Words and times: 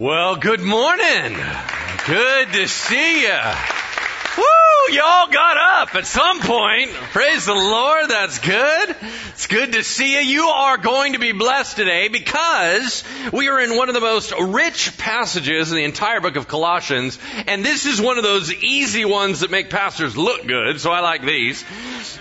Well, 0.00 0.34
good 0.34 0.60
morning. 0.60 1.36
Good 2.08 2.52
to 2.54 2.66
see 2.66 3.22
you. 3.22 3.40
Woo! 4.36 4.92
Y'all 4.92 5.28
got 5.28 5.56
up 5.56 5.94
at 5.94 6.04
some 6.04 6.40
point. 6.40 6.90
Praise 6.90 7.46
the 7.46 7.54
Lord. 7.54 8.10
That's 8.10 8.40
good. 8.40 8.96
It's 9.28 9.46
good 9.46 9.72
to 9.74 9.84
see 9.84 10.14
you. 10.14 10.18
You 10.18 10.46
are 10.48 10.78
going 10.78 11.12
to 11.12 11.20
be 11.20 11.30
blessed 11.30 11.76
today 11.76 12.08
because 12.08 13.04
we 13.32 13.48
are 13.48 13.60
in 13.60 13.76
one 13.76 13.88
of 13.88 13.94
the 13.94 14.00
most 14.00 14.32
rich 14.36 14.98
passages 14.98 15.70
in 15.70 15.76
the 15.76 15.84
entire 15.84 16.20
book 16.20 16.34
of 16.34 16.48
Colossians. 16.48 17.16
And 17.46 17.64
this 17.64 17.86
is 17.86 18.00
one 18.00 18.18
of 18.18 18.24
those 18.24 18.52
easy 18.52 19.04
ones 19.04 19.40
that 19.40 19.52
make 19.52 19.70
pastors 19.70 20.16
look 20.16 20.44
good. 20.44 20.80
So 20.80 20.90
I 20.90 21.02
like 21.02 21.22
these. 21.22 21.64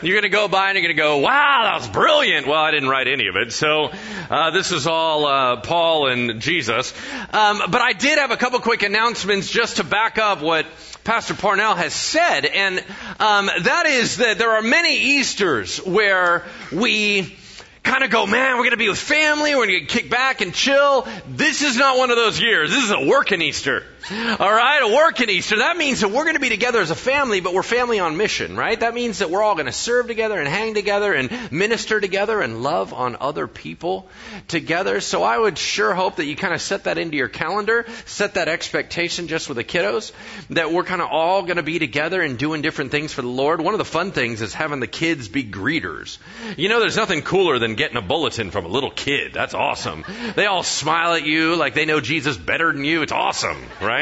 You're 0.02 0.16
going 0.16 0.24
to 0.24 0.30
go 0.30 0.48
by 0.48 0.70
and 0.70 0.78
you're 0.78 0.84
going 0.84 0.96
to 0.96 1.02
go, 1.02 1.18
wow, 1.18 1.62
that 1.64 1.80
was 1.80 1.90
brilliant. 1.90 2.48
Well, 2.48 2.60
I 2.60 2.72
didn't 2.72 2.90
write 2.90 3.08
any 3.08 3.28
of 3.28 3.36
it. 3.36 3.52
So 3.52 3.92
uh, 4.30 4.52
this 4.52 4.72
is 4.72 4.88
all 4.88 5.26
uh, 5.26 5.62
Paul 5.62 6.08
and 6.08 6.42
Jesus. 6.42 6.94
Um, 7.32 7.62
but 7.70 7.82
I 7.82 7.94
did 7.94 8.18
have 8.18 8.32
a 8.32 8.38
couple 8.38 8.60
quick 8.60 8.84
announcements 8.84 9.50
just 9.50 9.78
to 9.78 9.84
back 9.84 10.18
up 10.18 10.42
what 10.42 10.66
Pastor 11.04 11.34
Parnell 11.34 11.76
has 11.76 11.94
said, 11.94 12.46
and 12.46 12.80
um, 13.20 13.50
that 13.64 13.86
is 13.88 14.18
that 14.18 14.38
there 14.38 14.52
are 14.52 14.62
many 14.62 15.18
Easters 15.18 15.78
where 15.80 16.46
we 16.72 17.36
kind 17.84 18.06
of 18.06 18.10
go, 18.10 18.26
man, 18.26 18.56
we're 18.56 18.64
going 18.64 18.72
to 18.72 18.78
be 18.78 18.88
with 18.88 18.98
family, 18.98 19.54
we're 19.54 19.68
going 19.68 19.82
to 19.82 19.86
kick 19.86 20.10
back 20.10 20.40
and 20.40 20.54
chill. 20.54 21.06
This 21.28 21.62
is 21.62 21.76
not 21.76 21.98
one 21.98 22.10
of 22.10 22.16
those 22.16 22.40
years. 22.40 22.70
This 22.70 22.86
is 22.86 22.92
a 22.92 23.06
working 23.06 23.42
Easter. 23.42 23.84
All 24.12 24.52
right, 24.52 24.82
a 24.84 24.94
working 24.94 25.30
Easter. 25.30 25.60
That 25.60 25.78
means 25.78 26.02
that 26.02 26.10
we're 26.10 26.24
going 26.24 26.36
to 26.36 26.42
be 26.42 26.50
together 26.50 26.82
as 26.82 26.92
a 26.92 26.96
family, 26.96 27.40
but 27.40 27.54
we're 27.54 27.64
family 27.64 28.00
on 28.00 28.18
mission, 28.18 28.58
right? 28.58 28.78
That 28.78 28.94
means 28.94 29.20
that 29.20 29.30
we're 29.30 29.42
all 29.42 29.54
going 29.54 29.68
to 29.68 29.72
serve 29.72 30.08
together 30.08 30.38
and 30.38 30.48
hang 30.48 30.74
together 30.74 31.14
and 31.14 31.52
minister 31.54 32.02
together 32.02 32.42
and 32.42 32.62
love 32.62 32.94
on 32.94 33.16
other 33.22 33.48
people 33.48 34.10
together. 34.50 35.00
So 35.00 35.24
I 35.24 35.38
would 35.38 35.58
sure 35.58 35.94
hope 35.94 36.18
that 36.18 36.26
you 36.26 36.36
kind 36.36 36.54
of 36.54 36.62
set 36.62 36.84
that 36.84 36.98
into 36.98 37.16
your 37.16 37.30
calendar, 37.30 37.86
set 38.06 38.34
that 38.34 38.50
expectation 38.50 39.30
just 39.30 39.48
with 39.48 39.56
the 39.56 39.64
kiddos, 39.64 40.12
that 40.50 40.74
we're 40.74 40.84
kind 40.84 41.02
of 41.02 41.08
all 41.10 41.44
going 41.44 41.56
to 41.56 41.64
be 41.64 41.80
together 41.80 42.22
and 42.22 42.38
doing 42.38 42.62
different 42.62 42.92
things 42.92 43.14
for 43.14 43.22
the 43.22 43.30
Lord. 43.30 43.62
One 43.62 43.74
of 43.74 43.78
the 43.78 43.86
fun 43.86 44.12
things 44.12 44.42
is 44.42 44.54
having 44.54 44.82
the 44.82 44.88
kids 44.88 45.30
be 45.30 45.46
greeters. 45.46 46.18
You 46.58 46.68
know, 46.68 46.82
there's 46.82 46.98
nothing 46.98 47.22
cooler 47.22 47.58
than 47.58 47.76
getting 47.76 47.96
a 47.96 48.02
bulletin 48.02 48.52
from 48.52 48.66
a 48.66 48.70
little 48.70 48.92
kid. 48.92 49.32
That's 49.34 49.54
awesome. 49.54 50.04
They 50.36 50.46
all 50.46 50.64
smile 50.64 51.14
at 51.14 51.24
you 51.24 51.56
like 51.56 51.74
they 51.74 51.86
know 51.86 52.02
Jesus 52.02 52.36
better 52.36 52.74
than 52.74 52.84
you. 52.84 53.02
It's 53.02 53.14
awesome, 53.14 53.64
right? 53.80 53.93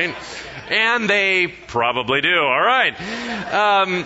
And 0.70 1.10
they 1.10 1.48
probably 1.48 2.22
do. 2.22 2.40
All 2.40 2.62
right. 2.62 2.94
Um, 3.54 4.06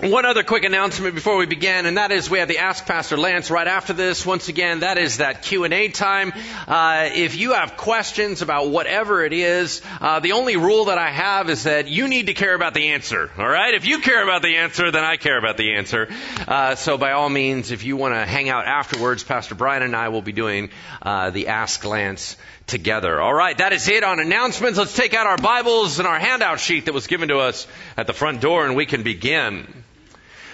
one 0.00 0.24
other 0.26 0.42
quick 0.42 0.64
announcement 0.64 1.14
before 1.14 1.36
we 1.36 1.46
begin, 1.46 1.86
and 1.86 1.96
that 1.96 2.10
is 2.10 2.28
we 2.28 2.40
have 2.40 2.48
the 2.48 2.58
Ask 2.58 2.86
Pastor 2.86 3.16
Lance 3.16 3.52
right 3.52 3.68
after 3.68 3.92
this. 3.92 4.26
Once 4.26 4.48
again, 4.48 4.80
that 4.80 4.98
is 4.98 5.18
that 5.18 5.42
Q 5.42 5.62
and 5.62 5.72
A 5.72 5.88
time. 5.88 6.32
Uh, 6.66 7.10
if 7.14 7.36
you 7.36 7.52
have 7.52 7.76
questions 7.76 8.42
about 8.42 8.70
whatever 8.70 9.24
it 9.24 9.32
is, 9.32 9.80
uh, 10.00 10.18
the 10.18 10.32
only 10.32 10.56
rule 10.56 10.86
that 10.86 10.98
I 10.98 11.10
have 11.10 11.48
is 11.50 11.64
that 11.64 11.86
you 11.86 12.08
need 12.08 12.26
to 12.26 12.34
care 12.34 12.54
about 12.54 12.74
the 12.74 12.88
answer. 12.88 13.30
All 13.38 13.48
right? 13.48 13.74
If 13.74 13.86
you 13.86 14.00
care 14.00 14.24
about 14.24 14.42
the 14.42 14.56
answer, 14.56 14.90
then 14.90 15.04
I 15.04 15.18
care 15.18 15.38
about 15.38 15.56
the 15.56 15.74
answer. 15.74 16.08
Uh, 16.48 16.74
so 16.74 16.98
by 16.98 17.12
all 17.12 17.28
means, 17.28 17.70
if 17.70 17.84
you 17.84 17.96
want 17.96 18.14
to 18.14 18.26
hang 18.26 18.48
out 18.48 18.66
afterwards, 18.66 19.22
Pastor 19.22 19.54
Brian 19.54 19.84
and 19.84 19.94
I 19.94 20.08
will 20.08 20.22
be 20.22 20.32
doing 20.32 20.70
uh, 21.02 21.30
the 21.30 21.46
Ask 21.46 21.84
Lance 21.84 22.36
together. 22.66 23.20
All 23.20 23.34
right, 23.34 23.56
that 23.58 23.72
is 23.72 23.88
it 23.88 24.04
on 24.04 24.20
announcements. 24.20 24.78
Let's 24.78 24.96
take 24.96 25.14
out 25.14 25.26
our 25.26 25.38
Bibles 25.38 25.98
and 25.98 26.08
our 26.08 26.18
handout 26.18 26.60
sheet 26.60 26.86
that 26.86 26.94
was 26.94 27.06
given 27.06 27.28
to 27.28 27.38
us 27.38 27.66
at 27.96 28.06
the 28.06 28.12
front 28.12 28.40
door, 28.40 28.66
and 28.66 28.76
we 28.76 28.86
can 28.86 29.02
begin. 29.02 29.66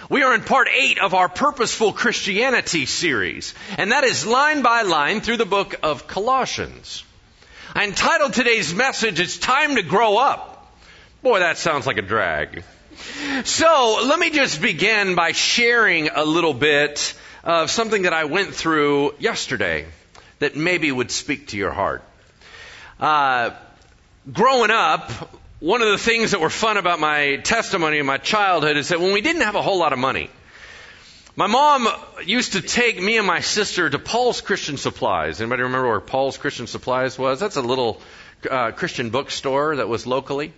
We 0.09 0.23
are 0.23 0.33
in 0.33 0.41
part 0.41 0.67
eight 0.73 0.99
of 0.99 1.13
our 1.13 1.29
Purposeful 1.29 1.93
Christianity 1.93 2.87
series, 2.87 3.53
and 3.77 3.91
that 3.91 4.03
is 4.03 4.25
line 4.25 4.63
by 4.63 4.81
line 4.81 5.21
through 5.21 5.37
the 5.37 5.45
book 5.45 5.75
of 5.83 6.07
Colossians. 6.07 7.03
I 7.75 7.83
entitled 7.83 8.33
today's 8.33 8.73
message, 8.73 9.19
It's 9.19 9.37
Time 9.37 9.75
to 9.75 9.83
Grow 9.83 10.17
Up. 10.17 10.73
Boy, 11.21 11.39
that 11.39 11.59
sounds 11.59 11.85
like 11.85 11.97
a 11.97 12.01
drag. 12.01 12.63
So, 13.43 14.01
let 14.05 14.19
me 14.19 14.31
just 14.31 14.61
begin 14.61 15.15
by 15.15 15.31
sharing 15.31 16.09
a 16.09 16.25
little 16.25 16.53
bit 16.53 17.13
of 17.43 17.69
something 17.69 18.01
that 18.01 18.13
I 18.13 18.25
went 18.25 18.55
through 18.55 19.13
yesterday 19.19 19.85
that 20.39 20.55
maybe 20.55 20.91
would 20.91 21.11
speak 21.11 21.49
to 21.49 21.57
your 21.57 21.71
heart. 21.71 22.03
Uh, 22.99 23.51
growing 24.31 24.71
up, 24.71 25.09
one 25.61 25.81
of 25.81 25.89
the 25.89 25.97
things 25.97 26.31
that 26.31 26.41
were 26.41 26.49
fun 26.49 26.77
about 26.77 26.99
my 26.99 27.37
testimony 27.37 27.99
in 27.99 28.05
my 28.05 28.17
childhood 28.17 28.75
is 28.75 28.89
that 28.89 28.99
when 28.99 29.13
we 29.13 29.21
didn't 29.21 29.43
have 29.43 29.55
a 29.55 29.61
whole 29.61 29.79
lot 29.79 29.93
of 29.93 29.99
money, 29.99 30.29
my 31.35 31.47
mom 31.47 31.87
used 32.25 32.53
to 32.53 32.61
take 32.61 33.01
me 33.01 33.17
and 33.17 33.25
my 33.25 33.39
sister 33.39 33.89
to 33.89 33.99
Paul's 33.99 34.41
Christian 34.41 34.75
Supplies. 34.75 35.39
Anybody 35.39 35.63
remember 35.63 35.87
where 35.87 36.01
Paul's 36.01 36.37
Christian 36.37 36.67
Supplies 36.67 37.17
was? 37.17 37.39
That's 37.39 37.55
a 37.55 37.61
little 37.61 38.01
uh, 38.49 38.71
Christian 38.71 39.09
bookstore 39.09 39.77
that 39.77 39.87
was 39.87 40.05
locally. 40.05 40.51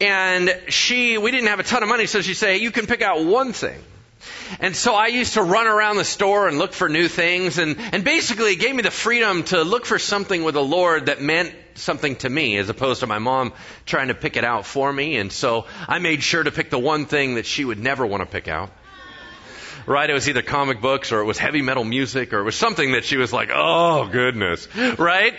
And 0.00 0.52
she, 0.68 1.18
we 1.18 1.30
didn't 1.30 1.48
have 1.48 1.60
a 1.60 1.64
ton 1.64 1.84
of 1.84 1.88
money, 1.88 2.06
so 2.06 2.22
she'd 2.22 2.34
say, 2.34 2.56
you 2.56 2.72
can 2.72 2.86
pick 2.86 3.02
out 3.02 3.24
one 3.24 3.52
thing. 3.52 3.80
And 4.58 4.76
so 4.76 4.94
I 4.94 5.06
used 5.08 5.34
to 5.34 5.42
run 5.42 5.66
around 5.66 5.96
the 5.96 6.04
store 6.04 6.48
and 6.48 6.58
look 6.58 6.72
for 6.72 6.88
new 6.88 7.08
things 7.08 7.58
and, 7.58 7.76
and 7.78 8.04
basically 8.04 8.52
it 8.52 8.60
gave 8.60 8.74
me 8.74 8.82
the 8.82 8.90
freedom 8.90 9.44
to 9.44 9.62
look 9.62 9.86
for 9.86 9.98
something 9.98 10.44
with 10.44 10.54
the 10.54 10.64
Lord 10.64 11.06
that 11.06 11.20
meant 11.20 11.54
something 11.74 12.16
to 12.16 12.28
me 12.28 12.56
as 12.58 12.68
opposed 12.68 13.00
to 13.00 13.06
my 13.06 13.18
mom 13.18 13.52
trying 13.86 14.08
to 14.08 14.14
pick 14.14 14.36
it 14.36 14.44
out 14.44 14.66
for 14.66 14.92
me. 14.92 15.16
And 15.16 15.32
so 15.32 15.66
I 15.88 15.98
made 15.98 16.22
sure 16.22 16.42
to 16.42 16.50
pick 16.50 16.70
the 16.70 16.78
one 16.78 17.06
thing 17.06 17.36
that 17.36 17.46
she 17.46 17.64
would 17.64 17.78
never 17.78 18.06
want 18.06 18.22
to 18.22 18.26
pick 18.26 18.48
out 18.48 18.70
right? 19.86 20.08
It 20.08 20.12
was 20.12 20.28
either 20.28 20.42
comic 20.42 20.80
books 20.80 21.12
or 21.12 21.20
it 21.20 21.24
was 21.24 21.38
heavy 21.38 21.62
metal 21.62 21.84
music 21.84 22.32
or 22.32 22.40
it 22.40 22.44
was 22.44 22.56
something 22.56 22.92
that 22.92 23.04
she 23.04 23.16
was 23.16 23.32
like, 23.32 23.50
oh 23.52 24.08
goodness, 24.08 24.68
right? 24.98 25.34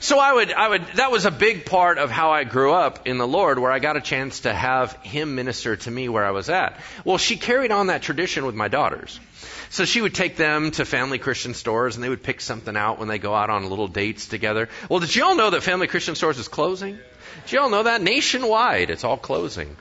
So 0.00 0.18
I 0.18 0.32
would, 0.32 0.52
I 0.52 0.68
would, 0.68 0.86
that 0.94 1.10
was 1.10 1.24
a 1.24 1.30
big 1.30 1.64
part 1.66 1.98
of 1.98 2.10
how 2.10 2.30
I 2.30 2.44
grew 2.44 2.72
up 2.72 3.06
in 3.06 3.18
the 3.18 3.26
Lord 3.26 3.58
where 3.58 3.72
I 3.72 3.78
got 3.78 3.96
a 3.96 4.00
chance 4.00 4.40
to 4.40 4.52
have 4.52 4.92
Him 5.02 5.34
minister 5.34 5.76
to 5.76 5.90
me 5.90 6.08
where 6.08 6.24
I 6.24 6.30
was 6.30 6.48
at. 6.50 6.80
Well, 7.04 7.18
she 7.18 7.36
carried 7.36 7.72
on 7.72 7.88
that 7.88 8.02
tradition 8.02 8.46
with 8.46 8.54
my 8.54 8.68
daughters. 8.68 9.20
So 9.70 9.84
she 9.84 10.00
would 10.00 10.14
take 10.14 10.36
them 10.36 10.70
to 10.72 10.84
family 10.84 11.18
Christian 11.18 11.54
stores 11.54 11.96
and 11.96 12.04
they 12.04 12.08
would 12.08 12.22
pick 12.22 12.40
something 12.40 12.76
out 12.76 12.98
when 12.98 13.08
they 13.08 13.18
go 13.18 13.34
out 13.34 13.50
on 13.50 13.68
little 13.68 13.88
dates 13.88 14.26
together. 14.26 14.68
Well, 14.88 15.00
did 15.00 15.14
you 15.14 15.24
all 15.24 15.34
know 15.34 15.50
that 15.50 15.62
family 15.62 15.86
Christian 15.86 16.14
stores 16.14 16.38
is 16.38 16.48
closing? 16.48 16.98
Did 17.44 17.52
you 17.52 17.60
all 17.60 17.70
know 17.70 17.82
that? 17.82 18.02
Nationwide, 18.02 18.90
it's 18.90 19.04
all 19.04 19.18
closing. 19.18 19.76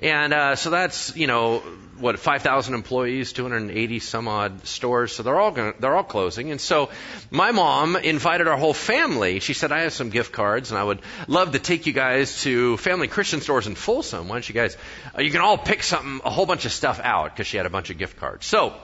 And 0.00 0.34
uh, 0.34 0.56
so 0.56 0.70
that's, 0.70 1.16
you 1.16 1.26
know, 1.26 1.62
what 1.98 2.18
5,000 2.18 2.74
employees, 2.74 3.32
280 3.32 3.98
some 4.00 4.28
odd 4.28 4.66
stores, 4.66 5.14
so 5.14 5.22
they're 5.22 5.40
all 5.40 5.50
gonna, 5.50 5.74
they're 5.80 5.96
all 5.96 6.04
closing. 6.04 6.50
And 6.50 6.60
so 6.60 6.90
my 7.30 7.50
mom 7.50 7.96
invited 7.96 8.46
our 8.46 8.56
whole 8.56 8.74
family. 8.74 9.40
She 9.40 9.54
said, 9.54 9.72
"I 9.72 9.80
have 9.80 9.92
some 9.92 10.10
gift 10.10 10.32
cards, 10.32 10.70
and 10.70 10.78
I 10.78 10.84
would 10.84 11.00
love 11.26 11.52
to 11.52 11.58
take 11.58 11.86
you 11.86 11.92
guys 11.92 12.42
to 12.42 12.76
Family 12.76 13.08
Christian 13.08 13.40
stores 13.40 13.66
in 13.66 13.74
Folsom. 13.74 14.28
Why 14.28 14.36
don't 14.36 14.48
you 14.48 14.54
guys? 14.54 14.76
Uh, 15.16 15.22
you 15.22 15.30
can 15.30 15.40
all 15.40 15.58
pick 15.58 15.82
something, 15.82 16.20
a 16.24 16.30
whole 16.30 16.46
bunch 16.46 16.64
of 16.66 16.72
stuff 16.72 17.00
out 17.02 17.34
because 17.34 17.46
she 17.46 17.56
had 17.56 17.66
a 17.66 17.70
bunch 17.70 17.90
of 17.90 17.98
gift 17.98 18.18
cards. 18.18 18.46
So 18.46 18.74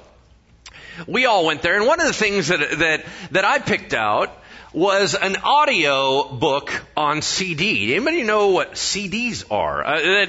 we 1.07 1.27
all 1.27 1.47
went 1.47 1.63
there, 1.63 1.77
and 1.77 1.87
one 1.87 2.01
of 2.01 2.07
the 2.07 2.13
things 2.13 2.49
that 2.49 2.61
that 2.79 3.07
that 3.33 3.45
I 3.45 3.59
picked 3.59 3.95
out 3.95 4.44
was 4.75 5.15
an 5.15 5.37
audio 5.37 6.25
book 6.25 6.73
on 6.97 7.23
CD. 7.23 7.95
Anybody 7.95 8.25
know 8.25 8.49
what 8.49 8.73
CDs 8.73 9.45
are? 9.49 9.85
Uh, 9.85 10.27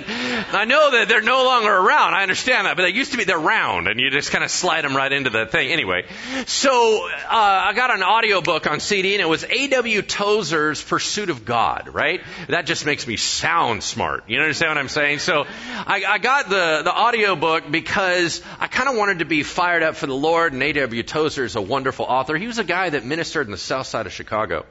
I 0.51 0.65
know 0.65 0.91
that 0.91 1.07
they're 1.09 1.21
no 1.21 1.45
longer 1.45 1.73
around. 1.73 2.13
I 2.13 2.21
understand 2.21 2.67
that, 2.67 2.77
but 2.77 2.83
they 2.83 2.89
used 2.89 3.11
to 3.13 3.17
be. 3.17 3.23
They're 3.23 3.39
round, 3.39 3.87
and 3.87 3.99
you 3.99 4.11
just 4.11 4.29
kind 4.29 4.43
of 4.43 4.51
slide 4.51 4.83
them 4.83 4.95
right 4.95 5.11
into 5.11 5.31
the 5.31 5.47
thing. 5.47 5.71
Anyway, 5.71 6.05
so 6.45 7.07
uh, 7.07 7.09
I 7.29 7.73
got 7.73 7.93
an 7.93 8.03
audio 8.03 8.41
book 8.41 8.67
on 8.67 8.79
CD, 8.79 9.15
and 9.15 9.21
it 9.21 9.27
was 9.27 9.43
A.W. 9.43 10.03
Tozer's 10.03 10.83
Pursuit 10.83 11.31
of 11.31 11.43
God. 11.43 11.89
Right? 11.91 12.21
That 12.47 12.67
just 12.67 12.85
makes 12.85 13.07
me 13.07 13.17
sound 13.17 13.81
smart. 13.81 14.29
You 14.29 14.39
understand 14.39 14.69
what 14.69 14.77
I'm 14.77 14.89
saying? 14.89 15.19
So 15.19 15.45
I, 15.87 16.03
I 16.07 16.17
got 16.19 16.49
the 16.49 16.81
the 16.83 16.93
audio 16.93 17.35
book 17.35 17.63
because 17.71 18.43
I 18.59 18.67
kind 18.67 18.89
of 18.89 18.95
wanted 18.95 19.19
to 19.19 19.25
be 19.25 19.41
fired 19.41 19.81
up 19.81 19.95
for 19.95 20.05
the 20.05 20.15
Lord. 20.15 20.53
And 20.53 20.61
A.W. 20.61 21.01
Tozer 21.01 21.45
is 21.45 21.55
a 21.55 21.61
wonderful 21.61 22.05
author. 22.05 22.37
He 22.37 22.45
was 22.45 22.59
a 22.59 22.63
guy 22.63 22.91
that 22.91 23.03
ministered 23.03 23.47
in 23.47 23.51
the 23.51 23.57
South 23.57 23.87
Side 23.87 24.05
of 24.05 24.13
Chicago 24.13 24.34
Chicago 24.35 24.65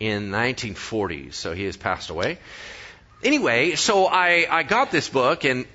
in 0.00 0.30
1940s, 0.30 1.34
so 1.34 1.52
he 1.52 1.64
has 1.64 1.76
passed 1.76 2.08
away. 2.08 2.38
Anyway, 3.22 3.74
so 3.74 4.06
I, 4.06 4.46
I 4.50 4.62
got 4.62 4.90
this 4.90 5.10
book, 5.10 5.44
and, 5.44 5.66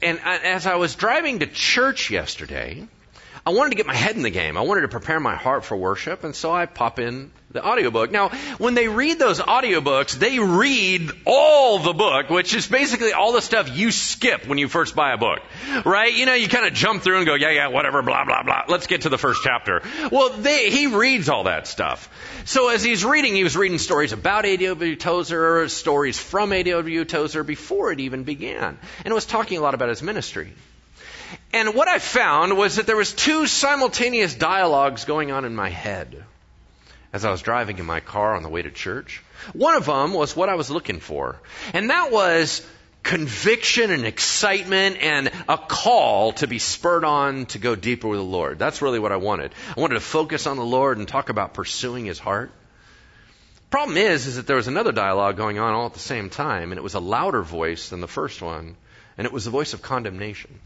and 0.00 0.20
as 0.20 0.64
I 0.64 0.76
was 0.76 0.94
driving 0.94 1.40
to 1.40 1.46
church 1.46 2.10
yesterday, 2.10 2.86
I 3.48 3.50
wanted 3.50 3.70
to 3.70 3.76
get 3.76 3.86
my 3.86 3.94
head 3.94 4.14
in 4.14 4.20
the 4.20 4.28
game. 4.28 4.58
I 4.58 4.60
wanted 4.60 4.82
to 4.82 4.88
prepare 4.88 5.18
my 5.18 5.34
heart 5.34 5.64
for 5.64 5.74
worship, 5.74 6.22
and 6.22 6.36
so 6.36 6.52
I 6.52 6.66
pop 6.66 6.98
in 6.98 7.30
the 7.50 7.66
audiobook. 7.66 8.10
Now, 8.10 8.28
when 8.58 8.74
they 8.74 8.88
read 8.88 9.18
those 9.18 9.40
audiobooks, 9.40 10.12
they 10.12 10.38
read 10.38 11.10
all 11.24 11.78
the 11.78 11.94
book, 11.94 12.28
which 12.28 12.52
is 12.52 12.66
basically 12.66 13.14
all 13.14 13.32
the 13.32 13.40
stuff 13.40 13.74
you 13.74 13.90
skip 13.90 14.46
when 14.46 14.58
you 14.58 14.68
first 14.68 14.94
buy 14.94 15.14
a 15.14 15.16
book. 15.16 15.38
Right? 15.86 16.12
You 16.12 16.26
know, 16.26 16.34
you 16.34 16.46
kind 16.46 16.66
of 16.66 16.74
jump 16.74 17.02
through 17.02 17.16
and 17.16 17.26
go, 17.26 17.36
yeah, 17.36 17.52
yeah, 17.52 17.68
whatever, 17.68 18.02
blah, 18.02 18.26
blah, 18.26 18.42
blah. 18.42 18.64
Let's 18.68 18.86
get 18.86 19.00
to 19.02 19.08
the 19.08 19.16
first 19.16 19.40
chapter. 19.42 19.80
Well, 20.12 20.28
they, 20.28 20.68
he 20.68 20.88
reads 20.88 21.30
all 21.30 21.44
that 21.44 21.66
stuff. 21.66 22.10
So 22.44 22.68
as 22.68 22.84
he's 22.84 23.02
reading, 23.02 23.34
he 23.34 23.44
was 23.44 23.56
reading 23.56 23.78
stories 23.78 24.12
about 24.12 24.44
A.W. 24.44 24.96
Tozer, 24.96 25.66
stories 25.70 26.18
from 26.18 26.52
A.W. 26.52 27.06
Tozer 27.06 27.44
before 27.44 27.92
it 27.92 28.00
even 28.00 28.24
began. 28.24 28.76
And 28.98 29.06
it 29.06 29.14
was 29.14 29.24
talking 29.24 29.56
a 29.56 29.62
lot 29.62 29.72
about 29.72 29.88
his 29.88 30.02
ministry. 30.02 30.52
And 31.52 31.74
what 31.74 31.88
I 31.88 31.98
found 31.98 32.56
was 32.56 32.76
that 32.76 32.86
there 32.86 32.96
was 32.96 33.12
two 33.12 33.46
simultaneous 33.46 34.34
dialogues 34.34 35.04
going 35.04 35.32
on 35.32 35.44
in 35.44 35.54
my 35.54 35.70
head 35.70 36.24
as 37.12 37.24
I 37.24 37.30
was 37.30 37.42
driving 37.42 37.78
in 37.78 37.86
my 37.86 38.00
car 38.00 38.34
on 38.36 38.42
the 38.42 38.48
way 38.48 38.62
to 38.62 38.70
church. 38.70 39.22
One 39.54 39.76
of 39.76 39.86
them 39.86 40.12
was 40.12 40.36
what 40.36 40.48
I 40.48 40.56
was 40.56 40.70
looking 40.70 41.00
for. 41.00 41.40
And 41.72 41.90
that 41.90 42.12
was 42.12 42.66
conviction 43.02 43.90
and 43.90 44.04
excitement 44.04 44.98
and 45.00 45.30
a 45.48 45.56
call 45.56 46.32
to 46.32 46.46
be 46.46 46.58
spurred 46.58 47.04
on 47.04 47.46
to 47.46 47.58
go 47.58 47.74
deeper 47.74 48.08
with 48.08 48.18
the 48.18 48.24
Lord. 48.24 48.58
That's 48.58 48.82
really 48.82 48.98
what 48.98 49.12
I 49.12 49.16
wanted. 49.16 49.54
I 49.74 49.80
wanted 49.80 49.94
to 49.94 50.00
focus 50.00 50.46
on 50.46 50.58
the 50.58 50.64
Lord 50.64 50.98
and 50.98 51.08
talk 51.08 51.30
about 51.30 51.54
pursuing 51.54 52.04
His 52.04 52.18
heart. 52.18 52.50
Problem 53.70 53.96
is, 53.96 54.26
is 54.26 54.36
that 54.36 54.46
there 54.46 54.56
was 54.56 54.68
another 54.68 54.92
dialogue 54.92 55.36
going 55.36 55.58
on 55.58 55.74
all 55.74 55.86
at 55.86 55.92
the 55.92 55.98
same 55.98 56.28
time, 56.28 56.72
and 56.72 56.78
it 56.78 56.82
was 56.82 56.94
a 56.94 57.00
louder 57.00 57.42
voice 57.42 57.90
than 57.90 58.00
the 58.00 58.08
first 58.08 58.42
one, 58.42 58.76
and 59.16 59.26
it 59.26 59.32
was 59.32 59.44
the 59.44 59.50
voice 59.50 59.74
of 59.74 59.82
condemnation. 59.82 60.58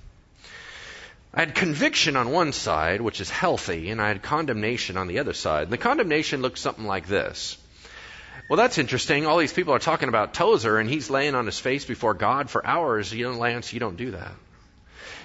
I 1.34 1.40
had 1.40 1.54
conviction 1.54 2.16
on 2.16 2.30
one 2.30 2.52
side, 2.52 3.00
which 3.00 3.20
is 3.20 3.30
healthy, 3.30 3.88
and 3.90 4.02
I 4.02 4.08
had 4.08 4.22
condemnation 4.22 4.98
on 4.98 5.06
the 5.06 5.18
other 5.18 5.32
side. 5.32 5.64
And 5.64 5.72
the 5.72 5.78
condemnation 5.78 6.42
looked 6.42 6.58
something 6.58 6.84
like 6.84 7.06
this. 7.06 7.56
Well, 8.48 8.58
that's 8.58 8.76
interesting. 8.76 9.24
All 9.24 9.38
these 9.38 9.52
people 9.52 9.72
are 9.72 9.78
talking 9.78 10.10
about 10.10 10.34
Tozer, 10.34 10.78
and 10.78 10.90
he's 10.90 11.08
laying 11.08 11.34
on 11.34 11.46
his 11.46 11.58
face 11.58 11.86
before 11.86 12.12
God 12.12 12.50
for 12.50 12.66
hours. 12.66 13.12
You 13.12 13.30
know, 13.30 13.38
Lance, 13.38 13.72
you 13.72 13.80
don't 13.80 13.96
do 13.96 14.10
that. 14.10 14.34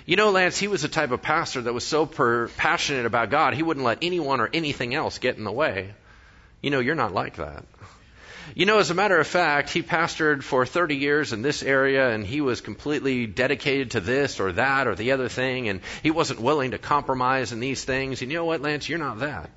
You 0.05 0.15
know, 0.15 0.31
Lance, 0.31 0.57
he 0.57 0.69
was 0.69 0.81
the 0.81 0.87
type 0.87 1.11
of 1.11 1.21
pastor 1.21 1.63
that 1.63 1.73
was 1.73 1.85
so 1.85 2.05
per- 2.05 2.47
passionate 2.47 3.05
about 3.05 3.29
God, 3.29 3.53
he 3.53 3.63
wouldn't 3.63 3.85
let 3.85 3.97
anyone 4.01 4.39
or 4.39 4.49
anything 4.53 4.95
else 4.95 5.17
get 5.17 5.37
in 5.37 5.43
the 5.43 5.51
way. 5.51 5.93
You 6.61 6.71
know, 6.71 6.79
you're 6.79 6.95
not 6.95 7.13
like 7.13 7.35
that. 7.35 7.65
You 8.55 8.65
know, 8.65 8.79
as 8.79 8.89
a 8.89 8.95
matter 8.95 9.19
of 9.19 9.27
fact, 9.27 9.69
he 9.69 9.83
pastored 9.83 10.41
for 10.41 10.65
30 10.65 10.95
years 10.95 11.33
in 11.33 11.41
this 11.41 11.63
area 11.63 12.09
and 12.09 12.25
he 12.25 12.41
was 12.41 12.61
completely 12.61 13.27
dedicated 13.27 13.91
to 13.91 13.99
this 13.99 14.39
or 14.39 14.53
that 14.53 14.87
or 14.87 14.95
the 14.95 15.11
other 15.11 15.29
thing 15.29 15.69
and 15.69 15.81
he 16.01 16.11
wasn't 16.11 16.39
willing 16.39 16.71
to 16.71 16.77
compromise 16.77 17.51
in 17.51 17.59
these 17.59 17.83
things. 17.83 18.21
And 18.21 18.31
you 18.31 18.37
know 18.37 18.45
what, 18.45 18.61
Lance, 18.61 18.87
you're 18.87 18.99
not 18.99 19.19
that. 19.19 19.49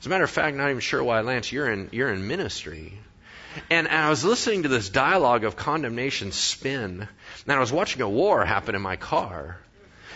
As 0.00 0.06
a 0.06 0.08
matter 0.08 0.24
of 0.24 0.30
fact, 0.30 0.56
not 0.56 0.70
even 0.70 0.80
sure 0.80 1.04
why, 1.04 1.20
Lance, 1.20 1.52
you're 1.52 1.70
in, 1.70 1.90
you're 1.92 2.12
in 2.12 2.26
ministry. 2.26 2.98
And 3.68 3.88
I 3.88 4.08
was 4.08 4.24
listening 4.24 4.62
to 4.62 4.68
this 4.68 4.88
dialogue 4.88 5.44
of 5.44 5.56
condemnation 5.56 6.32
spin, 6.32 7.08
and 7.46 7.52
I 7.52 7.58
was 7.58 7.72
watching 7.72 8.00
a 8.00 8.08
war 8.08 8.44
happen 8.44 8.74
in 8.74 8.82
my 8.82 8.96
car. 8.96 9.58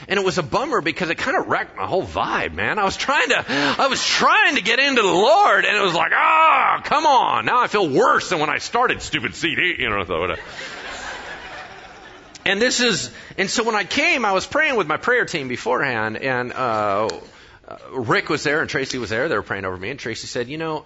And 0.09 0.19
it 0.19 0.25
was 0.25 0.39
a 0.39 0.43
bummer 0.43 0.81
because 0.81 1.11
it 1.11 1.17
kind 1.17 1.37
of 1.37 1.47
wrecked 1.47 1.77
my 1.77 1.87
whole 1.87 2.05
vibe, 2.05 2.53
man. 2.53 2.79
I 2.79 2.85
was 2.85 2.97
trying 2.97 3.29
to, 3.29 3.45
I 3.49 3.87
was 3.87 4.05
trying 4.05 4.57
to 4.57 4.63
get 4.63 4.79
into 4.79 5.03
the 5.03 5.09
Lord 5.09 5.65
and 5.65 5.77
it 5.77 5.83
was 5.83 5.95
like, 5.95 6.13
ah, 6.15 6.77
oh, 6.79 6.83
come 6.83 7.07
on. 7.07 7.47
Now 7.47 7.61
I 7.61 7.69
feel 7.69 7.89
worse 7.89 8.29
than 8.29 8.39
when 8.39 8.51
I 8.51 8.59
started 8.59 9.01
stupid 9.03 9.35
CD, 9.35 9.77
you 9.79 9.89
know, 9.89 10.05
so 10.05 10.37
and 12.47 12.61
this 12.61 12.81
is, 12.81 13.11
and 13.39 13.49
so 13.49 13.65
when 13.65 13.75
I 13.75 13.85
came, 13.85 14.27
I 14.27 14.33
was 14.33 14.47
praying 14.47 14.77
with 14.77 14.87
my 14.87 14.99
prayer 14.99 15.25
team 15.25 15.49
beforehand 15.49 16.19
and, 16.19 16.53
uh, 16.53 17.09
Rick 17.93 18.29
was 18.29 18.43
there 18.43 18.61
and 18.61 18.69
Tracy 18.69 18.99
was 18.99 19.09
there. 19.09 19.31
They 19.31 19.37
were 19.37 19.43
praying 19.43 19.65
over 19.65 19.77
me 19.77 19.89
and 19.89 19.99
Tracy 19.99 20.27
said, 20.27 20.49
you 20.49 20.59
know, 20.59 20.85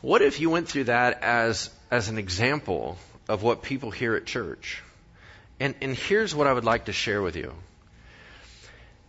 what 0.00 0.22
if 0.22 0.40
you 0.40 0.50
went 0.50 0.68
through 0.68 0.84
that 0.84 1.22
as, 1.22 1.70
as 1.90 2.08
an 2.08 2.18
example 2.18 2.98
of 3.28 3.44
what 3.44 3.62
people 3.62 3.92
hear 3.92 4.16
at 4.16 4.26
church? 4.26 4.82
And, 5.60 5.76
and 5.80 5.94
here's 5.94 6.34
what 6.34 6.48
I 6.48 6.52
would 6.52 6.64
like 6.64 6.86
to 6.86 6.92
share 6.92 7.22
with 7.22 7.36
you 7.36 7.54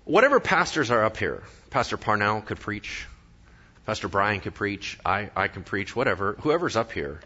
whatever 0.10 0.40
pastors 0.40 0.90
are 0.90 1.06
up 1.06 1.18
here, 1.18 1.44
Pastor 1.70 1.96
Parnell 1.96 2.42
could 2.42 2.60
preach, 2.60 3.06
Pastor 3.86 4.08
Brian 4.08 4.40
could 4.40 4.56
preach, 4.56 4.98
I, 5.06 5.30
I 5.36 5.48
can 5.48 5.64
preach, 5.64 5.96
whatever, 5.96 6.36
whoever's 6.42 6.76
up 6.76 6.92
here, 6.92 7.20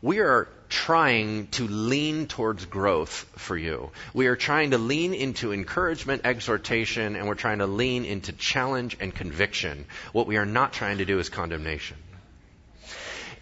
we 0.00 0.20
are 0.20 0.48
trying 0.68 1.48
to 1.48 1.66
lean 1.66 2.28
towards 2.28 2.64
growth 2.64 3.26
for 3.36 3.56
you. 3.56 3.90
We 4.14 4.28
are 4.28 4.36
trying 4.36 4.70
to 4.70 4.78
lean 4.78 5.14
into 5.14 5.52
encouragement, 5.52 6.22
exhortation, 6.24 7.16
and 7.16 7.26
we're 7.26 7.34
trying 7.34 7.58
to 7.58 7.66
lean 7.66 8.04
into 8.04 8.32
challenge 8.32 8.96
and 9.00 9.14
conviction. 9.14 9.84
What 10.12 10.28
we 10.28 10.36
are 10.36 10.46
not 10.46 10.72
trying 10.72 10.98
to 10.98 11.04
do 11.04 11.18
is 11.18 11.28
condemnation. 11.28 11.96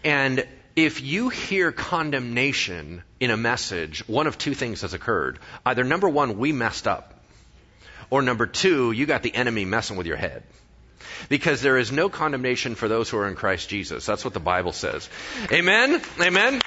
And 0.03 0.45
if 0.75 1.01
you 1.01 1.29
hear 1.29 1.71
condemnation 1.71 3.03
in 3.19 3.31
a 3.31 3.37
message, 3.37 4.07
one 4.07 4.27
of 4.27 4.37
two 4.37 4.53
things 4.53 4.81
has 4.81 4.93
occurred. 4.93 5.39
Either 5.65 5.83
number 5.83 6.09
one, 6.09 6.37
we 6.37 6.51
messed 6.51 6.87
up. 6.87 7.20
Or 8.11 8.21
number 8.21 8.45
two, 8.45 8.91
you 8.91 9.07
got 9.07 9.23
the 9.23 9.33
enemy 9.33 9.65
messing 9.65 9.97
with 9.97 10.05
your 10.05 10.17
head. 10.17 10.43
Because 11.29 11.61
there 11.61 11.77
is 11.77 11.91
no 11.91 12.09
condemnation 12.09 12.75
for 12.75 12.87
those 12.87 13.09
who 13.09 13.17
are 13.17 13.27
in 13.27 13.35
Christ 13.35 13.69
Jesus. 13.69 14.05
That's 14.05 14.25
what 14.25 14.33
the 14.33 14.39
Bible 14.39 14.73
says. 14.73 15.09
Amen? 15.51 16.01
Amen? 16.19 16.61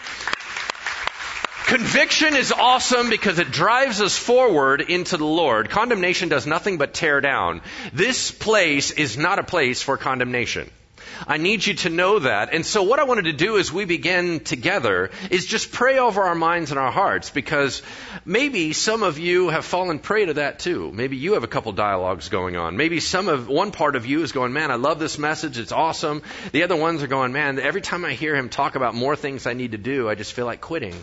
Conviction 1.66 2.36
is 2.36 2.52
awesome 2.52 3.10
because 3.10 3.38
it 3.38 3.50
drives 3.50 4.00
us 4.00 4.16
forward 4.16 4.80
into 4.80 5.16
the 5.16 5.24
Lord. 5.24 5.70
Condemnation 5.70 6.28
does 6.28 6.46
nothing 6.46 6.78
but 6.78 6.94
tear 6.94 7.20
down. 7.20 7.62
This 7.92 8.30
place 8.30 8.90
is 8.90 9.16
not 9.16 9.38
a 9.38 9.44
place 9.44 9.82
for 9.82 9.96
condemnation. 9.96 10.70
I 11.26 11.38
need 11.38 11.66
you 11.66 11.74
to 11.74 11.90
know 11.90 12.18
that. 12.18 12.52
And 12.52 12.66
so 12.66 12.82
what 12.82 12.98
I 12.98 13.04
wanted 13.04 13.24
to 13.24 13.32
do 13.32 13.58
as 13.58 13.72
we 13.72 13.84
begin 13.84 14.40
together 14.40 15.10
is 15.30 15.46
just 15.46 15.72
pray 15.72 15.98
over 15.98 16.22
our 16.22 16.34
minds 16.34 16.70
and 16.70 16.78
our 16.78 16.90
hearts 16.90 17.30
because 17.30 17.82
maybe 18.24 18.72
some 18.72 19.02
of 19.02 19.18
you 19.18 19.48
have 19.48 19.64
fallen 19.64 19.98
prey 19.98 20.26
to 20.26 20.34
that 20.34 20.58
too. 20.58 20.92
Maybe 20.92 21.16
you 21.16 21.34
have 21.34 21.44
a 21.44 21.48
couple 21.48 21.72
dialogues 21.72 22.28
going 22.28 22.56
on. 22.56 22.76
Maybe 22.76 23.00
some 23.00 23.28
of, 23.28 23.48
one 23.48 23.70
part 23.70 23.96
of 23.96 24.06
you 24.06 24.22
is 24.22 24.32
going, 24.32 24.52
man, 24.52 24.70
I 24.70 24.76
love 24.76 24.98
this 24.98 25.18
message. 25.18 25.58
It's 25.58 25.72
awesome. 25.72 26.22
The 26.52 26.62
other 26.62 26.76
ones 26.76 27.02
are 27.02 27.08
going, 27.08 27.32
man, 27.32 27.58
every 27.58 27.80
time 27.80 28.04
I 28.04 28.12
hear 28.12 28.34
him 28.36 28.48
talk 28.48 28.74
about 28.74 28.94
more 28.94 29.16
things 29.16 29.46
I 29.46 29.54
need 29.54 29.72
to 29.72 29.78
do, 29.78 30.08
I 30.08 30.14
just 30.14 30.32
feel 30.32 30.46
like 30.46 30.60
quitting. 30.60 30.94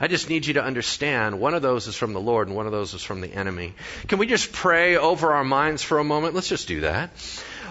I 0.00 0.08
just 0.08 0.28
need 0.28 0.46
you 0.46 0.54
to 0.54 0.64
understand 0.64 1.38
one 1.38 1.54
of 1.54 1.62
those 1.62 1.86
is 1.86 1.96
from 1.96 2.12
the 2.12 2.20
Lord 2.20 2.48
and 2.48 2.56
one 2.56 2.66
of 2.66 2.72
those 2.72 2.94
is 2.94 3.02
from 3.02 3.20
the 3.20 3.32
enemy. 3.32 3.74
Can 4.08 4.18
we 4.18 4.26
just 4.26 4.52
pray 4.52 4.96
over 4.96 5.32
our 5.32 5.44
minds 5.44 5.82
for 5.82 5.98
a 5.98 6.04
moment? 6.04 6.34
Let's 6.34 6.48
just 6.48 6.68
do 6.68 6.80
that. 6.80 7.10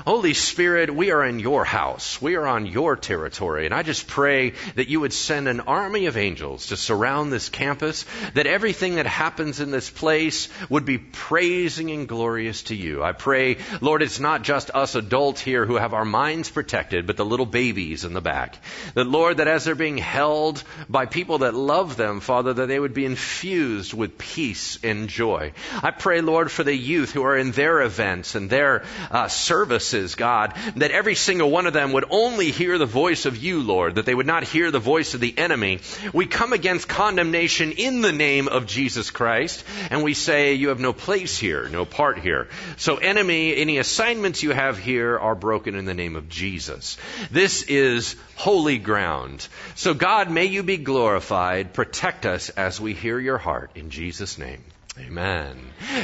Holy 0.06 0.34
Spirit, 0.34 0.94
we 0.94 1.12
are 1.12 1.24
in 1.24 1.40
your 1.40 1.66
house. 1.66 2.22
We 2.22 2.36
are 2.36 2.46
on 2.46 2.66
your 2.66 2.96
territory. 2.96 3.66
And 3.66 3.74
I 3.74 3.84
just 3.84 4.08
pray 4.08 4.54
that 4.76 4.90
you 4.90 5.00
would 5.00 5.14
send 5.14 5.48
an 5.48 5.62
army 5.62 6.08
of 6.08 6.18
angels 6.18 6.68
to 6.68 6.78
surround 6.78 7.32
this 7.32 7.50
campus, 7.50 8.06
that 8.34 8.48
everything 8.48 8.96
that 8.96 9.06
happens 9.06 9.60
in 9.60 9.72
this 9.72 9.90
place 9.90 10.50
would 10.70 10.86
be 10.86 10.98
praising 10.98 11.92
and 11.92 12.08
glorious 12.08 12.64
to 12.64 12.76
you. 12.76 13.04
I 13.04 13.12
pray, 13.12 13.58
Lord, 13.82 14.02
it's 14.02 14.20
not 14.20 14.44
just 14.44 14.72
us 14.72 14.96
adults 14.96 15.42
here 15.42 15.66
who 15.66 15.76
have 15.76 15.94
our 15.94 16.06
minds 16.06 16.50
protected, 16.50 17.08
but 17.08 17.18
the 17.18 17.26
little 17.26 17.46
babies 17.46 18.06
in 18.06 18.14
the 18.14 18.22
back. 18.22 18.58
That, 18.94 19.08
Lord, 19.08 19.38
that 19.38 19.48
as 19.48 19.64
they're 19.64 19.76
being 19.76 19.98
held 19.98 20.64
by 20.90 21.06
people 21.06 21.40
that 21.40 21.54
love 21.54 21.96
them, 21.98 22.20
Father, 22.20 22.54
that 22.54 22.68
they 22.68 22.80
would 22.80 22.94
be 22.94 23.06
infused 23.06 23.94
with 23.94 24.18
peace 24.18 24.80
and 24.84 25.08
joy. 25.08 25.54
I 25.82 25.92
pray, 25.92 26.22
Lord, 26.22 26.52
for 26.52 26.64
the 26.64 26.76
youth 26.76 27.12
who 27.12 27.24
are 27.24 27.38
in 27.38 27.52
their 27.52 27.82
events 27.82 28.36
and 28.36 28.50
their 28.50 28.84
uh, 29.12 29.28
service 29.28 29.83
God, 30.16 30.54
that 30.76 30.92
every 30.92 31.16
single 31.16 31.52
one 31.52 31.68
of 31.68 31.74
them 31.74 31.92
would 31.94 32.06
only 32.10 32.52
hear 32.52 32.78
the 32.78 32.86
voice 32.86 33.26
of 33.26 33.38
you, 33.38 33.62
Lord, 33.62 33.96
that 33.96 34.06
they 34.06 34.16
would 34.16 34.26
not 34.26 34.44
hear 34.44 34.72
the 34.72 34.80
voice 34.80 35.14
of 35.14 35.20
the 35.20 35.38
enemy. 35.38 35.80
We 36.14 36.26
come 36.26 36.54
against 36.54 36.88
condemnation 36.88 37.72
in 37.74 38.02
the 38.02 38.12
name 38.12 38.48
of 38.48 38.66
Jesus 38.66 39.12
Christ, 39.12 39.64
and 39.90 40.04
we 40.04 40.14
say, 40.14 40.54
you 40.54 40.70
have 40.70 40.80
no 40.80 40.94
place 40.94 41.38
here, 41.38 41.68
no 41.70 41.86
part 41.86 42.20
here. 42.20 42.48
So 42.78 42.98
enemy, 42.98 43.56
any 43.56 43.78
assignments 43.78 44.44
you 44.44 44.52
have 44.52 44.78
here 44.78 45.18
are 45.18 45.36
broken 45.36 45.76
in 45.76 45.86
the 45.86 45.94
name 45.94 46.16
of 46.16 46.30
Jesus. 46.30 46.98
This 47.32 47.64
is 47.64 48.16
holy 48.36 48.78
ground. 48.78 49.48
So 49.76 49.94
God, 49.94 50.32
may 50.32 50.46
you 50.46 50.64
be 50.64 50.78
glorified. 50.78 51.74
Protect 51.74 52.26
us 52.26 52.50
as 52.50 52.80
we 52.80 52.94
hear 52.94 53.20
your 53.20 53.38
heart 53.38 53.72
in 53.76 53.90
Jesus' 53.90 54.38
name. 54.38 54.64
Amen. 55.00 55.58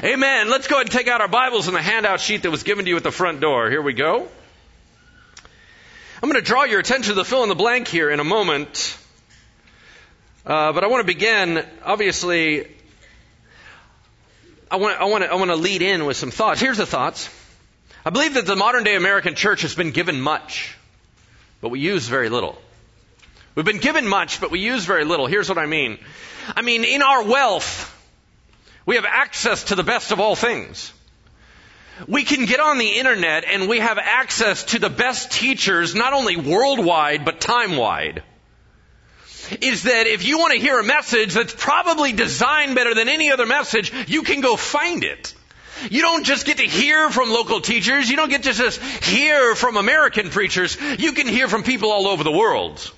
Amen. 0.04 0.50
Let's 0.50 0.68
go 0.68 0.76
ahead 0.78 0.88
and 0.88 0.92
take 0.92 1.08
out 1.08 1.22
our 1.22 1.28
Bibles 1.28 1.68
and 1.68 1.78
the 1.78 1.82
handout 1.82 2.22
sheet 2.22 2.42
that 2.42 2.50
was 2.50 2.64
given 2.64 2.86
to 2.86 2.90
you 2.90 2.98
at 2.98 3.04
the 3.04 3.12
front 3.12 3.40
door. 3.40 3.70
Here 3.70 3.84
we 3.84 3.94
go. 3.94 4.28
I'm 6.24 6.30
going 6.30 6.42
to 6.44 6.48
draw 6.48 6.64
your 6.64 6.80
attention 6.80 7.12
to 7.12 7.14
the 7.14 7.24
fill 7.24 7.44
in 7.44 7.50
the 7.50 7.56
blank 7.56 7.88
here 7.88 8.10
in 8.10 8.20
a 8.20 8.24
moment. 8.24 8.98
Uh, 10.44 10.74
but 10.74 10.84
I 10.84 10.88
want 10.88 11.02
to 11.02 11.06
begin, 11.06 11.64
obviously, 11.86 12.66
I 14.72 14.78
want, 14.78 15.00
I, 15.00 15.06
want 15.06 15.24
to, 15.24 15.32
I 15.32 15.36
want 15.36 15.52
to 15.52 15.56
lead 15.56 15.84
in 15.84 16.06
with 16.06 16.18
some 16.18 16.32
thoughts. 16.32 16.60
Here's 16.60 16.78
the 16.78 16.88
thoughts. 16.88 17.30
I 18.04 18.10
believe 18.10 18.34
that 18.34 18.48
the 18.48 18.56
modern 18.56 18.84
day 18.84 18.96
American 18.96 19.36
church 19.36 19.62
has 19.62 19.76
been 19.76 19.92
given 19.92 20.20
much, 20.20 20.76
but 21.62 21.70
we 21.70 21.80
use 21.80 22.08
very 22.08 22.30
little. 22.30 22.60
We've 23.54 23.66
been 23.66 23.78
given 23.78 24.08
much, 24.08 24.42
but 24.42 24.50
we 24.50 24.62
use 24.62 24.86
very 24.86 25.06
little. 25.06 25.28
Here's 25.28 25.48
what 25.48 25.60
I 25.60 25.68
mean. 25.68 26.00
I 26.56 26.64
mean, 26.64 26.84
in 26.84 27.04
our 27.04 27.24
wealth, 27.24 27.96
we 28.90 28.96
have 28.96 29.06
access 29.06 29.66
to 29.66 29.76
the 29.76 29.84
best 29.84 30.12
of 30.12 30.20
all 30.20 30.36
things. 30.36 30.92
We 32.08 32.24
can 32.24 32.46
get 32.46 32.60
on 32.60 32.80
the 32.80 32.98
internet 32.98 33.44
and 33.46 33.70
we 33.70 33.78
have 33.78 34.00
access 34.00 34.64
to 34.72 34.80
the 34.80 34.90
best 34.90 35.32
teachers, 35.32 35.94
not 35.94 36.14
only 36.14 36.38
worldwide, 36.38 37.24
but 37.24 37.40
time 37.40 37.78
wide. 37.78 38.24
Is 39.62 39.84
that 39.84 40.08
if 40.08 40.26
you 40.26 40.40
want 40.40 40.54
to 40.54 40.60
hear 40.60 40.80
a 40.80 40.84
message 40.84 41.36
that's 41.36 41.54
probably 41.56 42.14
designed 42.14 42.74
better 42.74 42.96
than 42.96 43.10
any 43.10 43.32
other 43.32 43.46
message, 43.46 43.94
you 44.08 44.24
can 44.24 44.42
go 44.42 44.56
find 44.56 45.04
it. 45.04 45.36
You 45.92 46.02
don't 46.02 46.24
just 46.24 46.48
get 46.48 46.58
to 46.58 46.64
hear 46.66 47.12
from 47.12 47.30
local 47.30 47.62
teachers. 47.62 48.10
You 48.10 48.16
don't 48.16 48.30
get 48.30 48.42
to 48.42 48.54
just 48.54 48.82
hear 48.82 49.54
from 49.54 49.78
American 49.78 50.32
preachers. 50.32 50.76
You 50.98 51.12
can 51.12 51.28
hear 51.28 51.48
from 51.48 51.62
people 51.62 51.92
all 51.92 52.08
over 52.08 52.24
the 52.24 52.32
world. 52.32 52.92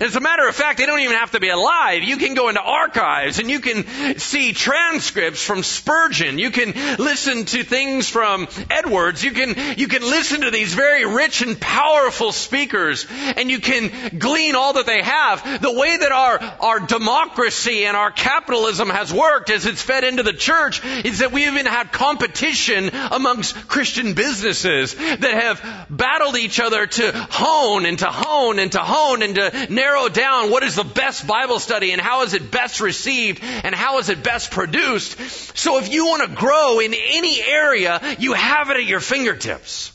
As 0.00 0.16
a 0.16 0.20
matter 0.20 0.46
of 0.46 0.54
fact, 0.54 0.78
they 0.78 0.86
don't 0.86 1.00
even 1.00 1.16
have 1.16 1.30
to 1.30 1.40
be 1.40 1.48
alive. 1.48 2.02
You 2.02 2.18
can 2.18 2.34
go 2.34 2.48
into 2.48 2.60
archives 2.60 3.38
and 3.38 3.50
you 3.50 3.60
can 3.60 4.18
see 4.18 4.52
transcripts 4.52 5.42
from 5.42 5.62
Spurgeon. 5.62 6.38
You 6.38 6.50
can 6.50 6.72
listen 6.98 7.46
to 7.46 7.64
things 7.64 8.08
from 8.08 8.48
Edwards. 8.70 9.24
You 9.24 9.32
can, 9.32 9.78
you 9.78 9.88
can 9.88 10.02
listen 10.02 10.42
to 10.42 10.50
these 10.50 10.74
very 10.74 11.06
rich 11.06 11.40
and 11.42 11.58
powerful 11.58 12.32
speakers 12.32 13.06
and 13.10 13.50
you 13.50 13.60
can 13.60 14.18
glean 14.18 14.54
all 14.54 14.74
that 14.74 14.86
they 14.86 15.02
have. 15.02 15.62
The 15.62 15.72
way 15.72 15.96
that 15.96 16.12
our, 16.12 16.38
our 16.60 16.80
democracy 16.80 17.86
and 17.86 17.96
our 17.96 18.10
capitalism 18.10 18.90
has 18.90 19.12
worked 19.12 19.50
as 19.50 19.64
it's 19.64 19.82
fed 19.82 20.04
into 20.04 20.22
the 20.22 20.32
church 20.32 20.84
is 20.84 21.20
that 21.20 21.32
we 21.32 21.46
even 21.46 21.66
had 21.66 21.92
competition 21.92 22.90
amongst 22.92 23.68
Christian 23.68 24.14
businesses 24.14 24.94
that 24.94 25.22
have 25.22 25.86
battled 25.88 26.36
each 26.36 26.60
other 26.60 26.86
to 26.86 27.12
hone 27.30 27.86
and 27.86 27.98
to 28.00 28.06
hone 28.06 28.58
and 28.58 28.72
to 28.72 28.80
hone 28.80 29.22
and 29.22 29.34
to 29.36 29.66
narrow 29.78 30.08
down 30.08 30.50
what 30.50 30.64
is 30.64 30.74
the 30.74 30.84
best 30.84 31.26
Bible 31.26 31.60
study 31.60 31.92
and 31.92 32.00
how 32.00 32.22
is 32.24 32.34
it 32.34 32.50
best 32.50 32.80
received 32.80 33.42
and 33.42 33.74
how 33.74 33.98
is 33.98 34.08
it 34.08 34.22
best 34.22 34.50
produced. 34.50 35.18
So 35.56 35.78
if 35.78 35.92
you 35.92 36.06
want 36.06 36.28
to 36.28 36.34
grow 36.34 36.80
in 36.80 36.92
any 36.94 37.40
area, 37.40 38.00
you 38.18 38.32
have 38.32 38.70
it 38.70 38.76
at 38.76 38.84
your 38.84 39.00
fingertips. 39.00 39.92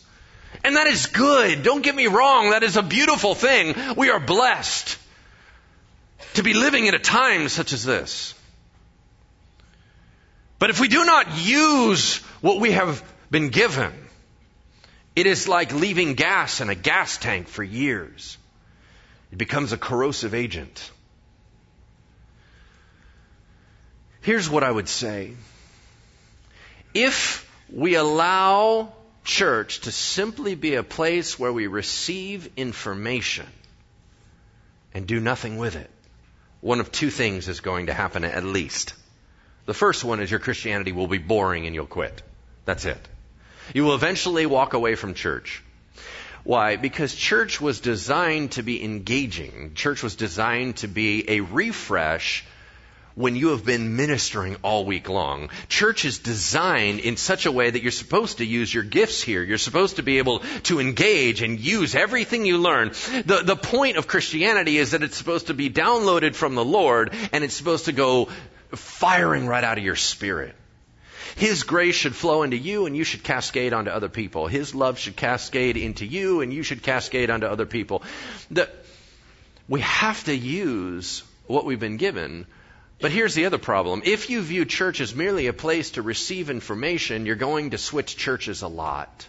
And 0.63 0.77
that 0.77 0.87
is 0.87 1.07
good. 1.07 1.63
Don't 1.63 1.83
get 1.83 1.93
me 1.93 2.07
wrong. 2.07 2.51
That 2.51 2.63
is 2.63 2.77
a 2.77 2.83
beautiful 2.83 3.35
thing. 3.35 3.75
We 3.97 4.09
are 4.09 4.19
blessed 4.19 4.97
to 6.35 6.43
be 6.43 6.53
living 6.53 6.85
in 6.85 6.95
a 6.95 6.99
time 6.99 7.49
such 7.49 7.73
as 7.73 7.83
this. 7.83 8.33
But 10.59 10.69
if 10.69 10.79
we 10.79 10.87
do 10.87 11.03
not 11.03 11.37
use 11.37 12.19
what 12.39 12.61
we 12.61 12.71
have 12.71 13.03
been 13.29 13.49
given, 13.49 13.91
it 15.13 15.27
is 15.27 15.49
like 15.49 15.73
leaving 15.73 16.13
gas 16.13 16.61
in 16.61 16.69
a 16.69 16.75
gas 16.75 17.17
tank 17.17 17.49
for 17.49 17.63
years. 17.63 18.37
It 19.33 19.39
becomes 19.39 19.73
a 19.73 19.79
corrosive 19.79 20.35
agent. 20.35 20.91
Here's 24.21 24.47
what 24.47 24.63
I 24.63 24.69
would 24.69 24.87
say. 24.87 25.33
If 26.93 27.49
we 27.67 27.95
allow 27.95 28.93
church 29.23 29.79
to 29.81 29.91
simply 29.91 30.53
be 30.53 30.75
a 30.75 30.83
place 30.83 31.39
where 31.39 31.51
we 31.51 31.65
receive 31.65 32.47
information 32.57 33.47
and 34.93 35.07
do 35.07 35.19
nothing 35.19 35.57
with 35.57 35.77
it, 35.77 35.89
one 36.61 36.79
of 36.79 36.91
two 36.91 37.09
things 37.09 37.47
is 37.47 37.59
going 37.59 37.87
to 37.87 37.93
happen 37.93 38.23
at 38.23 38.43
least. 38.43 38.93
The 39.65 39.73
first 39.73 40.03
one 40.03 40.19
is 40.19 40.29
your 40.29 40.41
Christianity 40.41 40.91
will 40.91 41.07
be 41.07 41.17
boring 41.17 41.65
and 41.65 41.73
you'll 41.73 41.87
quit. 41.87 42.21
That's 42.65 42.85
it. 42.85 43.01
You 43.73 43.83
will 43.85 43.95
eventually 43.95 44.45
walk 44.45 44.75
away 44.75 44.93
from 44.93 45.15
church. 45.15 45.63
Why? 46.43 46.75
Because 46.75 47.15
church 47.15 47.61
was 47.61 47.79
designed 47.79 48.53
to 48.53 48.63
be 48.63 48.83
engaging. 48.83 49.73
Church 49.75 50.03
was 50.03 50.15
designed 50.15 50.77
to 50.77 50.87
be 50.87 51.29
a 51.29 51.39
refresh 51.39 52.45
when 53.15 53.35
you 53.35 53.49
have 53.49 53.63
been 53.63 53.95
ministering 53.95 54.57
all 54.63 54.85
week 54.85 55.07
long. 55.07 55.49
Church 55.69 56.03
is 56.03 56.19
designed 56.19 56.99
in 56.99 57.15
such 57.15 57.45
a 57.45 57.51
way 57.51 57.69
that 57.69 57.81
you're 57.81 57.91
supposed 57.91 58.39
to 58.39 58.45
use 58.45 58.73
your 58.73 58.83
gifts 58.83 59.21
here. 59.21 59.43
You're 59.43 59.57
supposed 59.57 59.97
to 59.97 60.03
be 60.03 60.17
able 60.17 60.39
to 60.63 60.79
engage 60.79 61.41
and 61.41 61.59
use 61.59 61.95
everything 61.95 62.45
you 62.45 62.57
learn. 62.57 62.89
The, 62.89 63.43
the 63.45 63.55
point 63.55 63.97
of 63.97 64.07
Christianity 64.07 64.77
is 64.77 64.91
that 64.91 65.03
it's 65.03 65.17
supposed 65.17 65.47
to 65.47 65.53
be 65.53 65.69
downloaded 65.69 66.35
from 66.35 66.55
the 66.55 66.65
Lord 66.65 67.13
and 67.31 67.43
it's 67.43 67.55
supposed 67.55 67.85
to 67.85 67.91
go 67.91 68.29
firing 68.71 69.47
right 69.47 69.63
out 69.63 69.77
of 69.77 69.83
your 69.83 69.95
spirit. 69.95 70.55
His 71.35 71.63
grace 71.63 71.95
should 71.95 72.15
flow 72.15 72.43
into 72.43 72.57
you 72.57 72.85
and 72.85 72.95
you 72.95 73.03
should 73.03 73.23
cascade 73.23 73.73
onto 73.73 73.91
other 73.91 74.09
people. 74.09 74.47
His 74.47 74.75
love 74.75 74.99
should 74.99 75.15
cascade 75.15 75.77
into 75.77 76.05
you 76.05 76.41
and 76.41 76.53
you 76.53 76.63
should 76.63 76.83
cascade 76.83 77.29
onto 77.29 77.47
other 77.47 77.65
people. 77.65 78.03
The, 78.51 78.69
we 79.67 79.81
have 79.81 80.23
to 80.25 80.35
use 80.35 81.23
what 81.47 81.65
we've 81.65 81.79
been 81.79 81.97
given. 81.97 82.45
But 82.99 83.11
here's 83.11 83.33
the 83.33 83.45
other 83.45 83.57
problem. 83.57 84.01
If 84.05 84.29
you 84.29 84.41
view 84.41 84.65
church 84.65 85.01
as 85.01 85.13
merely 85.13 85.47
a 85.47 85.53
place 85.53 85.91
to 85.91 86.01
receive 86.01 86.49
information, 86.49 87.25
you're 87.25 87.35
going 87.35 87.71
to 87.71 87.77
switch 87.77 88.15
churches 88.15 88.61
a 88.61 88.67
lot. 88.67 89.27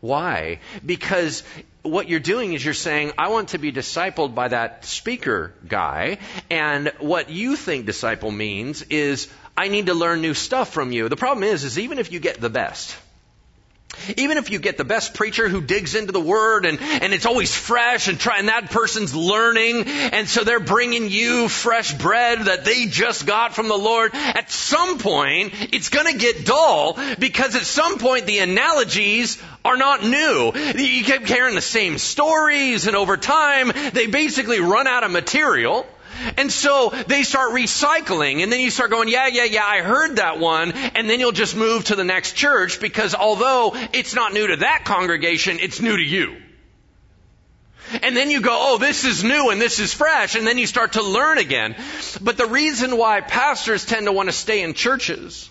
Why? 0.00 0.60
Because 0.84 1.44
what 1.80 2.10
you're 2.10 2.20
doing 2.20 2.52
is 2.52 2.62
you're 2.62 2.74
saying, 2.74 3.12
I 3.16 3.28
want 3.28 3.50
to 3.50 3.58
be 3.58 3.72
discipled 3.72 4.34
by 4.34 4.48
that 4.48 4.84
speaker 4.84 5.54
guy, 5.66 6.18
and 6.50 6.92
what 6.98 7.30
you 7.30 7.56
think 7.56 7.86
disciple 7.86 8.30
means 8.30 8.82
is, 8.82 9.28
I 9.56 9.68
need 9.68 9.86
to 9.86 9.94
learn 9.94 10.20
new 10.20 10.34
stuff 10.34 10.72
from 10.72 10.92
you. 10.92 11.08
The 11.08 11.16
problem 11.16 11.44
is, 11.44 11.64
is 11.64 11.78
even 11.78 11.98
if 11.98 12.10
you 12.10 12.18
get 12.18 12.40
the 12.40 12.50
best, 12.50 12.96
even 14.16 14.38
if 14.38 14.50
you 14.50 14.58
get 14.58 14.76
the 14.76 14.84
best 14.84 15.14
preacher 15.14 15.48
who 15.48 15.60
digs 15.60 15.94
into 15.94 16.12
the 16.12 16.20
word 16.20 16.66
and, 16.66 16.80
and 16.80 17.12
it's 17.12 17.26
always 17.26 17.54
fresh 17.54 18.08
and 18.08 18.18
try, 18.18 18.38
and 18.38 18.48
that 18.48 18.70
person's 18.70 19.14
learning 19.14 19.84
and 19.86 20.28
so 20.28 20.44
they're 20.44 20.60
bringing 20.60 21.08
you 21.08 21.48
fresh 21.48 21.92
bread 21.94 22.40
that 22.40 22.64
they 22.64 22.86
just 22.86 23.26
got 23.26 23.54
from 23.54 23.68
the 23.68 23.76
Lord, 23.76 24.10
at 24.14 24.50
some 24.50 24.98
point 24.98 25.54
it's 25.72 25.88
gonna 25.88 26.14
get 26.14 26.44
dull 26.44 26.98
because 27.18 27.54
at 27.54 27.62
some 27.62 27.98
point 27.98 28.26
the 28.26 28.38
analogies 28.40 29.40
are 29.64 29.76
not 29.76 30.04
new. 30.04 30.52
You 30.54 31.04
keep 31.04 31.26
hearing 31.26 31.54
the 31.54 31.62
same 31.62 31.98
stories 31.98 32.86
and 32.86 32.96
over 32.96 33.16
time 33.16 33.70
they 33.92 34.06
basically 34.06 34.60
run 34.60 34.86
out 34.86 35.04
of 35.04 35.10
material. 35.10 35.86
And 36.36 36.50
so 36.52 36.90
they 37.06 37.22
start 37.22 37.52
recycling 37.52 38.42
and 38.42 38.52
then 38.52 38.60
you 38.60 38.70
start 38.70 38.90
going, 38.90 39.08
yeah, 39.08 39.26
yeah, 39.26 39.44
yeah, 39.44 39.64
I 39.64 39.82
heard 39.82 40.16
that 40.16 40.38
one. 40.38 40.72
And 40.72 41.08
then 41.08 41.20
you'll 41.20 41.32
just 41.32 41.56
move 41.56 41.86
to 41.86 41.96
the 41.96 42.04
next 42.04 42.34
church 42.34 42.80
because 42.80 43.14
although 43.14 43.74
it's 43.92 44.14
not 44.14 44.32
new 44.32 44.46
to 44.48 44.56
that 44.56 44.84
congregation, 44.84 45.58
it's 45.60 45.80
new 45.80 45.96
to 45.96 46.02
you. 46.02 46.36
And 48.02 48.16
then 48.16 48.30
you 48.30 48.40
go, 48.40 48.50
oh, 48.52 48.78
this 48.78 49.04
is 49.04 49.22
new 49.22 49.50
and 49.50 49.60
this 49.60 49.78
is 49.78 49.92
fresh. 49.92 50.34
And 50.34 50.46
then 50.46 50.58
you 50.58 50.66
start 50.66 50.94
to 50.94 51.02
learn 51.02 51.38
again. 51.38 51.76
But 52.20 52.36
the 52.36 52.46
reason 52.46 52.96
why 52.96 53.20
pastors 53.20 53.84
tend 53.84 54.06
to 54.06 54.12
want 54.12 54.28
to 54.28 54.32
stay 54.32 54.62
in 54.62 54.74
churches 54.74 55.50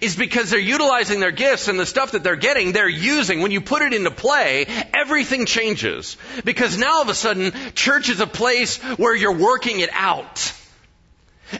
is 0.00 0.16
because 0.16 0.50
they're 0.50 0.58
utilizing 0.58 1.20
their 1.20 1.32
gifts 1.32 1.68
and 1.68 1.78
the 1.78 1.86
stuff 1.86 2.12
that 2.12 2.22
they're 2.22 2.36
getting, 2.36 2.72
they're 2.72 2.88
using. 2.88 3.40
When 3.40 3.50
you 3.50 3.60
put 3.60 3.82
it 3.82 3.92
into 3.94 4.10
play, 4.10 4.66
everything 4.94 5.46
changes. 5.46 6.16
Because 6.44 6.76
now 6.76 6.96
all 6.96 7.02
of 7.02 7.08
a 7.08 7.14
sudden, 7.14 7.52
church 7.74 8.08
is 8.08 8.20
a 8.20 8.26
place 8.26 8.78
where 8.96 9.14
you're 9.14 9.36
working 9.36 9.80
it 9.80 9.90
out. 9.92 10.52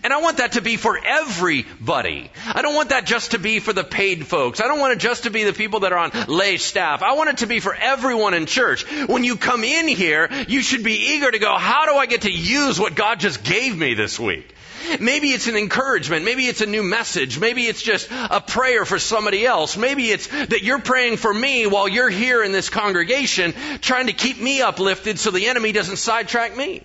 And 0.02 0.12
I 0.12 0.20
want 0.20 0.38
that 0.38 0.52
to 0.52 0.60
be 0.60 0.76
for 0.76 0.98
everybody. 1.02 2.30
I 2.46 2.62
don't 2.62 2.74
want 2.74 2.90
that 2.90 3.06
just 3.06 3.32
to 3.32 3.38
be 3.38 3.60
for 3.60 3.72
the 3.72 3.84
paid 3.84 4.26
folks. 4.26 4.60
I 4.60 4.68
don't 4.68 4.80
want 4.80 4.92
it 4.92 4.98
just 4.98 5.24
to 5.24 5.30
be 5.30 5.44
the 5.44 5.52
people 5.52 5.80
that 5.80 5.92
are 5.92 5.98
on 5.98 6.10
lay 6.28 6.56
staff. 6.58 7.02
I 7.02 7.14
want 7.14 7.30
it 7.30 7.38
to 7.38 7.46
be 7.46 7.60
for 7.60 7.74
everyone 7.74 8.34
in 8.34 8.46
church. 8.46 8.84
When 9.06 9.24
you 9.24 9.36
come 9.36 9.64
in 9.64 9.88
here, 9.88 10.28
you 10.48 10.62
should 10.62 10.84
be 10.84 11.14
eager 11.14 11.30
to 11.30 11.38
go, 11.38 11.56
how 11.56 11.86
do 11.86 11.94
I 11.94 12.06
get 12.06 12.22
to 12.22 12.32
use 12.32 12.78
what 12.78 12.94
God 12.94 13.20
just 13.20 13.42
gave 13.42 13.76
me 13.76 13.94
this 13.94 14.18
week? 14.18 14.54
Maybe 15.00 15.28
it's 15.28 15.48
an 15.48 15.56
encouragement. 15.56 16.24
Maybe 16.24 16.46
it's 16.46 16.60
a 16.60 16.66
new 16.66 16.82
message. 16.82 17.38
Maybe 17.38 17.66
it's 17.66 17.82
just 17.82 18.08
a 18.10 18.40
prayer 18.40 18.84
for 18.84 18.98
somebody 18.98 19.44
else. 19.44 19.76
Maybe 19.76 20.10
it's 20.10 20.26
that 20.28 20.62
you're 20.62 20.78
praying 20.78 21.16
for 21.16 21.32
me 21.32 21.66
while 21.66 21.88
you're 21.88 22.10
here 22.10 22.42
in 22.42 22.52
this 22.52 22.70
congregation 22.70 23.54
trying 23.80 24.06
to 24.06 24.12
keep 24.12 24.40
me 24.40 24.62
uplifted 24.62 25.18
so 25.18 25.30
the 25.30 25.46
enemy 25.46 25.72
doesn't 25.72 25.96
sidetrack 25.96 26.56
me. 26.56 26.82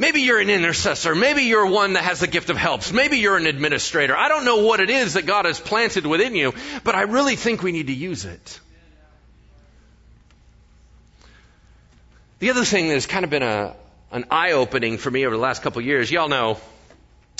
Maybe 0.00 0.22
you're 0.22 0.38
an 0.38 0.48
intercessor. 0.48 1.14
Maybe 1.14 1.42
you're 1.42 1.66
one 1.66 1.92
that 1.92 2.04
has 2.04 2.20
the 2.20 2.26
gift 2.26 2.48
of 2.48 2.56
helps. 2.56 2.90
Maybe 2.90 3.18
you're 3.18 3.36
an 3.36 3.46
administrator. 3.46 4.16
I 4.16 4.28
don't 4.28 4.46
know 4.46 4.64
what 4.64 4.80
it 4.80 4.88
is 4.88 5.12
that 5.12 5.26
God 5.26 5.44
has 5.44 5.60
planted 5.60 6.06
within 6.06 6.34
you, 6.34 6.54
but 6.84 6.94
I 6.94 7.02
really 7.02 7.36
think 7.36 7.62
we 7.62 7.70
need 7.70 7.88
to 7.88 7.92
use 7.92 8.24
it. 8.24 8.60
The 12.38 12.48
other 12.48 12.64
thing 12.64 12.88
that 12.88 12.94
has 12.94 13.04
kind 13.04 13.24
of 13.24 13.30
been 13.30 13.42
a, 13.42 13.76
an 14.10 14.24
eye 14.30 14.52
opening 14.52 14.96
for 14.96 15.10
me 15.10 15.26
over 15.26 15.36
the 15.36 15.42
last 15.42 15.60
couple 15.60 15.80
of 15.80 15.84
years, 15.84 16.10
y'all 16.10 16.30
know 16.30 16.56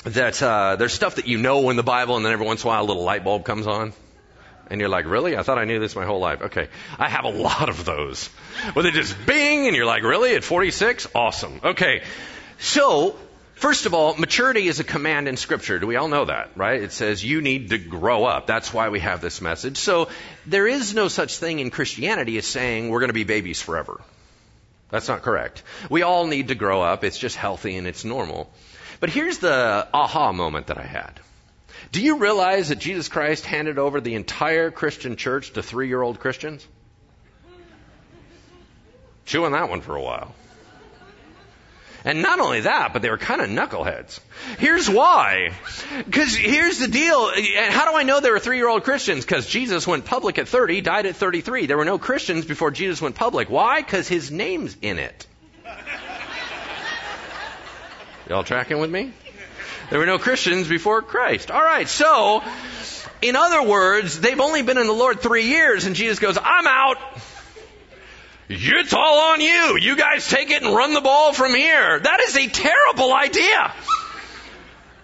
that 0.04 0.42
uh, 0.42 0.76
there's 0.76 0.92
stuff 0.92 1.14
that 1.14 1.26
you 1.26 1.38
know 1.38 1.70
in 1.70 1.76
the 1.76 1.82
Bible, 1.82 2.16
and 2.16 2.26
then 2.26 2.32
every 2.34 2.44
once 2.44 2.62
in 2.62 2.68
a 2.68 2.72
while 2.72 2.82
a 2.82 2.88
little 2.88 3.04
light 3.04 3.24
bulb 3.24 3.46
comes 3.46 3.66
on. 3.66 3.94
And 4.68 4.80
you're 4.80 4.90
like, 4.90 5.06
really? 5.06 5.34
I 5.34 5.42
thought 5.42 5.56
I 5.56 5.64
knew 5.64 5.80
this 5.80 5.96
my 5.96 6.04
whole 6.04 6.20
life. 6.20 6.42
Okay. 6.42 6.68
I 6.98 7.08
have 7.08 7.24
a 7.24 7.30
lot 7.30 7.70
of 7.70 7.86
those. 7.86 8.26
Where 8.74 8.82
they 8.82 8.90
just 8.90 9.16
bing, 9.24 9.66
and 9.66 9.74
you're 9.74 9.86
like, 9.86 10.02
really? 10.02 10.34
At 10.34 10.44
46? 10.44 11.08
Awesome. 11.14 11.58
Okay. 11.64 12.02
So, 12.60 13.16
first 13.54 13.86
of 13.86 13.94
all, 13.94 14.14
maturity 14.16 14.68
is 14.68 14.80
a 14.80 14.84
command 14.84 15.28
in 15.28 15.38
Scripture. 15.38 15.78
Do 15.78 15.86
we 15.86 15.96
all 15.96 16.08
know 16.08 16.26
that, 16.26 16.50
right? 16.56 16.82
It 16.82 16.92
says 16.92 17.24
you 17.24 17.40
need 17.40 17.70
to 17.70 17.78
grow 17.78 18.26
up. 18.26 18.46
That's 18.46 18.72
why 18.72 18.90
we 18.90 19.00
have 19.00 19.22
this 19.22 19.40
message. 19.40 19.78
So, 19.78 20.10
there 20.46 20.68
is 20.68 20.94
no 20.94 21.08
such 21.08 21.38
thing 21.38 21.58
in 21.58 21.70
Christianity 21.70 22.36
as 22.36 22.46
saying 22.46 22.90
we're 22.90 23.00
going 23.00 23.08
to 23.08 23.14
be 23.14 23.24
babies 23.24 23.62
forever. 23.62 24.02
That's 24.90 25.08
not 25.08 25.22
correct. 25.22 25.62
We 25.88 26.02
all 26.02 26.26
need 26.26 26.48
to 26.48 26.54
grow 26.54 26.82
up. 26.82 27.02
It's 27.02 27.18
just 27.18 27.34
healthy 27.34 27.76
and 27.76 27.86
it's 27.86 28.04
normal. 28.04 28.52
But 29.00 29.08
here's 29.08 29.38
the 29.38 29.88
aha 29.94 30.32
moment 30.32 30.66
that 30.66 30.76
I 30.76 30.84
had. 30.84 31.18
Do 31.92 32.02
you 32.02 32.18
realize 32.18 32.68
that 32.68 32.78
Jesus 32.78 33.08
Christ 33.08 33.46
handed 33.46 33.78
over 33.78 34.02
the 34.02 34.16
entire 34.16 34.70
Christian 34.70 35.16
church 35.16 35.54
to 35.54 35.62
three 35.62 35.88
year 35.88 36.02
old 36.02 36.20
Christians? 36.20 36.66
Chewing 39.24 39.52
that 39.52 39.70
one 39.70 39.80
for 39.80 39.96
a 39.96 40.02
while. 40.02 40.34
And 42.04 42.22
not 42.22 42.40
only 42.40 42.62
that, 42.62 42.92
but 42.92 43.02
they 43.02 43.10
were 43.10 43.18
kind 43.18 43.40
of 43.40 43.48
knuckleheads. 43.48 44.20
Here's 44.58 44.88
why. 44.88 45.52
Because 46.04 46.34
here's 46.34 46.78
the 46.78 46.88
deal. 46.88 47.28
And 47.28 47.72
How 47.72 47.90
do 47.90 47.96
I 47.96 48.04
know 48.04 48.20
they 48.20 48.30
were 48.30 48.38
three 48.38 48.56
year 48.56 48.68
old 48.68 48.84
Christians? 48.84 49.24
Because 49.24 49.46
Jesus 49.46 49.86
went 49.86 50.04
public 50.06 50.38
at 50.38 50.48
30, 50.48 50.80
died 50.80 51.06
at 51.06 51.16
33. 51.16 51.66
There 51.66 51.76
were 51.76 51.84
no 51.84 51.98
Christians 51.98 52.46
before 52.46 52.70
Jesus 52.70 53.02
went 53.02 53.16
public. 53.16 53.50
Why? 53.50 53.80
Because 53.80 54.08
his 54.08 54.30
name's 54.30 54.76
in 54.80 54.98
it. 54.98 55.26
Y'all 58.28 58.44
tracking 58.44 58.78
with 58.78 58.90
me? 58.90 59.12
There 59.90 59.98
were 59.98 60.06
no 60.06 60.18
Christians 60.18 60.68
before 60.68 61.02
Christ. 61.02 61.50
All 61.50 61.60
right, 61.60 61.88
so, 61.88 62.44
in 63.22 63.34
other 63.34 63.64
words, 63.64 64.20
they've 64.20 64.38
only 64.38 64.62
been 64.62 64.78
in 64.78 64.86
the 64.86 64.92
Lord 64.92 65.20
three 65.20 65.46
years, 65.46 65.84
and 65.84 65.96
Jesus 65.96 66.20
goes, 66.20 66.38
I'm 66.40 66.66
out. 66.68 66.96
It's 68.52 68.92
all 68.92 69.32
on 69.32 69.40
you. 69.40 69.78
You 69.80 69.94
guys 69.94 70.28
take 70.28 70.50
it 70.50 70.60
and 70.60 70.74
run 70.74 70.92
the 70.92 71.00
ball 71.00 71.32
from 71.32 71.54
here. 71.54 72.00
That 72.00 72.20
is 72.20 72.36
a 72.36 72.48
terrible 72.48 73.14
idea. 73.14 73.72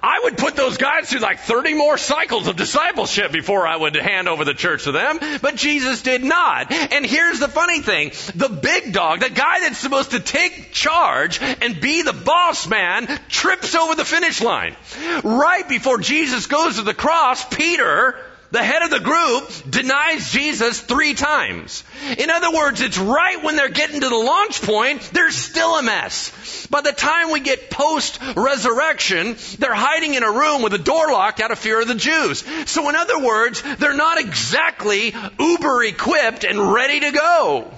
I 0.03 0.21
would 0.25 0.37
put 0.37 0.57
those 0.57 0.77
guys 0.77 1.09
through 1.09 1.21
like 1.21 1.39
30 1.39 1.75
more 1.75 1.97
cycles 1.97 2.49
of 2.49 2.57
discipleship 2.57 3.31
before 3.31 3.67
I 3.67 3.77
would 3.77 3.95
hand 3.95 4.29
over 4.29 4.45
the 4.45 4.53
church 4.53 4.85
to 4.85 4.93
them, 4.93 5.21
but 5.41 5.55
Jesus 5.55 6.03
did 6.03 6.25
not. 6.25 6.73
And 6.73 7.07
here's 7.07 7.39
the 7.39 7.49
funny 7.49 7.81
thing. 7.81 8.11
The 8.35 8.49
big 8.49 8.93
dog, 8.93 9.21
the 9.21 9.31
guy 9.31 9.61
that's 9.61 9.79
supposed 9.79 10.11
to 10.11 10.21
take 10.21 10.73
charge 10.73 11.41
and 11.41 11.81
be 11.81 12.03
the 12.03 12.13
boss 12.13 12.67
man, 12.67 13.07
trips 13.29 13.77
over 13.77 13.95
the 13.95 14.05
finish 14.05 14.41
line. 14.41 14.77
Right 15.23 15.69
before 15.69 15.99
Jesus 15.99 16.47
goes 16.47 16.77
to 16.77 16.83
the 16.83 16.95
cross, 16.95 17.45
Peter, 17.45 18.17
the 18.51 18.63
head 18.63 18.83
of 18.83 18.91
the 18.91 19.01
group 19.01 19.71
denies 19.71 20.31
Jesus 20.31 20.81
three 20.81 21.15
times. 21.15 21.85
In 22.19 22.31
other 22.31 22.53
words, 22.53 22.81
it's 22.81 22.99
right 22.99 23.43
when 23.43 23.57
they're 23.57 23.69
getting 23.69 24.01
to 24.01 24.09
the 24.09 24.17
launch 24.17 24.63
point, 24.63 25.03
there's 25.13 25.35
still 25.35 25.77
a 25.77 25.83
mess. 25.83 26.67
By 26.69 26.81
the 26.81 26.93
time 26.93 27.31
we 27.31 27.41
get 27.41 27.71
post 27.71 28.21
resurrection, 28.37 29.37
they're 29.59 29.75
hiding 29.75 30.15
in 30.15 30.23
a 30.23 30.31
room 30.31 30.63
with 30.63 30.73
a 30.75 30.79
door 30.79 31.11
locked 31.11 31.41
out 31.41 31.51
of 31.51 31.59
fear 31.59 31.81
of 31.81 31.89
the 31.89 31.95
Jews. 31.95 32.45
So 32.69 32.89
in 32.89 32.95
other 32.95 33.19
words, 33.19 33.63
they're 33.79 33.95
not 33.95 34.19
exactly 34.19 35.15
uber 35.39 35.85
equipped 35.85 36.45
and 36.45 36.73
ready 36.73 37.01
to 37.01 37.11
go. 37.13 37.71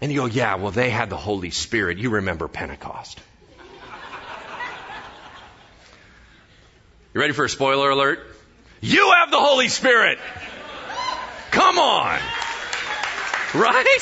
And 0.00 0.10
you 0.10 0.20
go, 0.20 0.26
yeah, 0.26 0.56
well, 0.56 0.72
they 0.72 0.90
had 0.90 1.10
the 1.10 1.16
Holy 1.16 1.50
Spirit. 1.50 1.98
You 1.98 2.10
remember 2.10 2.48
Pentecost. 2.48 3.20
You 7.14 7.20
ready 7.20 7.34
for 7.34 7.44
a 7.44 7.48
spoiler 7.48 7.90
alert? 7.90 8.31
You 8.84 9.12
have 9.12 9.30
the 9.30 9.38
Holy 9.38 9.68
Spirit. 9.68 10.18
Come 11.52 11.78
on. 11.78 12.18
Right? 13.54 13.98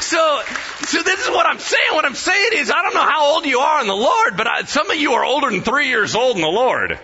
So, 0.00 0.42
so 0.86 1.02
this 1.02 1.24
is 1.24 1.30
what 1.30 1.46
I'm 1.46 1.58
saying. 1.58 1.88
What 1.92 2.04
I'm 2.04 2.14
saying 2.14 2.50
is, 2.54 2.70
I 2.70 2.82
don't 2.82 2.94
know 2.94 3.02
how 3.02 3.34
old 3.34 3.44
you 3.44 3.58
are 3.58 3.80
in 3.80 3.88
the 3.88 3.96
Lord, 3.96 4.36
but 4.36 4.46
I, 4.46 4.62
some 4.62 4.88
of 4.88 4.96
you 4.96 5.14
are 5.14 5.24
older 5.24 5.50
than 5.50 5.62
three 5.62 5.88
years 5.88 6.14
old 6.14 6.36
in 6.36 6.42
the 6.42 6.48
Lord. 6.48 6.96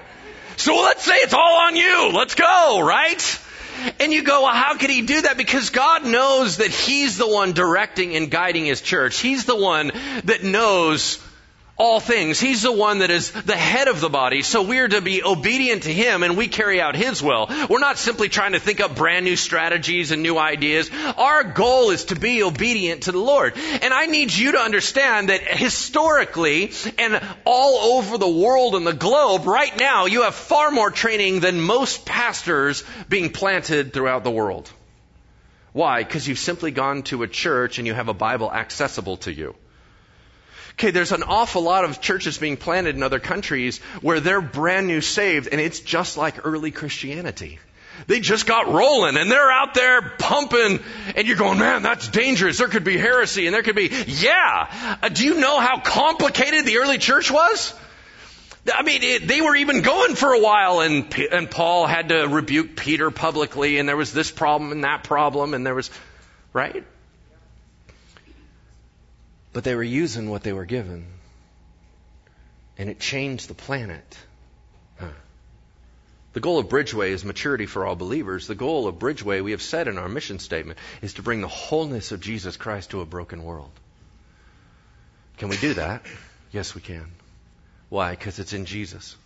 So 0.57 0.81
let's 0.83 1.03
say 1.03 1.15
it's 1.17 1.35
all 1.35 1.67
on 1.67 1.75
you. 1.75 2.13
Let's 2.15 2.37
go, 2.37 2.81
right? 2.81 3.41
And 3.99 4.13
you 4.13 4.23
go, 4.23 4.43
well, 4.43 4.55
how 4.55 4.77
could 4.77 4.91
he 4.91 5.03
do 5.03 5.23
that? 5.23 5.37
Because 5.37 5.71
God 5.71 6.07
knows 6.07 6.59
that 6.59 6.71
he's 6.71 7.19
the 7.19 7.29
one 7.29 7.55
directing 7.55 8.15
and 8.15 8.31
guiding 8.31 8.67
his 8.67 8.81
church. 8.81 9.19
He's 9.19 9.47
the 9.47 9.57
one 9.57 9.91
that 10.25 10.45
knows 10.45 11.19
all 11.77 12.01
things. 12.01 12.41
He's 12.41 12.63
the 12.63 12.73
one 12.73 13.01
that 13.01 13.11
is 13.11 13.31
the 13.31 13.57
head 13.57 13.89
of 13.89 14.01
the 14.01 14.09
body, 14.09 14.43
so 14.43 14.63
we're 14.63 14.89
to 14.89 15.01
be 15.03 15.23
obedient 15.23 15.83
to 15.83 15.93
Him 15.93 16.23
and 16.23 16.37
we 16.37 16.49
carry 16.49 16.81
out 16.81 16.97
His 16.97 17.23
will. 17.23 17.49
We're 17.69 17.81
not 17.81 17.99
simply 17.99 18.29
trying 18.29 18.53
to 18.53 18.61
think 18.61 18.81
up 18.81 18.97
brand 18.97 19.25
new 19.25 19.37
strategies 19.37 20.11
and 20.11 20.23
new 20.23 20.39
ideas. 20.39 20.91
Our 21.17 21.45
goal 21.45 21.91
is 21.91 22.07
to 22.07 22.17
be 22.17 22.43
obedient 22.43 23.05
to 23.05 23.13
the 23.13 23.19
Lord. 23.19 23.55
And 23.57 23.93
I 23.93 24.07
need 24.07 24.33
you 24.33 24.53
to 24.53 24.59
understand 24.59 25.29
that 25.29 25.43
historically 25.43 26.73
and 26.99 27.21
all 27.45 27.99
over 27.99 28.17
the 28.17 28.29
world 28.29 28.75
and 28.75 28.87
the 28.87 28.95
globe, 28.95 29.47
right 29.47 29.77
now, 29.79 30.07
you 30.07 30.23
have 30.23 30.35
far 30.35 30.71
more 30.71 30.91
training 30.91 31.41
than 31.41 31.61
most 31.61 32.07
pastors 32.07 32.85
being 33.09 33.31
planted 33.31 33.93
throughout 33.93 34.25
the 34.25 34.31
world. 34.31 34.71
Why? 35.73 36.03
Because 36.03 36.27
you've 36.27 36.39
simply 36.39 36.71
gone 36.71 37.03
to 37.05 37.23
a 37.23 37.29
church 37.29 37.77
and 37.77 37.87
you 37.87 37.93
have 37.93 38.09
a 38.09 38.15
Bible 38.15 38.51
accessible 38.51 39.19
to 39.19 39.33
you. 39.33 39.55
Okay, 40.79 40.91
there's 40.91 41.13
an 41.13 41.23
awful 41.23 41.63
lot 41.63 41.85
of 41.85 42.03
churches 42.03 42.37
being 42.37 42.59
planted 42.59 42.97
in 42.97 43.03
other 43.03 43.19
countries 43.19 43.79
where 44.03 44.21
they're 44.21 44.43
brand 44.43 44.87
new 44.87 45.01
saved 45.01 45.49
and 45.51 45.59
it's 45.59 45.81
just 45.81 46.19
like 46.19 46.45
early 46.45 46.71
Christianity. 46.71 47.59
They 48.09 48.21
just 48.21 48.45
got 48.45 48.71
rolling 48.71 49.17
and 49.17 49.31
they're 49.31 49.51
out 49.51 49.73
there 49.73 50.03
pumping 50.19 50.81
and 51.17 51.27
you're 51.27 51.39
going, 51.39 51.59
man, 51.59 51.83
that's 51.83 52.09
dangerous. 52.09 52.59
There 52.59 52.69
could 52.69 52.85
be 52.85 52.99
heresy 52.99 53.47
and 53.47 53.55
there 53.55 53.63
could 53.63 53.75
be, 53.75 53.91
yeah. 54.07 54.99
Uh, 55.03 55.09
do 55.09 55.25
you 55.25 55.41
know 55.41 55.59
how 55.61 55.81
complicated 55.81 56.67
the 56.67 56.77
early 56.77 56.99
church 56.99 57.31
was? 57.31 57.73
I 58.73 58.83
mean, 58.83 59.03
it, 59.03 59.27
they 59.27 59.41
were 59.41 59.57
even 59.57 59.83
going 59.83 60.17
for 60.17 60.33
a 60.33 60.41
while, 60.41 60.81
and 60.81 61.15
and 61.31 61.49
Paul 61.49 61.87
had 61.87 62.09
to 62.09 62.27
rebuke 62.27 62.75
Peter 62.75 63.13
publicly, 63.13 63.79
and 63.79 63.89
there 63.89 63.97
was 63.97 64.13
this 64.13 64.31
problem 64.31 64.73
and 64.73 64.83
that 64.83 65.05
problem, 65.05 65.55
and 65.55 65.65
there 65.65 65.75
was, 65.75 65.89
right? 66.53 66.85
But 69.57 69.65
they 69.65 69.75
were 69.75 69.83
using 69.83 70.29
what 70.29 70.43
they 70.43 70.53
were 70.53 70.67
given. 70.67 71.07
And 72.77 72.91
it 72.91 73.01
changed 73.01 73.49
the 73.49 73.55
planet. 73.55 74.19
Huh. 75.01 75.09
The 76.35 76.41
goal 76.41 76.59
of 76.59 76.69
Bridgeway 76.69 77.09
is 77.09 77.25
maturity 77.25 77.65
for 77.65 77.87
all 77.87 77.97
believers. 77.97 78.47
The 78.49 78.55
goal 78.55 78.87
of 78.87 78.99
Bridgeway, 78.99 79.43
we 79.43 79.53
have 79.53 79.63
said 79.63 79.89
in 79.89 79.97
our 79.97 80.11
mission 80.11 80.41
statement, 80.41 80.79
is 81.01 81.15
to 81.15 81.23
bring 81.23 81.41
the 81.41 81.49
wholeness 81.49 82.13
of 82.13 82.21
Jesus 82.21 82.59
Christ 82.59 82.91
to 82.91 83.01
a 83.01 83.07
broken 83.07 83.45
world. 83.45 83.71
Can 85.39 85.49
we 85.49 85.57
do 85.57 85.73
that? 85.73 86.05
Yes, 86.53 86.75
we 86.75 86.83
can. 86.83 87.07
Why? 87.89 88.11
Because 88.11 88.39
it's 88.39 88.53
in 88.53 88.67
Jesus. 88.67 89.17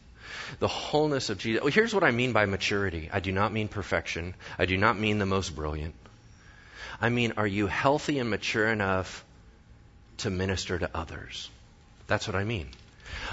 The 0.60 0.68
wholeness 0.68 1.30
of 1.30 1.38
Jesus. 1.38 1.60
Well, 1.60 1.72
here's 1.72 1.92
what 1.92 2.04
I 2.04 2.12
mean 2.12 2.32
by 2.32 2.46
maturity. 2.46 3.10
I 3.12 3.18
do 3.18 3.32
not 3.32 3.52
mean 3.52 3.66
perfection. 3.66 4.36
I 4.60 4.66
do 4.66 4.76
not 4.76 4.96
mean 4.96 5.18
the 5.18 5.26
most 5.26 5.56
brilliant. 5.56 5.96
I 7.00 7.08
mean, 7.08 7.32
are 7.36 7.48
you 7.48 7.66
healthy 7.66 8.20
and 8.20 8.30
mature 8.30 8.68
enough 8.68 9.24
to 10.20 10.30
minister 10.30 10.78
to 10.78 10.90
others. 10.94 11.50
That's 12.06 12.26
what 12.26 12.36
I 12.36 12.44
mean. 12.44 12.68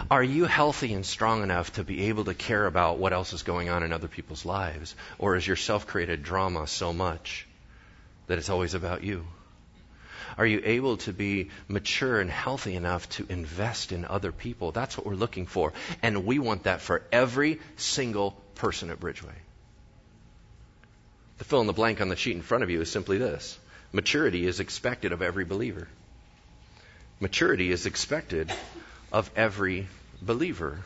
Are 0.09 0.23
you 0.23 0.45
healthy 0.45 0.93
and 0.93 1.05
strong 1.05 1.43
enough 1.43 1.73
to 1.73 1.83
be 1.83 2.03
able 2.09 2.25
to 2.25 2.33
care 2.33 2.65
about 2.65 2.97
what 2.97 3.13
else 3.13 3.33
is 3.33 3.43
going 3.43 3.69
on 3.69 3.83
in 3.83 3.93
other 3.93 4.07
people's 4.07 4.45
lives? 4.45 4.95
Or 5.17 5.35
is 5.35 5.45
your 5.45 5.55
self 5.55 5.87
created 5.87 6.23
drama 6.23 6.67
so 6.67 6.93
much 6.93 7.45
that 8.27 8.37
it's 8.37 8.49
always 8.49 8.73
about 8.73 9.03
you? 9.03 9.25
Are 10.37 10.45
you 10.45 10.61
able 10.63 10.97
to 10.97 11.13
be 11.13 11.49
mature 11.67 12.19
and 12.19 12.29
healthy 12.29 12.75
enough 12.75 13.09
to 13.11 13.25
invest 13.27 13.91
in 13.91 14.05
other 14.05 14.31
people? 14.31 14.71
That's 14.71 14.97
what 14.97 15.07
we're 15.07 15.15
looking 15.15 15.47
for. 15.47 15.73
And 16.03 16.25
we 16.25 16.37
want 16.37 16.63
that 16.63 16.81
for 16.81 17.01
every 17.11 17.59
single 17.75 18.31
person 18.55 18.91
at 18.91 18.99
Bridgeway. 18.99 19.37
The 21.39 21.43
fill 21.43 21.61
in 21.61 21.67
the 21.67 21.73
blank 21.73 22.01
on 22.01 22.09
the 22.09 22.15
sheet 22.15 22.35
in 22.35 22.41
front 22.41 22.63
of 22.63 22.69
you 22.69 22.81
is 22.81 22.91
simply 22.91 23.17
this 23.17 23.57
maturity 23.93 24.45
is 24.45 24.59
expected 24.59 25.11
of 25.11 25.21
every 25.21 25.45
believer. 25.45 25.87
Maturity 27.19 27.71
is 27.71 27.85
expected 27.85 28.51
of 29.11 29.31
every 29.35 29.87
believer. 30.21 30.79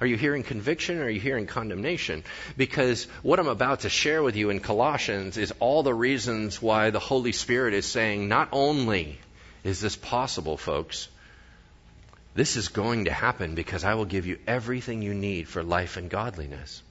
Are 0.00 0.06
you 0.06 0.16
hearing 0.16 0.42
conviction 0.42 0.98
or 0.98 1.04
are 1.04 1.10
you 1.10 1.20
hearing 1.20 1.46
condemnation? 1.46 2.22
Because 2.56 3.06
what 3.22 3.40
I'm 3.40 3.48
about 3.48 3.80
to 3.80 3.88
share 3.88 4.22
with 4.22 4.36
you 4.36 4.50
in 4.50 4.60
Colossians 4.60 5.36
is 5.38 5.54
all 5.58 5.82
the 5.82 5.94
reasons 5.94 6.60
why 6.60 6.90
the 6.90 7.00
Holy 7.00 7.32
Spirit 7.32 7.72
is 7.74 7.86
saying 7.86 8.28
not 8.28 8.50
only 8.52 9.18
is 9.64 9.80
this 9.80 9.96
possible, 9.96 10.56
folks, 10.56 11.08
this 12.34 12.56
is 12.56 12.68
going 12.68 13.06
to 13.06 13.10
happen 13.10 13.54
because 13.54 13.82
I 13.82 13.94
will 13.94 14.04
give 14.04 14.26
you 14.26 14.38
everything 14.46 15.00
you 15.00 15.14
need 15.14 15.48
for 15.48 15.62
life 15.62 15.96
and 15.96 16.10
godliness. 16.10 16.82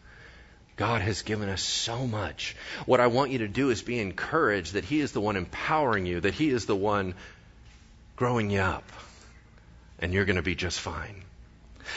God 0.76 1.02
has 1.02 1.22
given 1.22 1.48
us 1.48 1.62
so 1.62 2.06
much. 2.06 2.56
What 2.86 3.00
I 3.00 3.08
want 3.08 3.32
you 3.32 3.38
to 3.40 3.48
do 3.48 3.70
is 3.70 3.82
be 3.82 4.00
encouraged 4.00 4.74
that 4.74 4.84
He 4.84 5.00
is 5.00 5.14
the 5.14 5.22
one 5.22 5.38
empowering 5.38 6.06
you, 6.06 6.20
that 6.20 6.34
He 6.34 6.50
is 6.50 6.66
the 6.66 6.76
one 6.76 7.14
growing 8.16 8.50
you 8.50 8.60
up, 8.60 8.90
and 10.00 10.14
you're 10.14 10.26
going 10.26 10.38
to 10.38 10.42
be 10.42 10.56
just 10.56 10.80
fine. 10.80 11.24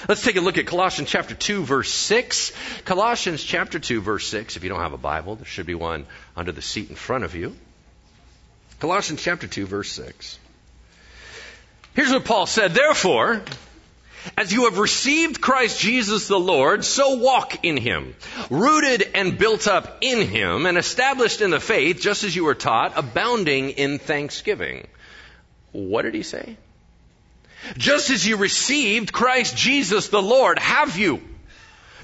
Let's 0.08 0.22
take 0.22 0.36
a 0.36 0.40
look 0.40 0.58
at 0.58 0.66
Colossians 0.66 1.10
chapter 1.10 1.34
2 1.34 1.64
verse 1.64 1.90
6. 1.90 2.52
Colossians 2.84 3.42
chapter 3.42 3.78
2 3.78 4.00
verse 4.00 4.26
6. 4.26 4.56
If 4.56 4.62
you 4.62 4.68
don't 4.68 4.80
have 4.80 4.92
a 4.92 4.98
Bible, 4.98 5.36
there 5.36 5.46
should 5.46 5.66
be 5.66 5.74
one 5.74 6.06
under 6.36 6.52
the 6.52 6.62
seat 6.62 6.90
in 6.90 6.96
front 6.96 7.24
of 7.24 7.34
you. 7.34 7.56
Colossians 8.80 9.22
chapter 9.22 9.46
2 9.46 9.66
verse 9.66 9.90
6. 9.92 10.38
Here's 11.94 12.12
what 12.12 12.24
Paul 12.24 12.46
said, 12.46 12.74
therefore, 12.74 13.42
as 14.36 14.52
you 14.52 14.64
have 14.64 14.78
received 14.78 15.40
Christ 15.40 15.80
Jesus 15.80 16.28
the 16.28 16.38
Lord, 16.38 16.84
so 16.84 17.16
walk 17.16 17.64
in 17.64 17.76
him, 17.76 18.14
rooted 18.50 19.10
and 19.14 19.38
built 19.38 19.66
up 19.66 19.98
in 20.00 20.26
him, 20.26 20.66
and 20.66 20.78
established 20.78 21.40
in 21.40 21.50
the 21.50 21.60
faith, 21.60 22.00
just 22.00 22.24
as 22.24 22.36
you 22.36 22.44
were 22.44 22.54
taught, 22.54 22.92
abounding 22.96 23.70
in 23.70 23.98
thanksgiving. 23.98 24.86
What 25.72 26.02
did 26.02 26.14
he 26.14 26.22
say? 26.22 26.56
Just 27.76 28.10
as 28.10 28.26
you 28.26 28.36
received 28.36 29.12
Christ 29.12 29.56
Jesus 29.56 30.08
the 30.08 30.22
Lord, 30.22 30.58
have 30.58 30.96
you? 30.96 31.20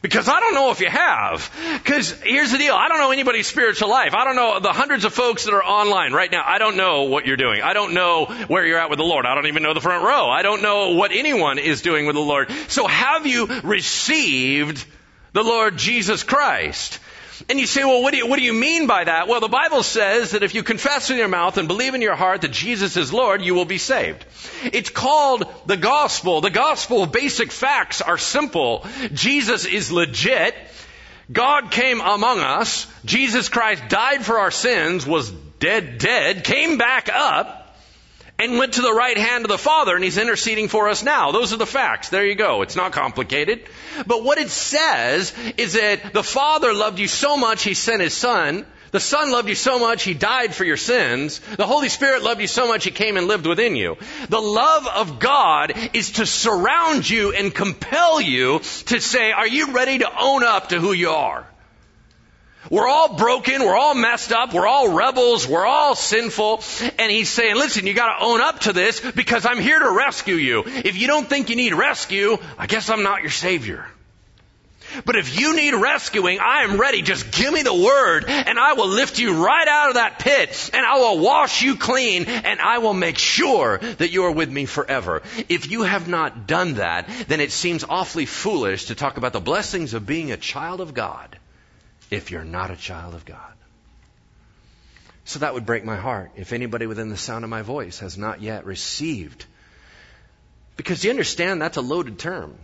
Because 0.05 0.29
I 0.29 0.39
don't 0.39 0.53
know 0.53 0.71
if 0.71 0.81
you 0.81 0.91
have. 0.91 1.51
Because 1.83 2.13
here's 2.21 2.53
the 2.53 2.59
deal. 2.59 2.75
I 2.75 2.89
don't 2.89 2.99
know 2.99 3.11
anybody's 3.11 3.47
spiritual 3.47 3.89
life. 3.89 4.13
I 4.13 4.25
don't 4.25 4.37
know 4.37 4.61
the 4.61 4.73
hundreds 4.73 5.07
of 5.07 5.15
folks 5.15 5.47
that 5.47 5.55
are 5.55 5.65
online 5.65 6.13
right 6.13 6.31
now. 6.31 6.43
I 6.45 6.59
don't 6.59 6.77
know 6.77 7.05
what 7.05 7.25
you're 7.25 7.39
doing. 7.39 7.63
I 7.63 7.73
don't 7.73 7.95
know 7.95 8.27
where 8.27 8.67
you're 8.67 8.79
at 8.79 8.91
with 8.91 8.99
the 8.99 9.05
Lord. 9.05 9.25
I 9.25 9.35
don't 9.35 9.47
even 9.47 9.63
know 9.63 9.73
the 9.73 9.81
front 9.81 10.05
row. 10.05 10.29
I 10.29 10.43
don't 10.43 10.61
know 10.61 10.91
what 10.91 11.11
anyone 11.13 11.59
is 11.59 11.81
doing 11.81 12.05
with 12.05 12.17
the 12.17 12.21
Lord. 12.21 12.51
So 12.69 12.87
have 12.87 13.27
you 13.27 13.47
received 13.63 14.85
the 15.33 15.43
Lord 15.43 15.79
Jesus 15.79 16.23
Christ? 16.23 16.99
And 17.49 17.61
you 17.61 17.67
say, 17.67 17.85
well, 17.85 18.03
what 18.03 18.13
do 18.13 18.17
you, 18.17 18.27
what 18.27 18.39
do 18.39 18.45
you 18.45 18.55
mean 18.55 18.87
by 18.87 19.05
that? 19.05 19.29
Well, 19.29 19.41
the 19.41 19.49
Bible 19.49 19.83
says 19.83 20.31
that 20.31 20.43
if 20.43 20.55
you 20.55 20.63
confess 20.63 21.11
in 21.11 21.19
your 21.19 21.29
mouth 21.29 21.59
and 21.59 21.69
believe 21.69 21.95
in 21.95 22.01
your 22.01 22.15
heart 22.15 22.41
that 22.41 22.53
Jesus 22.53 22.97
is 22.97 23.13
Lord, 23.13 23.43
you 23.43 23.55
will 23.55 23.67
be 23.67 23.79
saved. 23.79 24.25
It's 24.65 24.89
called 24.89 25.45
the 25.67 25.77
gospel. 25.77 26.41
The 26.41 26.51
gospel 26.51 27.05
basic 27.07 27.53
facts 27.53 28.01
are 28.01 28.17
simple. 28.17 28.87
Jesus 29.13 29.67
is 29.67 29.93
legit. 29.93 30.55
God 31.31 31.71
came 31.71 32.01
among 32.01 32.41
us. 32.41 32.87
Jesus 33.05 33.49
Christ 33.49 33.89
died 33.89 34.25
for 34.25 34.39
our 34.39 34.51
sins, 34.51 35.07
was 35.07 35.31
dead, 35.59 35.99
dead, 35.99 36.45
came 36.45 36.79
back 36.79 37.09
up, 37.13 37.64
and 38.39 38.59
went 38.59 38.75
to 38.75 38.83
the 38.83 38.93
right 38.93 39.17
hand 39.17 39.45
of 39.45 39.51
the 39.51 39.59
Father, 39.59 39.95
and 39.95 40.03
He's 40.03 40.19
interceding 40.19 40.69
for 40.69 40.89
us 40.89 41.03
now. 41.03 41.33
Those 41.33 41.53
are 41.53 41.59
the 41.59 41.67
facts. 41.67 42.09
There 42.09 42.27
you 42.27 42.35
go. 42.35 42.63
It's 42.63 42.77
not 42.77 42.93
complicated. 42.93 43.63
But 44.07 44.25
what 44.25 44.39
it 44.39 44.51
says 44.51 45.33
is 45.57 45.75
that 45.75 46.13
the 46.13 46.23
Father 46.23 46.73
loved 46.73 46.99
you 46.99 47.09
so 47.09 47.37
much, 47.37 47.63
He 47.63 47.75
sent 47.75 48.03
His 48.03 48.15
Son. 48.15 48.67
The 48.91 49.01
Son 49.01 49.33
loved 49.33 49.49
you 49.49 49.57
so 49.57 49.81
much, 49.81 50.05
He 50.05 50.15
died 50.15 50.55
for 50.55 50.65
your 50.65 50.77
sins. 50.77 51.41
The 51.41 51.67
Holy 51.67 51.89
Spirit 51.89 52.23
loved 52.23 52.41
you 52.41 52.47
so 52.47 52.69
much, 52.69 52.85
He 52.85 52.91
came 52.91 53.17
and 53.17 53.27
lived 53.27 53.47
within 53.47 53.75
you. 53.77 53.97
The 54.29 54.41
love 54.41 54.87
of 54.87 55.19
God 55.19 55.73
is 55.95 56.13
to 56.13 56.27
surround 56.27 57.09
you 57.09 57.33
and 57.33 57.53
compel 57.55 58.21
you 58.21 58.61
to 58.87 59.01
say, 59.01 59.33
are 59.33 59.49
you 59.49 59.73
ready 59.73 59.99
to 59.99 60.21
own 60.21 60.45
up 60.45 60.69
to 60.69 60.79
who 60.81 60.93
you 60.93 61.11
are? 61.11 61.47
We're 62.71 62.89
all 62.89 63.17
broken. 63.17 63.63
We're 63.63 63.77
all 63.77 63.95
messed 63.95 64.33
up. 64.33 64.55
We're 64.55 64.67
all 64.67 64.93
rebels. 64.93 65.47
We're 65.47 65.67
all 65.67 65.95
sinful. 65.95 66.63
And 66.99 67.11
he's 67.11 67.29
saying, 67.29 67.57
listen, 67.57 67.87
you 67.87 67.95
gotta 67.95 68.25
own 68.25 68.41
up 68.41 68.61
to 68.61 68.73
this 68.73 69.01
because 69.01 69.47
I'm 69.47 69.61
here 69.61 69.79
to 69.79 69.91
rescue 69.91 70.37
you. 70.37 70.65
If 70.67 70.97
you 70.97 71.07
don't 71.07 71.29
think 71.29 71.51
you 71.51 71.57
need 71.57 71.75
rescue, 71.75 72.39
I 72.59 72.67
guess 72.67 72.89
I'm 72.91 73.03
not 73.03 73.23
your 73.23 73.31
savior. 73.31 73.87
But 75.05 75.17
if 75.17 75.39
you 75.39 75.57
need 75.57 75.75
rescuing, 75.75 76.39
I 76.41 76.63
am 76.63 76.79
ready. 76.79 77.03
Just 77.03 77.33
give 77.33 77.53
me 77.53 77.63
the 77.63 77.75
word 77.75 78.27
and 78.29 78.59
I 78.59 78.75
will 78.75 78.89
lift 78.89 79.19
you 79.19 79.45
right 79.45 79.67
out 79.67 79.89
of 79.89 79.95
that 79.95 80.19
pit 80.21 80.71
and 80.73 80.87
I 80.87 80.99
will 80.99 81.19
wash 81.19 81.63
you 81.63 81.77
clean 81.77 82.27
and 82.27 82.61
I 82.61 82.79
will 82.79 82.95
make 82.95 83.19
sure 83.19 83.79
that 83.79 84.11
you 84.11 84.25
are 84.25 84.31
with 84.31 84.51
me 84.51 84.67
forever. 84.67 85.23
If 85.49 85.71
you 85.71 85.83
have 85.83 86.07
not 86.07 86.47
done 86.47 86.75
that, 86.75 87.09
then 87.27 87.41
it 87.41 87.51
seems 87.51 87.85
awfully 87.85 88.27
foolish 88.27 88.87
to 88.87 88.95
talk 88.95 89.17
about 89.17 89.33
the 89.33 89.41
blessings 89.41 89.95
of 89.95 90.07
being 90.07 90.31
a 90.31 90.37
child 90.37 90.81
of 90.81 90.95
God 90.95 91.39
if 92.15 92.31
you're 92.31 92.45
not 92.45 92.71
a 92.71 92.77
child 92.77 93.15
of 93.15 93.25
God. 93.25 93.53
So 95.25 95.39
that 95.41 95.55
would 95.55 95.67
break 95.67 95.85
my 95.85 95.97
heart 95.97 96.33
if 96.37 96.53
anybody 96.53 96.87
within 96.87 97.09
the 97.09 97.17
sound 97.17 97.45
of 97.45 97.51
my 97.51 97.63
voice 97.63 98.01
has 98.01 98.19
not 98.19 98.43
yet 98.43 98.67
received. 98.67 99.47
Because 100.77 101.05
you 101.05 101.11
understand 101.11 101.63
that's 101.63 101.77
a 101.77 101.83
loaded 101.83 102.19
term. 102.19 102.55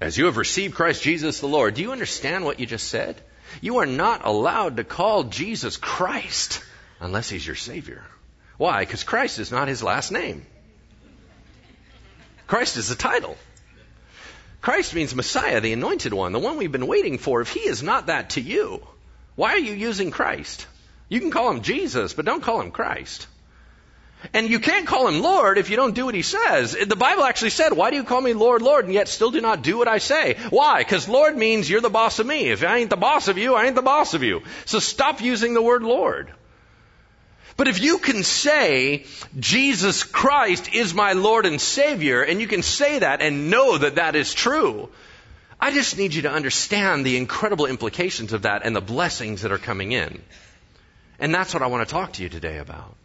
As 0.00 0.16
you 0.16 0.26
have 0.26 0.36
received 0.36 0.74
Christ 0.74 1.02
Jesus 1.02 1.40
the 1.40 1.46
Lord, 1.48 1.74
do 1.74 1.82
you 1.82 1.92
understand 1.92 2.44
what 2.44 2.58
you 2.58 2.66
just 2.66 2.88
said? 2.88 3.20
You 3.60 3.78
are 3.78 3.86
not 3.86 4.24
allowed 4.24 4.78
to 4.78 4.84
call 4.84 5.24
Jesus 5.24 5.76
Christ 5.76 6.62
unless 7.00 7.28
he's 7.28 7.46
your 7.46 7.56
Savior. 7.56 8.04
Why? 8.56 8.80
Because 8.80 9.04
Christ 9.04 9.38
is 9.38 9.50
not 9.50 9.68
his 9.68 9.82
last 9.82 10.10
name. 10.10 10.46
Christ 12.46 12.76
is 12.76 12.90
a 12.90 12.96
title. 12.96 13.36
Christ 14.64 14.94
means 14.94 15.14
Messiah, 15.14 15.60
the 15.60 15.74
anointed 15.74 16.14
one, 16.14 16.32
the 16.32 16.38
one 16.38 16.56
we've 16.56 16.72
been 16.72 16.86
waiting 16.86 17.18
for. 17.18 17.42
If 17.42 17.50
he 17.50 17.60
is 17.60 17.82
not 17.82 18.06
that 18.06 18.30
to 18.30 18.40
you, 18.40 18.80
why 19.36 19.50
are 19.50 19.58
you 19.58 19.74
using 19.74 20.10
Christ? 20.10 20.66
You 21.10 21.20
can 21.20 21.30
call 21.30 21.50
him 21.50 21.60
Jesus, 21.60 22.14
but 22.14 22.24
don't 22.24 22.42
call 22.42 22.62
him 22.62 22.70
Christ. 22.70 23.26
And 24.32 24.48
you 24.48 24.60
can't 24.60 24.86
call 24.86 25.06
him 25.06 25.20
Lord 25.20 25.58
if 25.58 25.68
you 25.68 25.76
don't 25.76 25.94
do 25.94 26.06
what 26.06 26.14
he 26.14 26.22
says. 26.22 26.72
The 26.72 26.96
Bible 26.96 27.24
actually 27.24 27.50
said, 27.50 27.74
why 27.74 27.90
do 27.90 27.96
you 27.96 28.04
call 28.04 28.22
me 28.22 28.32
Lord, 28.32 28.62
Lord, 28.62 28.86
and 28.86 28.94
yet 28.94 29.08
still 29.08 29.30
do 29.30 29.42
not 29.42 29.62
do 29.62 29.76
what 29.76 29.86
I 29.86 29.98
say? 29.98 30.38
Why? 30.48 30.78
Because 30.78 31.10
Lord 31.10 31.36
means 31.36 31.68
you're 31.68 31.82
the 31.82 31.90
boss 31.90 32.18
of 32.18 32.26
me. 32.26 32.48
If 32.48 32.64
I 32.64 32.78
ain't 32.78 32.88
the 32.88 32.96
boss 32.96 33.28
of 33.28 33.36
you, 33.36 33.54
I 33.54 33.66
ain't 33.66 33.76
the 33.76 33.82
boss 33.82 34.14
of 34.14 34.22
you. 34.22 34.44
So 34.64 34.78
stop 34.78 35.20
using 35.20 35.52
the 35.52 35.60
word 35.60 35.82
Lord. 35.82 36.32
But 37.56 37.68
if 37.68 37.80
you 37.80 37.98
can 37.98 38.24
say, 38.24 39.06
Jesus 39.38 40.02
Christ 40.02 40.74
is 40.74 40.92
my 40.92 41.12
Lord 41.12 41.46
and 41.46 41.60
Savior, 41.60 42.22
and 42.22 42.40
you 42.40 42.48
can 42.48 42.62
say 42.62 42.98
that 42.98 43.22
and 43.22 43.50
know 43.50 43.78
that 43.78 43.96
that 43.96 44.16
is 44.16 44.34
true, 44.34 44.88
I 45.60 45.70
just 45.70 45.96
need 45.96 46.14
you 46.14 46.22
to 46.22 46.30
understand 46.30 47.06
the 47.06 47.16
incredible 47.16 47.66
implications 47.66 48.32
of 48.32 48.42
that 48.42 48.62
and 48.64 48.74
the 48.74 48.80
blessings 48.80 49.42
that 49.42 49.52
are 49.52 49.58
coming 49.58 49.92
in. 49.92 50.20
And 51.18 51.32
that's 51.32 51.54
what 51.54 51.62
I 51.62 51.68
want 51.68 51.88
to 51.88 51.92
talk 51.92 52.14
to 52.14 52.22
you 52.22 52.28
today 52.28 52.58
about. 52.58 52.96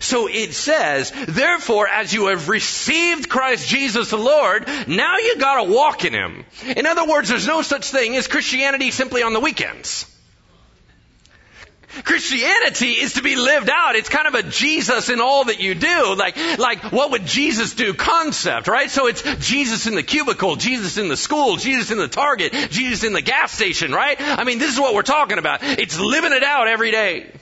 So 0.00 0.28
it 0.28 0.52
says, 0.54 1.12
therefore, 1.28 1.86
as 1.88 2.12
you 2.12 2.26
have 2.26 2.48
received 2.48 3.28
Christ 3.28 3.68
Jesus 3.68 4.10
the 4.10 4.18
Lord, 4.18 4.66
now 4.88 5.18
you 5.18 5.36
gotta 5.38 5.70
walk 5.70 6.04
in 6.04 6.12
Him. 6.12 6.44
In 6.76 6.84
other 6.84 7.06
words, 7.06 7.28
there's 7.28 7.46
no 7.46 7.62
such 7.62 7.90
thing 7.90 8.16
as 8.16 8.26
Christianity 8.26 8.90
simply 8.90 9.22
on 9.22 9.32
the 9.32 9.40
weekends. 9.40 10.06
Christianity 12.04 12.92
is 12.92 13.14
to 13.14 13.22
be 13.22 13.36
lived 13.36 13.70
out. 13.70 13.96
It's 13.96 14.08
kind 14.08 14.28
of 14.28 14.34
a 14.34 14.42
Jesus 14.42 15.08
in 15.08 15.20
all 15.20 15.44
that 15.46 15.60
you 15.60 15.74
do. 15.74 16.14
Like, 16.14 16.36
like 16.58 16.92
what 16.92 17.12
would 17.12 17.24
Jesus 17.24 17.74
do 17.74 17.94
concept, 17.94 18.68
right? 18.68 18.90
So 18.90 19.06
it's 19.06 19.22
Jesus 19.46 19.86
in 19.86 19.94
the 19.94 20.02
cubicle, 20.02 20.56
Jesus 20.56 20.98
in 20.98 21.08
the 21.08 21.16
school, 21.16 21.56
Jesus 21.56 21.90
in 21.90 21.98
the 21.98 22.08
Target, 22.08 22.52
Jesus 22.70 23.04
in 23.04 23.12
the 23.12 23.22
gas 23.22 23.52
station, 23.52 23.92
right? 23.92 24.16
I 24.20 24.44
mean, 24.44 24.58
this 24.58 24.72
is 24.72 24.78
what 24.78 24.94
we're 24.94 25.02
talking 25.02 25.38
about. 25.38 25.60
It's 25.62 25.98
living 25.98 26.32
it 26.32 26.44
out 26.44 26.68
every 26.68 26.90
day. 26.90 27.32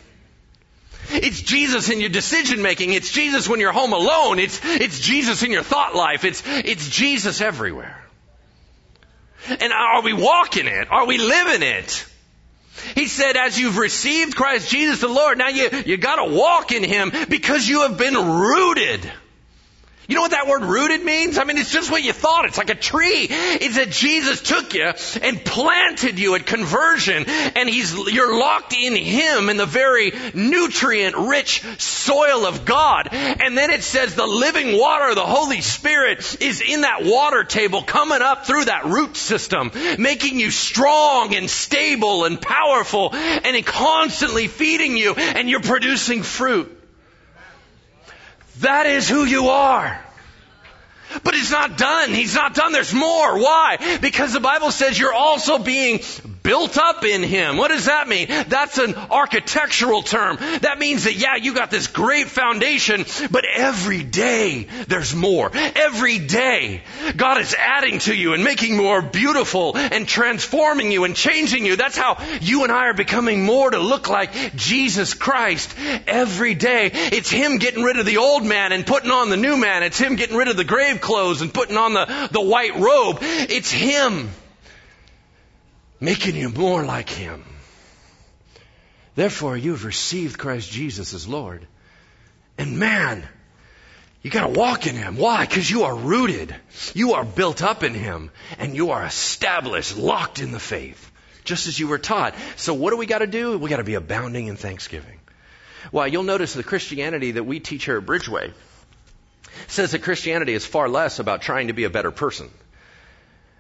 It's 1.09 1.41
Jesus 1.41 1.89
in 1.89 2.01
your 2.01 2.09
decision 2.09 2.63
making. 2.63 2.93
It's 2.93 3.11
Jesus 3.11 3.49
when 3.49 3.61
you're 3.61 3.73
home 3.73 3.93
alone. 3.93 4.39
It's, 4.39 4.61
it's 4.65 5.01
Jesus 5.01 5.43
in 5.43 5.51
your 5.51 5.63
thought 5.63 5.95
life. 5.95 6.25
It's, 6.25 6.43
it's 6.47 6.89
Jesus 6.89 7.41
everywhere. 7.41 8.03
And 9.49 9.73
are 9.73 10.03
we 10.03 10.13
walking 10.13 10.67
it? 10.67 10.91
Are 10.91 11.07
we 11.07 11.19
living 11.19 11.63
it? 11.63 12.07
He 12.95 13.07
said, 13.07 13.37
as 13.37 13.59
you've 13.59 13.79
received 13.79 14.37
Christ 14.37 14.71
Jesus 14.71 15.01
the 15.01 15.09
Lord, 15.09 15.39
now 15.39 15.49
you, 15.49 15.69
you 15.87 15.97
gotta 15.97 16.33
walk 16.33 16.73
in 16.73 16.85
Him 16.85 17.12
because 17.29 17.69
you 17.69 17.83
have 17.83 17.99
been 17.99 18.15
rooted. 18.15 19.11
You 20.09 20.14
know 20.14 20.23
what 20.23 20.31
that 20.31 20.47
word 20.47 20.62
rooted 20.62 21.03
means? 21.03 21.38
I 21.38 21.45
mean, 21.45 21.59
it's 21.59 21.73
just 21.73 21.90
what 21.90 22.03
you 22.03 22.12
thought. 22.12 22.45
It's 22.45 22.59
like 22.59 22.71
a 22.71 22.75
tree. 22.75 23.27
It's 23.29 23.77
that 23.77 23.90
Jesus 23.90 24.40
took 24.40 24.75
you 24.75 24.92
and 25.23 25.45
planted 25.45 26.19
you 26.19 26.35
at 26.37 26.47
conversion 26.47 27.25
and 27.27 27.69
he's, 27.69 27.92
you're 28.12 28.38
locked 28.38 28.73
in 28.73 28.95
Him 28.95 29.49
in 29.49 29.57
the 29.57 29.66
very 29.66 30.12
nutrient 30.35 31.16
rich 31.16 31.62
soil 31.79 32.47
of 32.47 32.64
God. 32.64 33.09
And 33.12 33.59
then 33.59 33.71
it 33.71 33.83
says 33.83 34.14
the 34.14 34.27
living 34.27 34.79
water, 34.79 35.14
the 35.14 35.27
Holy 35.27 35.61
Spirit 35.61 36.40
is 36.40 36.61
in 36.61 36.83
that 36.83 37.03
water 37.03 37.42
table 37.45 37.83
coming 37.83 38.23
up 38.23 38.47
through 38.47 38.66
that 38.66 38.85
root 38.85 39.16
system, 39.16 39.73
making 39.99 40.38
you 40.38 40.51
strong 40.51 41.35
and 41.35 41.51
stable 41.51 42.25
and 42.25 42.40
powerful 42.40 43.11
and 43.12 43.66
constantly 43.66 44.47
feeding 44.47 44.97
you 44.97 45.14
and 45.14 45.51
you're 45.51 45.61
producing 45.61 46.23
fruit. 46.23 46.76
That 48.61 48.87
is 48.87 49.09
who 49.09 49.25
you 49.25 49.49
are. 49.49 50.03
But 51.23 51.35
it's 51.35 51.51
not 51.51 51.79
done. 51.79 52.11
He's 52.11 52.35
not 52.35 52.55
done. 52.55 52.73
There's 52.73 52.92
more. 52.92 53.38
Why? 53.38 53.99
Because 54.01 54.33
the 54.33 54.40
Bible 54.40 54.71
says 54.71 54.99
you're 54.99 55.14
also 55.14 55.59
being 55.59 56.01
built 56.47 56.79
up 56.79 57.05
in 57.05 57.25
Him. 57.25 57.57
What 57.57 57.73
does 57.73 57.87
that 57.87 58.07
mean? 58.07 58.29
That's 58.29 58.79
an 58.79 58.95
architectural 58.95 60.03
term. 60.03 60.37
That 60.61 60.79
means 60.79 61.03
that, 61.03 61.17
yeah, 61.17 61.35
you 61.35 61.55
got 61.55 61.73
this 61.73 61.89
great 61.89 62.29
foundation, 62.29 63.05
but 63.33 63.45
every 63.45 64.05
day 64.05 64.69
there's 64.87 65.13
more. 65.13 65.51
Every 65.53 66.21
day 66.21 66.83
God 67.17 67.41
is 67.41 67.53
adding 67.59 67.99
to 68.01 68.15
you 68.15 68.33
and 68.33 68.45
making 68.45 68.77
more 68.77 69.03
beautiful 69.03 69.77
and 69.77 70.07
transforming 70.07 70.93
you 70.93 71.03
and 71.03 71.17
changing 71.17 71.67
you. 71.67 71.75
That's 71.75 71.99
how 71.99 72.25
you 72.41 72.63
and 72.63 72.71
I 72.71 72.87
are 72.87 72.95
becoming 72.95 73.45
more 73.45 73.69
to 73.69 73.81
look 73.81 74.09
like 74.09 74.55
Jesus 74.55 75.15
Christ 75.15 75.75
every 76.07 76.55
day. 76.55 76.91
It's 76.93 77.29
Him 77.29 77.59
getting 77.59 77.83
rid 77.83 77.99
of 77.99 78.07
the 78.07 78.19
old 78.19 78.45
man 78.45 78.71
and 78.71 78.87
putting 78.87 79.11
on 79.11 79.31
the 79.31 79.37
new 79.37 79.57
man. 79.57 79.83
It's 79.83 79.99
Him 79.99 80.15
getting 80.15 80.37
rid 80.37 80.47
of 80.47 80.57
the 80.57 80.63
grave 80.63 81.01
clothes 81.01 81.43
and 81.43 81.53
putting 81.53 81.77
on 81.77 81.93
the, 81.93 82.29
the 82.31 82.41
white 82.41 82.77
robe. 82.77 83.19
It's 83.21 83.73
Him 83.73 84.31
making 86.01 86.37
you 86.37 86.49
more 86.49 86.85
like 86.85 87.09
Him. 87.09 87.45
Therefore, 89.15 89.57
you've 89.57 89.85
received 89.85 90.39
Christ 90.39 90.71
Jesus 90.71 91.15
as 91.15 91.27
Lord. 91.27 91.67
And 92.59 92.79
man, 92.79 93.27
you 94.23 94.31
gotta 94.31 94.53
walk 94.53 94.87
in 94.87 94.95
Him. 94.95 95.17
Why? 95.17 95.47
Because 95.47 95.71
you 95.71 95.85
are 95.85 95.95
rooted. 95.95 96.55
You 96.95 97.15
are 97.15 97.25
built 97.25 97.63
up 97.63 97.83
in 97.83 97.95
Him. 97.95 98.31
And 98.59 98.75
you 98.75 98.91
are 98.91 99.05
established, 99.05 99.97
locked 99.97 100.41
in 100.41 100.53
the 100.53 100.61
faith. 100.61 101.11
Just 101.45 101.67
as 101.67 101.79
you 101.79 101.89
were 101.89 101.99
taught. 101.99 102.35
So 102.57 102.75
what 102.75 102.91
do 102.91 102.97
we 102.97 103.07
gotta 103.07 103.27
do? 103.27 103.57
We 103.59 103.71
gotta 103.71 103.85
be 103.85 103.95
abounding 103.95 104.49
in 104.49 104.57
thanksgiving. 104.57 105.21
Well, 105.93 106.09
you'll 106.09 106.25
notice 106.25 106.53
the 106.53 106.65
Christianity 106.65 107.33
that 107.33 107.45
we 107.45 107.61
teach 107.61 107.85
here 107.85 107.99
at 107.99 108.05
Bridgeway 108.05 108.53
says 109.69 109.93
that 109.93 110.03
Christianity 110.03 110.53
is 110.53 110.67
far 110.67 110.89
less 110.89 111.19
about 111.19 111.43
trying 111.43 111.69
to 111.69 111.73
be 111.73 111.85
a 111.85 111.91
better 111.91 112.11
person 112.11 112.51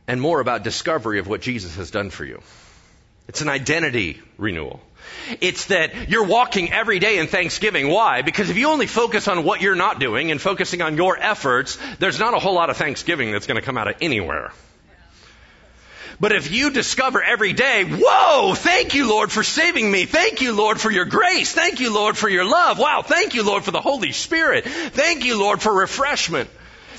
and 0.08 0.20
more 0.20 0.40
about 0.40 0.62
discovery 0.62 1.18
of 1.18 1.26
what 1.26 1.40
Jesus 1.40 1.76
has 1.76 1.90
done 1.90 2.10
for 2.10 2.24
you. 2.24 2.40
It's 3.28 3.40
an 3.40 3.48
identity 3.48 4.20
renewal. 4.38 4.80
It's 5.40 5.66
that 5.66 6.08
you're 6.08 6.26
walking 6.26 6.72
every 6.72 6.98
day 6.98 7.18
in 7.18 7.26
thanksgiving. 7.26 7.88
Why? 7.88 8.22
Because 8.22 8.50
if 8.50 8.56
you 8.56 8.68
only 8.68 8.86
focus 8.86 9.28
on 9.28 9.44
what 9.44 9.60
you're 9.60 9.74
not 9.74 9.98
doing 9.98 10.30
and 10.30 10.40
focusing 10.40 10.82
on 10.82 10.96
your 10.96 11.18
efforts, 11.18 11.78
there's 11.98 12.18
not 12.18 12.34
a 12.34 12.38
whole 12.38 12.54
lot 12.54 12.70
of 12.70 12.76
thanksgiving 12.76 13.32
that's 13.32 13.46
going 13.46 13.60
to 13.60 13.62
come 13.62 13.78
out 13.78 13.88
of 13.88 13.96
anywhere. 14.00 14.52
But 16.18 16.32
if 16.32 16.50
you 16.50 16.70
discover 16.70 17.22
every 17.22 17.52
day, 17.52 17.84
whoa, 17.84 18.54
thank 18.54 18.94
you, 18.94 19.08
Lord, 19.08 19.30
for 19.30 19.42
saving 19.42 19.90
me. 19.90 20.06
Thank 20.06 20.40
you, 20.40 20.54
Lord, 20.54 20.80
for 20.80 20.90
your 20.90 21.04
grace. 21.04 21.52
Thank 21.52 21.80
you, 21.80 21.92
Lord, 21.92 22.16
for 22.16 22.28
your 22.28 22.44
love. 22.44 22.78
Wow, 22.78 23.02
thank 23.02 23.34
you, 23.34 23.42
Lord, 23.42 23.64
for 23.64 23.70
the 23.70 23.82
Holy 23.82 24.12
Spirit. 24.12 24.64
Thank 24.64 25.24
you, 25.24 25.38
Lord, 25.38 25.60
for 25.60 25.74
refreshment. 25.74 26.48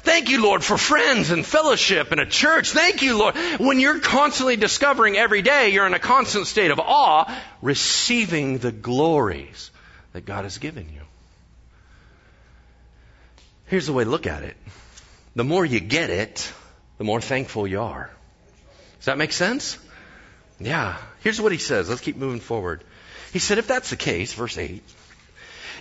Thank 0.07 0.29
you, 0.29 0.41
Lord, 0.41 0.63
for 0.63 0.77
friends 0.77 1.31
and 1.31 1.45
fellowship 1.45 2.13
and 2.13 2.21
a 2.21 2.25
church. 2.25 2.71
Thank 2.71 3.01
you, 3.01 3.17
Lord. 3.17 3.35
When 3.59 3.81
you're 3.81 3.99
constantly 3.99 4.55
discovering 4.55 5.17
every 5.17 5.41
day, 5.41 5.71
you're 5.71 5.85
in 5.85 5.93
a 5.93 5.99
constant 5.99 6.47
state 6.47 6.71
of 6.71 6.79
awe, 6.79 7.29
receiving 7.61 8.57
the 8.59 8.71
glories 8.71 9.69
that 10.13 10.25
God 10.25 10.45
has 10.45 10.59
given 10.59 10.87
you. 10.93 11.01
Here's 13.65 13.85
the 13.85 13.91
way 13.91 14.05
to 14.05 14.09
look 14.09 14.27
at 14.27 14.43
it. 14.43 14.55
The 15.35 15.43
more 15.43 15.65
you 15.65 15.81
get 15.81 16.09
it, 16.09 16.53
the 16.97 17.03
more 17.03 17.19
thankful 17.19 17.67
you 17.67 17.81
are. 17.81 18.09
Does 18.99 19.07
that 19.07 19.17
make 19.17 19.33
sense? 19.33 19.77
Yeah. 20.57 20.95
Here's 21.19 21.41
what 21.41 21.51
he 21.51 21.57
says. 21.57 21.89
Let's 21.89 21.99
keep 21.99 22.15
moving 22.15 22.39
forward. 22.39 22.81
He 23.33 23.39
said, 23.39 23.57
if 23.57 23.67
that's 23.67 23.89
the 23.89 23.97
case, 23.97 24.33
verse 24.33 24.57
8, 24.57 24.81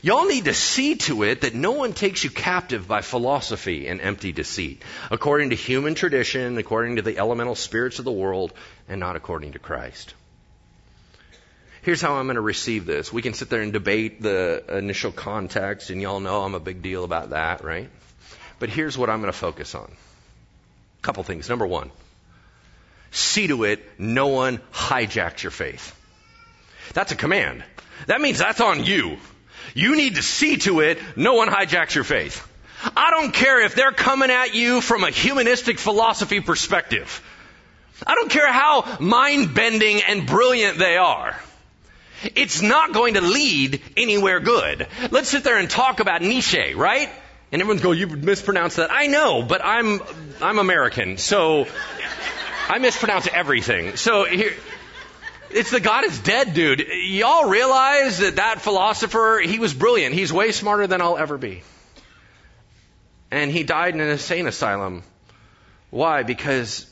Y'all 0.02 0.26
need 0.26 0.44
to 0.44 0.54
see 0.54 0.96
to 0.96 1.22
it 1.22 1.40
that 1.40 1.54
no 1.54 1.72
one 1.72 1.92
takes 1.92 2.22
you 2.22 2.30
captive 2.30 2.86
by 2.86 3.00
philosophy 3.00 3.88
and 3.88 4.00
empty 4.00 4.32
deceit, 4.32 4.82
according 5.10 5.50
to 5.50 5.56
human 5.56 5.94
tradition, 5.94 6.58
according 6.58 6.96
to 6.96 7.02
the 7.02 7.18
elemental 7.18 7.54
spirits 7.54 7.98
of 7.98 8.04
the 8.04 8.12
world, 8.12 8.52
and 8.88 9.00
not 9.00 9.16
according 9.16 9.52
to 9.52 9.58
Christ. 9.58 10.14
Here's 11.82 12.00
how 12.00 12.14
I'm 12.14 12.26
going 12.26 12.34
to 12.34 12.40
receive 12.40 12.84
this. 12.84 13.12
We 13.12 13.22
can 13.22 13.32
sit 13.32 13.48
there 13.48 13.62
and 13.62 13.72
debate 13.72 14.20
the 14.20 14.64
initial 14.68 15.12
context, 15.12 15.90
and 15.90 16.02
y'all 16.02 16.20
know 16.20 16.42
I'm 16.42 16.54
a 16.54 16.60
big 16.60 16.82
deal 16.82 17.04
about 17.04 17.30
that, 17.30 17.64
right? 17.64 17.88
But 18.58 18.70
here's 18.70 18.98
what 18.98 19.08
I'm 19.08 19.20
going 19.20 19.32
to 19.32 19.38
focus 19.38 19.74
on. 19.74 19.84
A 19.84 21.02
couple 21.02 21.22
things. 21.22 21.48
Number 21.48 21.66
one, 21.66 21.90
see 23.12 23.46
to 23.46 23.64
it 23.64 23.84
no 23.98 24.26
one 24.28 24.58
hijacks 24.72 25.42
your 25.42 25.52
faith. 25.52 25.94
That's 26.92 27.12
a 27.12 27.16
command. 27.16 27.62
That 28.08 28.20
means 28.20 28.38
that's 28.38 28.60
on 28.60 28.84
you. 28.84 29.18
You 29.74 29.96
need 29.96 30.16
to 30.16 30.22
see 30.22 30.56
to 30.58 30.80
it 30.80 30.98
no 31.16 31.34
one 31.34 31.48
hijacks 31.48 31.94
your 31.94 32.04
faith. 32.04 32.46
I 32.96 33.10
don't 33.10 33.32
care 33.32 33.64
if 33.64 33.74
they're 33.74 33.92
coming 33.92 34.30
at 34.30 34.54
you 34.54 34.80
from 34.80 35.04
a 35.04 35.10
humanistic 35.10 35.78
philosophy 35.78 36.40
perspective. 36.40 37.22
I 38.06 38.14
don't 38.14 38.30
care 38.30 38.52
how 38.52 38.98
mind 39.00 39.54
bending 39.54 40.02
and 40.02 40.26
brilliant 40.26 40.78
they 40.78 40.96
are. 40.96 41.38
It's 42.34 42.62
not 42.62 42.92
going 42.92 43.14
to 43.14 43.20
lead 43.20 43.82
anywhere 43.96 44.40
good. 44.40 44.86
Let's 45.10 45.28
sit 45.28 45.44
there 45.44 45.58
and 45.58 45.68
talk 45.68 46.00
about 46.00 46.22
Nietzsche, 46.22 46.74
right? 46.74 47.08
And 47.52 47.62
everyone's 47.62 47.82
going, 47.82 47.98
you 47.98 48.08
mispronounced 48.08 48.76
that. 48.76 48.90
I 48.90 49.06
know, 49.06 49.42
but 49.42 49.64
I'm, 49.64 50.00
I'm 50.42 50.58
American, 50.58 51.16
so 51.16 51.66
I 52.68 52.78
mispronounce 52.78 53.28
everything. 53.28 53.96
So 53.96 54.24
here, 54.24 54.52
it's 55.56 55.70
the 55.70 55.80
God 55.80 56.04
is 56.04 56.18
dead 56.18 56.52
dude. 56.52 56.80
Y'all 56.80 57.48
realize 57.48 58.18
that 58.18 58.36
that 58.36 58.60
philosopher, 58.60 59.40
he 59.42 59.58
was 59.58 59.72
brilliant. 59.72 60.14
He's 60.14 60.32
way 60.32 60.52
smarter 60.52 60.86
than 60.86 61.00
I'll 61.00 61.16
ever 61.16 61.38
be. 61.38 61.62
And 63.30 63.50
he 63.50 63.62
died 63.62 63.94
in 63.94 64.00
an 64.00 64.08
insane 64.08 64.46
asylum. 64.46 65.02
Why? 65.90 66.24
Because 66.24 66.86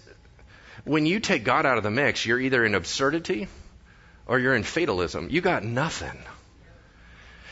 when 0.85 1.05
you 1.05 1.21
take 1.21 1.45
God 1.45 1.67
out 1.67 1.77
of 1.77 1.85
the 1.85 1.91
mix, 1.91 2.25
you're 2.25 2.41
either 2.41 2.65
in 2.65 2.75
absurdity 2.75 3.49
or 4.27 4.39
you're 4.39 4.57
in 4.57 4.63
fatalism. 4.63 5.29
You 5.31 5.43
got 5.43 5.63
nothing. 5.63 6.19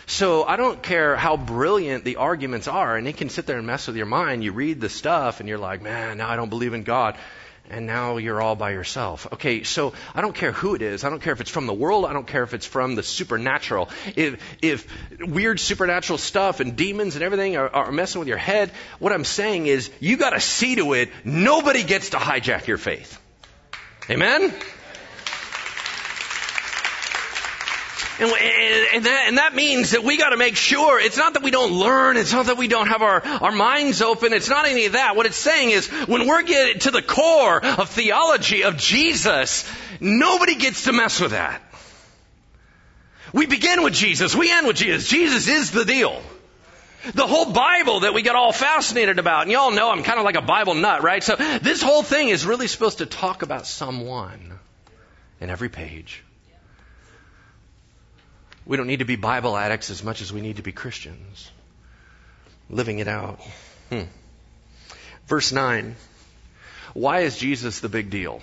So 0.06 0.44
I 0.44 0.56
don't 0.56 0.82
care 0.82 1.14
how 1.14 1.36
brilliant 1.36 2.04
the 2.04 2.16
arguments 2.16 2.68
are, 2.68 2.96
and 2.96 3.06
it 3.06 3.16
can 3.18 3.28
sit 3.28 3.46
there 3.46 3.58
and 3.58 3.66
mess 3.66 3.86
with 3.86 3.96
your 3.96 4.06
mind. 4.06 4.42
You 4.42 4.52
read 4.52 4.80
the 4.80 4.88
stuff, 4.88 5.40
and 5.40 5.48
you're 5.48 5.58
like, 5.58 5.82
man, 5.82 6.18
now 6.18 6.28
I 6.28 6.36
don't 6.36 6.48
believe 6.48 6.74
in 6.74 6.82
God 6.82 7.16
and 7.70 7.86
now 7.86 8.18
you're 8.18 8.40
all 8.40 8.54
by 8.54 8.72
yourself. 8.72 9.26
Okay, 9.32 9.62
so 9.62 9.92
I 10.14 10.20
don't 10.20 10.34
care 10.34 10.52
who 10.52 10.74
it 10.74 10.82
is. 10.82 11.04
I 11.04 11.10
don't 11.10 11.22
care 11.22 11.32
if 11.32 11.40
it's 11.40 11.50
from 11.50 11.66
the 11.66 11.72
world. 11.72 12.04
I 12.04 12.12
don't 12.12 12.26
care 12.26 12.42
if 12.42 12.54
it's 12.54 12.66
from 12.66 12.94
the 12.94 13.02
supernatural. 13.02 13.88
If, 14.14 14.40
if 14.60 14.86
weird 15.20 15.58
supernatural 15.58 16.18
stuff 16.18 16.60
and 16.60 16.76
demons 16.76 17.14
and 17.14 17.24
everything 17.24 17.56
are, 17.56 17.68
are 17.68 17.92
messing 17.92 18.18
with 18.18 18.28
your 18.28 18.36
head, 18.36 18.70
what 18.98 19.12
I'm 19.12 19.24
saying 19.24 19.66
is 19.66 19.90
you 20.00 20.16
got 20.16 20.30
to 20.30 20.40
see 20.40 20.76
to 20.76 20.92
it. 20.92 21.10
Nobody 21.24 21.82
gets 21.82 22.10
to 22.10 22.18
hijack 22.18 22.66
your 22.66 22.78
faith. 22.78 23.18
Amen? 24.10 24.52
And, 28.22 28.86
and, 28.94 29.04
that, 29.04 29.24
and 29.26 29.38
that 29.38 29.54
means 29.54 29.90
that 29.90 30.04
we 30.04 30.16
got 30.16 30.30
to 30.30 30.36
make 30.36 30.54
sure 30.56 31.00
it's 31.00 31.16
not 31.16 31.34
that 31.34 31.42
we 31.42 31.50
don't 31.50 31.72
learn, 31.72 32.16
it's 32.16 32.32
not 32.32 32.46
that 32.46 32.56
we 32.56 32.68
don't 32.68 32.86
have 32.86 33.02
our, 33.02 33.20
our 33.24 33.52
minds 33.52 34.00
open, 34.00 34.32
it's 34.32 34.48
not 34.48 34.66
any 34.66 34.86
of 34.86 34.92
that. 34.92 35.16
What 35.16 35.26
it's 35.26 35.36
saying 35.36 35.70
is 35.70 35.88
when 35.88 36.28
we're 36.28 36.42
getting 36.42 36.80
to 36.80 36.90
the 36.92 37.02
core 37.02 37.64
of 37.64 37.88
theology 37.90 38.62
of 38.62 38.76
Jesus, 38.76 39.68
nobody 40.00 40.54
gets 40.54 40.84
to 40.84 40.92
mess 40.92 41.20
with 41.20 41.32
that. 41.32 41.62
We 43.32 43.46
begin 43.46 43.82
with 43.82 43.94
Jesus, 43.94 44.36
we 44.36 44.52
end 44.52 44.66
with 44.66 44.76
Jesus. 44.76 45.08
Jesus 45.08 45.48
is 45.48 45.70
the 45.70 45.84
deal. 45.84 46.22
The 47.14 47.26
whole 47.26 47.52
Bible 47.52 48.00
that 48.00 48.14
we 48.14 48.22
get 48.22 48.36
all 48.36 48.52
fascinated 48.52 49.18
about, 49.18 49.42
and 49.42 49.50
y'all 49.50 49.72
know 49.72 49.90
I'm 49.90 50.04
kind 50.04 50.20
of 50.20 50.24
like 50.24 50.36
a 50.36 50.42
Bible 50.42 50.74
nut, 50.74 51.02
right? 51.02 51.24
So 51.24 51.34
this 51.34 51.82
whole 51.82 52.04
thing 52.04 52.28
is 52.28 52.46
really 52.46 52.68
supposed 52.68 52.98
to 52.98 53.06
talk 53.06 53.42
about 53.42 53.66
someone 53.66 54.60
in 55.40 55.50
every 55.50 55.68
page. 55.68 56.22
We 58.64 58.76
don't 58.76 58.86
need 58.86 59.00
to 59.00 59.04
be 59.04 59.16
Bible 59.16 59.56
addicts 59.56 59.90
as 59.90 60.04
much 60.04 60.22
as 60.22 60.32
we 60.32 60.40
need 60.40 60.56
to 60.56 60.62
be 60.62 60.72
Christians. 60.72 61.50
Living 62.70 62.98
it 63.00 63.08
out. 63.08 63.40
Hmm. 63.90 64.02
Verse 65.26 65.52
9. 65.52 65.96
Why 66.94 67.20
is 67.20 67.36
Jesus 67.36 67.80
the 67.80 67.88
big 67.88 68.10
deal? 68.10 68.40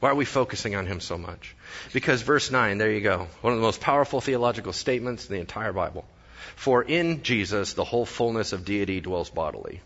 Why 0.00 0.10
are 0.10 0.14
we 0.14 0.24
focusing 0.24 0.74
on 0.74 0.86
him 0.86 1.00
so 1.00 1.16
much? 1.16 1.54
Because 1.92 2.22
verse 2.22 2.50
9, 2.50 2.78
there 2.78 2.90
you 2.90 3.00
go. 3.00 3.28
One 3.40 3.52
of 3.52 3.58
the 3.58 3.64
most 3.64 3.80
powerful 3.80 4.20
theological 4.20 4.72
statements 4.72 5.26
in 5.28 5.34
the 5.34 5.40
entire 5.40 5.72
Bible. 5.72 6.04
For 6.56 6.82
in 6.82 7.22
Jesus 7.22 7.72
the 7.72 7.84
whole 7.84 8.04
fullness 8.04 8.52
of 8.52 8.64
deity 8.64 9.00
dwells 9.00 9.30
bodily. 9.30 9.80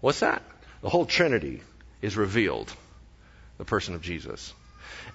What's 0.00 0.20
that? 0.20 0.42
The 0.82 0.88
whole 0.88 1.06
Trinity 1.06 1.62
is 2.02 2.16
revealed. 2.16 2.72
The 3.56 3.64
person 3.64 3.94
of 3.94 4.02
Jesus. 4.02 4.52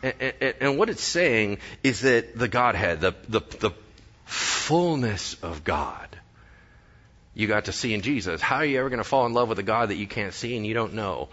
And, 0.02 0.14
and, 0.20 0.56
and 0.62 0.78
what 0.78 0.90
it's 0.90 1.04
saying 1.04 1.60
is 1.84 2.02
that 2.02 2.38
the 2.38 2.48
Godhead, 2.48 3.02
the, 3.02 3.16
the, 3.28 3.40
the 3.60 3.72
fullness 4.26 5.36
of 5.42 5.64
God, 5.64 6.08
you 7.34 7.48
got 7.48 7.66
to 7.66 7.72
see 7.72 7.94
in 7.94 8.02
Jesus. 8.02 8.42
How 8.42 8.58
are 8.58 8.66
you 8.66 8.80
ever 8.80 8.90
going 8.90 9.00
to 9.00 9.04
fall 9.04 9.26
in 9.26 9.34
love 9.34 9.50
with 9.50 9.60
a 9.60 9.64
God 9.64 9.90
that 9.90 9.96
you 9.96 10.08
can't 10.08 10.34
see 10.34 10.56
and 10.56 10.66
you 10.66 10.74
don't 10.74 10.94
know? 10.94 11.30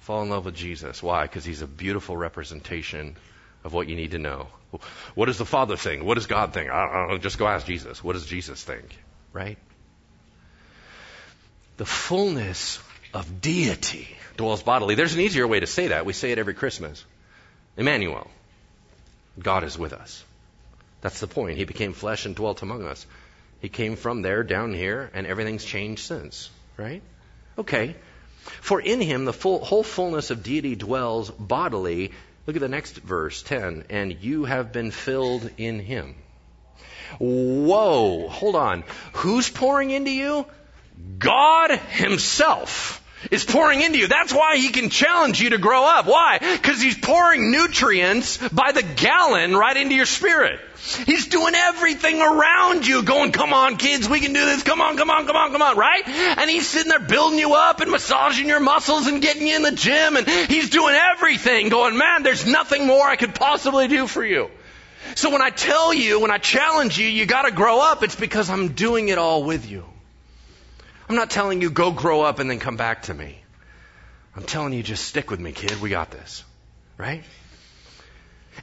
Fall 0.00 0.22
in 0.22 0.30
love 0.30 0.44
with 0.44 0.54
Jesus. 0.54 1.02
Why? 1.02 1.22
Because 1.22 1.44
he's 1.44 1.62
a 1.62 1.66
beautiful 1.66 2.16
representation 2.16 3.16
of 3.64 3.72
what 3.72 3.88
you 3.88 3.96
need 3.96 4.12
to 4.12 4.18
know. 4.18 4.48
What 5.14 5.26
does 5.26 5.38
the 5.38 5.46
Father 5.46 5.76
think? 5.76 6.02
What 6.02 6.14
does 6.14 6.26
God 6.26 6.54
think? 6.54 6.70
I 6.70 6.92
don't 6.92 7.08
know. 7.08 7.18
Just 7.18 7.38
go 7.38 7.46
ask 7.46 7.66
Jesus. 7.66 8.02
What 8.02 8.14
does 8.14 8.26
Jesus 8.26 8.62
think? 8.62 8.84
Right? 9.32 9.58
The 11.76 11.84
fullness 11.84 12.80
of 13.12 13.40
deity 13.40 14.08
dwells 14.36 14.62
bodily. 14.62 14.94
There's 14.94 15.14
an 15.14 15.20
easier 15.20 15.46
way 15.46 15.60
to 15.60 15.66
say 15.66 15.88
that. 15.88 16.06
We 16.06 16.14
say 16.14 16.32
it 16.32 16.38
every 16.38 16.54
Christmas. 16.54 17.04
Emmanuel. 17.76 18.28
God 19.38 19.64
is 19.64 19.78
with 19.78 19.92
us. 19.92 20.24
That's 21.00 21.20
the 21.20 21.26
point. 21.26 21.58
He 21.58 21.64
became 21.64 21.92
flesh 21.92 22.26
and 22.26 22.34
dwelt 22.34 22.62
among 22.62 22.84
us. 22.84 23.06
He 23.60 23.68
came 23.68 23.96
from 23.96 24.22
there 24.22 24.42
down 24.42 24.74
here, 24.74 25.10
and 25.14 25.26
everything's 25.26 25.64
changed 25.64 26.02
since, 26.04 26.50
right? 26.76 27.02
Okay. 27.58 27.96
For 28.60 28.80
in 28.80 29.00
him 29.00 29.24
the 29.24 29.32
full, 29.32 29.64
whole 29.64 29.82
fullness 29.82 30.30
of 30.30 30.42
deity 30.42 30.74
dwells 30.74 31.30
bodily. 31.30 32.12
Look 32.46 32.56
at 32.56 32.60
the 32.60 32.68
next 32.68 32.96
verse, 32.96 33.42
10. 33.42 33.84
And 33.88 34.16
you 34.20 34.44
have 34.44 34.72
been 34.72 34.90
filled 34.90 35.48
in 35.58 35.78
him. 35.78 36.16
Whoa, 37.18 38.28
hold 38.28 38.56
on. 38.56 38.84
Who's 39.14 39.48
pouring 39.48 39.90
into 39.90 40.10
you? 40.10 40.46
God 41.18 41.70
himself 41.70 43.01
is 43.30 43.44
pouring 43.44 43.80
into 43.80 43.98
you. 43.98 44.08
That's 44.08 44.32
why 44.32 44.56
he 44.56 44.70
can 44.70 44.90
challenge 44.90 45.40
you 45.40 45.50
to 45.50 45.58
grow 45.58 45.84
up. 45.84 46.06
Why? 46.06 46.38
Because 46.38 46.80
he's 46.80 46.98
pouring 46.98 47.50
nutrients 47.50 48.36
by 48.48 48.72
the 48.72 48.82
gallon 48.82 49.56
right 49.56 49.76
into 49.76 49.94
your 49.94 50.06
spirit. 50.06 50.60
He's 51.06 51.28
doing 51.28 51.54
everything 51.54 52.20
around 52.20 52.86
you, 52.86 53.04
going, 53.04 53.30
come 53.30 53.52
on 53.52 53.76
kids, 53.76 54.08
we 54.08 54.18
can 54.18 54.32
do 54.32 54.44
this, 54.44 54.64
come 54.64 54.80
on, 54.80 54.96
come 54.96 55.10
on, 55.10 55.26
come 55.26 55.36
on, 55.36 55.52
come 55.52 55.62
on, 55.62 55.76
right? 55.76 56.02
And 56.08 56.50
he's 56.50 56.66
sitting 56.66 56.90
there 56.90 56.98
building 56.98 57.38
you 57.38 57.54
up 57.54 57.80
and 57.80 57.90
massaging 57.90 58.48
your 58.48 58.58
muscles 58.58 59.06
and 59.06 59.22
getting 59.22 59.46
you 59.46 59.54
in 59.54 59.62
the 59.62 59.72
gym 59.72 60.16
and 60.16 60.28
he's 60.28 60.70
doing 60.70 60.94
everything, 60.94 61.68
going, 61.68 61.96
man, 61.96 62.24
there's 62.24 62.46
nothing 62.46 62.86
more 62.86 63.06
I 63.06 63.14
could 63.14 63.34
possibly 63.34 63.86
do 63.86 64.08
for 64.08 64.24
you. 64.24 64.50
So 65.14 65.30
when 65.30 65.42
I 65.42 65.50
tell 65.50 65.94
you, 65.94 66.20
when 66.20 66.32
I 66.32 66.38
challenge 66.38 66.98
you, 66.98 67.06
you 67.06 67.26
gotta 67.26 67.52
grow 67.52 67.80
up, 67.80 68.02
it's 68.02 68.16
because 68.16 68.50
I'm 68.50 68.68
doing 68.72 69.08
it 69.08 69.18
all 69.18 69.44
with 69.44 69.70
you. 69.70 69.84
I'm 71.12 71.16
not 71.16 71.28
telling 71.28 71.60
you 71.60 71.68
go 71.68 71.90
grow 71.90 72.22
up 72.22 72.38
and 72.38 72.48
then 72.48 72.58
come 72.58 72.78
back 72.78 73.02
to 73.02 73.12
me. 73.12 73.36
I'm 74.34 74.44
telling 74.44 74.72
you 74.72 74.82
just 74.82 75.04
stick 75.04 75.30
with 75.30 75.40
me, 75.40 75.52
kid. 75.52 75.78
We 75.78 75.90
got 75.90 76.10
this. 76.10 76.42
Right? 76.96 77.22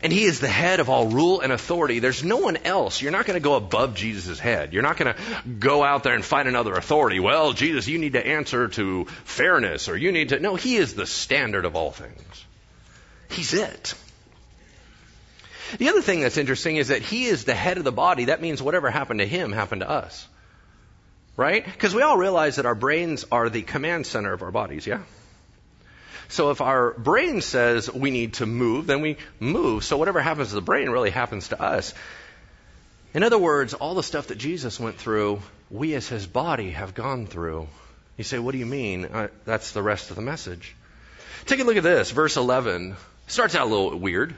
And 0.01 0.11
he 0.11 0.23
is 0.23 0.39
the 0.39 0.47
head 0.47 0.79
of 0.79 0.89
all 0.89 1.09
rule 1.09 1.41
and 1.41 1.53
authority. 1.53 1.99
There's 1.99 2.23
no 2.23 2.37
one 2.37 2.57
else. 2.57 3.03
You're 3.03 3.11
not 3.11 3.27
going 3.27 3.39
to 3.39 3.43
go 3.43 3.53
above 3.53 3.93
Jesus' 3.93 4.39
head. 4.39 4.73
You're 4.73 4.81
not 4.81 4.97
going 4.97 5.13
to 5.13 5.21
go 5.59 5.83
out 5.83 6.01
there 6.01 6.15
and 6.15 6.25
find 6.25 6.47
another 6.47 6.73
authority. 6.73 7.19
Well, 7.19 7.53
Jesus, 7.53 7.87
you 7.87 7.99
need 7.99 8.13
to 8.13 8.25
answer 8.25 8.67
to 8.69 9.05
fairness 9.25 9.87
or 9.87 9.95
you 9.95 10.11
need 10.11 10.29
to. 10.29 10.39
No, 10.39 10.55
he 10.55 10.77
is 10.77 10.95
the 10.95 11.05
standard 11.05 11.65
of 11.65 11.75
all 11.75 11.91
things. 11.91 12.45
He's 13.29 13.53
it. 13.53 13.93
The 15.77 15.89
other 15.89 16.01
thing 16.01 16.21
that's 16.21 16.37
interesting 16.37 16.77
is 16.77 16.87
that 16.87 17.03
he 17.03 17.25
is 17.25 17.45
the 17.45 17.53
head 17.53 17.77
of 17.77 17.83
the 17.83 17.91
body. 17.91 18.25
That 18.25 18.41
means 18.41 18.59
whatever 18.59 18.89
happened 18.89 19.19
to 19.19 19.27
him 19.27 19.51
happened 19.51 19.81
to 19.81 19.89
us. 19.89 20.27
Right? 21.39 21.63
Because 21.63 21.95
we 21.95 22.01
all 22.01 22.17
realize 22.17 22.57
that 22.57 22.65
our 22.65 22.75
brains 22.75 23.23
are 23.31 23.49
the 23.49 23.61
command 23.61 24.05
center 24.05 24.33
of 24.33 24.41
our 24.41 24.51
bodies, 24.51 24.85
yeah? 24.85 25.03
So 26.27 26.51
if 26.51 26.59
our 26.59 26.91
brain 26.91 27.39
says 27.39 27.89
we 27.89 28.11
need 28.11 28.33
to 28.33 28.45
move, 28.45 28.87
then 28.87 28.99
we 28.99 29.15
move. 29.39 29.85
So 29.85 29.95
whatever 29.95 30.19
happens 30.19 30.49
to 30.49 30.55
the 30.55 30.61
brain 30.61 30.89
really 30.89 31.11
happens 31.11 31.47
to 31.47 31.61
us. 31.61 31.93
In 33.13 33.23
other 33.23 33.37
words, 33.37 33.73
all 33.73 33.95
the 33.95 34.03
stuff 34.03 34.27
that 34.27 34.37
Jesus 34.37 34.81
went 34.81 34.97
through, 34.97 35.41
we 35.71 35.93
as 35.93 36.09
his 36.09 36.27
body 36.27 36.71
have 36.71 36.93
gone 36.93 37.25
through. 37.25 37.69
You 38.17 38.25
say, 38.25 38.37
what 38.37 38.51
do 38.51 38.57
you 38.57 38.65
mean? 38.65 39.05
Uh, 39.05 39.29
that's 39.45 39.71
the 39.71 39.81
rest 39.81 40.09
of 40.09 40.17
the 40.17 40.21
message. 40.21 40.75
Take 41.45 41.61
a 41.61 41.63
look 41.63 41.77
at 41.77 41.83
this, 41.83 42.11
verse 42.11 42.35
11. 42.35 42.97
Starts 43.27 43.55
out 43.55 43.67
a 43.67 43.69
little 43.69 43.97
weird. 43.97 44.35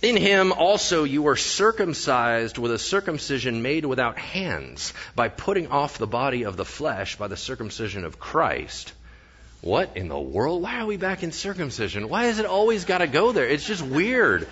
In 0.00 0.16
him 0.16 0.52
also 0.52 1.04
you 1.04 1.22
were 1.22 1.36
circumcised 1.36 2.58
with 2.58 2.70
a 2.70 2.78
circumcision 2.78 3.62
made 3.62 3.84
without 3.84 4.16
hands, 4.18 4.92
by 5.16 5.28
putting 5.28 5.68
off 5.68 5.98
the 5.98 6.06
body 6.06 6.44
of 6.44 6.56
the 6.56 6.64
flesh 6.64 7.16
by 7.16 7.28
the 7.28 7.36
circumcision 7.36 8.04
of 8.04 8.20
Christ 8.20 8.92
what 9.60 9.96
in 9.96 10.08
the 10.08 10.18
world? 10.18 10.62
Why 10.62 10.80
are 10.80 10.86
we 10.86 10.96
back 10.96 11.22
in 11.22 11.32
circumcision? 11.32 12.08
Why 12.08 12.24
has 12.24 12.38
it 12.38 12.46
always 12.46 12.84
got 12.84 12.98
to 12.98 13.08
go 13.08 13.32
there? 13.32 13.46
It's 13.46 13.66
just 13.66 13.82
weird. 13.82 14.46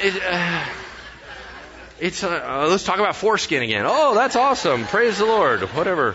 It, 0.00 0.22
uh, 0.22 0.64
it's 2.00 2.24
uh, 2.24 2.28
uh, 2.28 2.66
let's 2.68 2.84
talk 2.84 2.98
about 2.98 3.16
foreskin 3.16 3.62
again. 3.62 3.84
Oh, 3.86 4.14
that's 4.14 4.36
awesome. 4.36 4.86
Praise 4.86 5.18
the 5.18 5.26
Lord. 5.26 5.62
Whatever. 5.74 6.14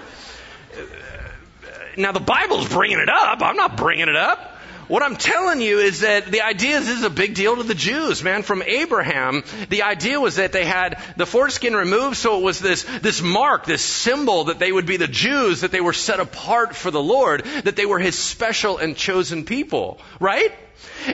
Now 1.96 2.12
the 2.12 2.20
Bible's 2.20 2.68
bringing 2.68 3.00
it 3.00 3.10
up. 3.10 3.42
I'm 3.42 3.56
not 3.56 3.78
bringing 3.78 4.08
it 4.08 4.16
up. 4.16 4.58
What 4.88 5.04
I'm 5.04 5.16
telling 5.16 5.62
you 5.62 5.80
is 5.80 6.02
that 6.02 6.32
the 6.32 6.42
idea 6.42 6.78
is 6.78 6.88
this 6.88 6.98
is 7.00 7.04
a 7.04 7.10
big 7.10 7.34
deal 7.34 7.56
to 7.56 7.64
the 7.64 7.76
Jews, 7.76 8.24
man. 8.24 8.44
From 8.44 8.62
Abraham, 8.62 9.44
the 9.70 9.84
idea 9.84 10.20
was 10.20 10.36
that 10.36 10.52
they 10.52 10.66
had 10.66 11.02
the 11.18 11.26
foreskin 11.26 11.76
removed, 11.76 12.18
so 12.18 12.40
it 12.40 12.44
was 12.44 12.60
this, 12.60 12.84
this 13.02 13.22
mark, 13.22 13.66
this 13.66 13.84
symbol 13.84 14.46
that 14.46 14.60
they 14.60 14.72
would 14.72 14.86
be 14.86 14.98
the 14.98 15.08
Jews, 15.08 15.62
that 15.62 15.72
they 15.72 15.82
were 15.82 15.94
set 15.94 16.20
apart 16.20 16.76
for 16.76 16.92
the 16.92 17.02
Lord, 17.02 17.44
that 17.64 17.76
they 17.76 17.86
were 17.86 18.00
His 18.00 18.18
special 18.18 18.78
and 18.78 18.96
chosen 18.96 19.46
people, 19.46 20.00
right? 20.20 20.52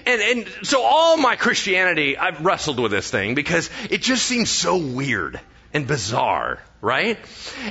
And, 0.06 0.22
and 0.22 0.48
so 0.64 0.82
all 0.82 1.18
my 1.18 1.36
Christianity, 1.36 2.18
I've 2.18 2.44
wrestled 2.44 2.80
with 2.80 2.92
this 2.92 3.10
thing 3.10 3.36
because 3.36 3.70
it 3.90 4.02
just 4.02 4.26
seems 4.26 4.50
so 4.50 4.78
weird 4.78 5.40
and 5.74 5.88
bizarre, 5.88 6.60
right? 6.82 7.18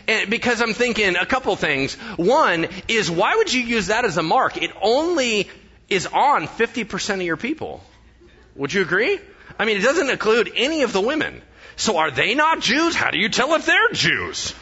And 0.07 0.31
because 0.31 0.61
I'm 0.61 0.75
thinking 0.75 1.17
a 1.17 1.27
couple 1.27 1.55
things. 1.57 1.95
One 2.17 2.69
is 2.89 3.11
why 3.11 3.37
would 3.37 3.53
you 3.53 3.63
use 3.63 3.89
that 3.89 4.05
as 4.05 4.17
a 4.17 4.23
mark? 4.23 4.57
It 4.57 4.71
only 4.81 5.49
is 5.89 6.07
on 6.07 6.47
50% 6.47 7.15
of 7.15 7.23
your 7.23 7.37
people. 7.37 7.83
Would 8.57 8.73
you 8.73 8.83
agree? 8.83 9.21
I 9.59 9.65
mean, 9.65 9.77
it 9.77 9.83
doesn't 9.83 10.11
include 10.11 10.53
any 10.57 10.83
of 10.83 10.93
the 10.93 11.01
women. 11.01 11.43
So 11.77 11.99
are 11.99 12.11
they 12.11 12.35
not 12.35 12.61
Jews? 12.61 12.95
How 12.95 13.11
do 13.11 13.19
you 13.19 13.29
tell 13.29 13.55
if 13.55 13.67
they're 13.67 13.93
Jews? 13.93 14.55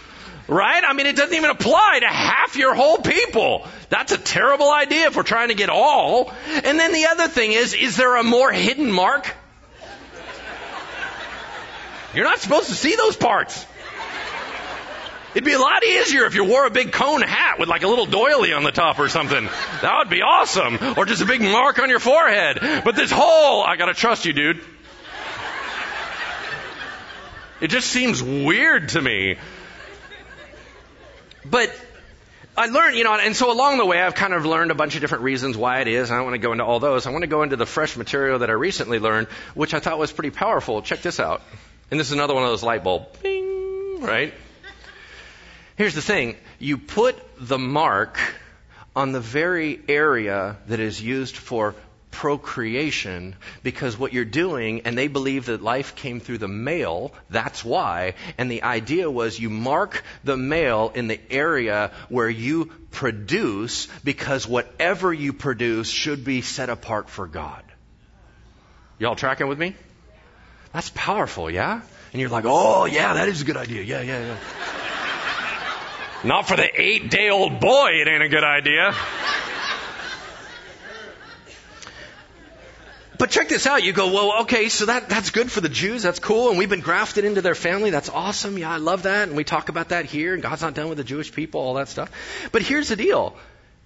Right? 0.46 0.82
I 0.84 0.92
mean, 0.92 1.06
it 1.06 1.16
doesn't 1.16 1.34
even 1.34 1.50
apply 1.50 2.00
to 2.00 2.06
half 2.06 2.56
your 2.56 2.74
whole 2.74 2.98
people. 2.98 3.66
That's 3.88 4.12
a 4.12 4.18
terrible 4.18 4.70
idea 4.70 5.06
if 5.06 5.16
we're 5.16 5.22
trying 5.22 5.48
to 5.48 5.54
get 5.54 5.70
all. 5.70 6.32
And 6.46 6.78
then 6.78 6.92
the 6.92 7.06
other 7.06 7.28
thing 7.28 7.52
is, 7.52 7.72
is 7.72 7.96
there 7.96 8.16
a 8.16 8.22
more 8.22 8.52
hidden 8.52 8.92
mark? 8.92 9.32
You're 12.14 12.24
not 12.24 12.40
supposed 12.40 12.68
to 12.68 12.74
see 12.74 12.94
those 12.94 13.16
parts. 13.16 13.66
It'd 15.34 15.44
be 15.44 15.52
a 15.52 15.58
lot 15.58 15.82
easier 15.82 16.26
if 16.26 16.34
you 16.36 16.44
wore 16.44 16.64
a 16.64 16.70
big 16.70 16.92
cone 16.92 17.20
hat 17.20 17.58
with 17.58 17.68
like 17.68 17.82
a 17.82 17.88
little 17.88 18.06
doily 18.06 18.52
on 18.52 18.62
the 18.62 18.70
top 18.70 19.00
or 19.00 19.08
something. 19.08 19.44
That 19.82 19.98
would 19.98 20.08
be 20.08 20.22
awesome. 20.22 20.78
Or 20.96 21.04
just 21.06 21.22
a 21.22 21.26
big 21.26 21.40
mark 21.40 21.80
on 21.80 21.90
your 21.90 21.98
forehead. 21.98 22.58
But 22.84 22.94
this 22.94 23.10
whole, 23.10 23.64
I 23.64 23.76
gotta 23.76 23.94
trust 23.94 24.26
you, 24.26 24.32
dude. 24.32 24.60
It 27.60 27.68
just 27.68 27.88
seems 27.88 28.22
weird 28.22 28.90
to 28.90 29.02
me. 29.02 29.36
But 31.44 31.74
I 32.56 32.66
learned, 32.66 32.96
you 32.96 33.02
know, 33.02 33.14
and 33.14 33.34
so 33.34 33.50
along 33.50 33.78
the 33.78 33.86
way, 33.86 34.00
I've 34.00 34.14
kind 34.14 34.34
of 34.34 34.46
learned 34.46 34.70
a 34.70 34.74
bunch 34.74 34.94
of 34.94 35.00
different 35.00 35.24
reasons 35.24 35.56
why 35.56 35.80
it 35.80 35.88
is. 35.88 36.10
I 36.12 36.16
don't 36.16 36.24
want 36.24 36.34
to 36.34 36.38
go 36.38 36.52
into 36.52 36.64
all 36.64 36.78
those. 36.78 37.06
I 37.06 37.10
want 37.10 37.22
to 37.22 37.28
go 37.28 37.42
into 37.42 37.56
the 37.56 37.66
fresh 37.66 37.96
material 37.96 38.38
that 38.38 38.50
I 38.50 38.52
recently 38.52 39.00
learned, 39.00 39.26
which 39.54 39.74
I 39.74 39.80
thought 39.80 39.98
was 39.98 40.12
pretty 40.12 40.30
powerful. 40.30 40.80
Check 40.80 41.02
this 41.02 41.18
out. 41.18 41.42
And 41.90 41.98
this 41.98 42.06
is 42.06 42.12
another 42.12 42.34
one 42.34 42.44
of 42.44 42.50
those 42.50 42.62
light 42.62 42.84
bulb, 42.84 43.20
bing, 43.22 44.00
right? 44.00 44.32
Here's 45.76 45.94
the 45.94 46.02
thing 46.02 46.36
you 46.58 46.78
put 46.78 47.16
the 47.38 47.58
mark 47.58 48.18
on 48.94 49.10
the 49.10 49.20
very 49.20 49.80
area 49.88 50.56
that 50.68 50.78
is 50.78 51.02
used 51.02 51.36
for 51.36 51.74
procreation 52.12 53.34
because 53.64 53.98
what 53.98 54.12
you're 54.12 54.24
doing, 54.24 54.82
and 54.82 54.96
they 54.96 55.08
believe 55.08 55.46
that 55.46 55.64
life 55.64 55.96
came 55.96 56.20
through 56.20 56.38
the 56.38 56.48
male, 56.48 57.12
that's 57.28 57.64
why. 57.64 58.14
And 58.38 58.48
the 58.48 58.62
idea 58.62 59.10
was 59.10 59.38
you 59.38 59.50
mark 59.50 60.04
the 60.22 60.36
male 60.36 60.92
in 60.94 61.08
the 61.08 61.20
area 61.28 61.90
where 62.08 62.30
you 62.30 62.66
produce 62.92 63.88
because 64.04 64.46
whatever 64.46 65.12
you 65.12 65.32
produce 65.32 65.90
should 65.90 66.24
be 66.24 66.40
set 66.40 66.70
apart 66.70 67.10
for 67.10 67.26
God. 67.26 67.64
Y'all 69.00 69.16
tracking 69.16 69.48
with 69.48 69.58
me? 69.58 69.74
That's 70.72 70.90
powerful, 70.94 71.50
yeah? 71.50 71.80
And 72.12 72.20
you're 72.20 72.30
like, 72.30 72.44
oh, 72.46 72.84
yeah, 72.84 73.14
that 73.14 73.28
is 73.28 73.42
a 73.42 73.44
good 73.44 73.56
idea. 73.56 73.82
Yeah, 73.82 74.02
yeah, 74.02 74.20
yeah. 74.20 74.36
Not 76.24 76.48
for 76.48 76.56
the 76.56 76.68
eight 76.80 77.10
day 77.10 77.28
old 77.28 77.60
boy, 77.60 77.90
it 78.00 78.08
ain't 78.08 78.22
a 78.22 78.28
good 78.28 78.44
idea. 78.44 78.94
But 83.16 83.30
check 83.30 83.48
this 83.48 83.66
out. 83.66 83.84
You 83.84 83.92
go, 83.92 84.12
well, 84.12 84.40
okay, 84.42 84.68
so 84.68 84.86
that, 84.86 85.08
that's 85.08 85.30
good 85.30 85.50
for 85.50 85.60
the 85.60 85.68
Jews. 85.68 86.02
That's 86.02 86.18
cool. 86.18 86.48
And 86.48 86.58
we've 86.58 86.68
been 86.68 86.80
grafted 86.80 87.24
into 87.24 87.42
their 87.42 87.54
family. 87.54 87.90
That's 87.90 88.08
awesome. 88.08 88.58
Yeah, 88.58 88.72
I 88.72 88.78
love 88.78 89.04
that. 89.04 89.28
And 89.28 89.36
we 89.36 89.44
talk 89.44 89.68
about 89.68 89.90
that 89.90 90.06
here. 90.06 90.34
And 90.34 90.42
God's 90.42 90.62
not 90.62 90.74
done 90.74 90.88
with 90.88 90.98
the 90.98 91.04
Jewish 91.04 91.32
people, 91.32 91.60
all 91.60 91.74
that 91.74 91.88
stuff. 91.88 92.10
But 92.50 92.62
here's 92.62 92.88
the 92.88 92.96
deal. 92.96 93.36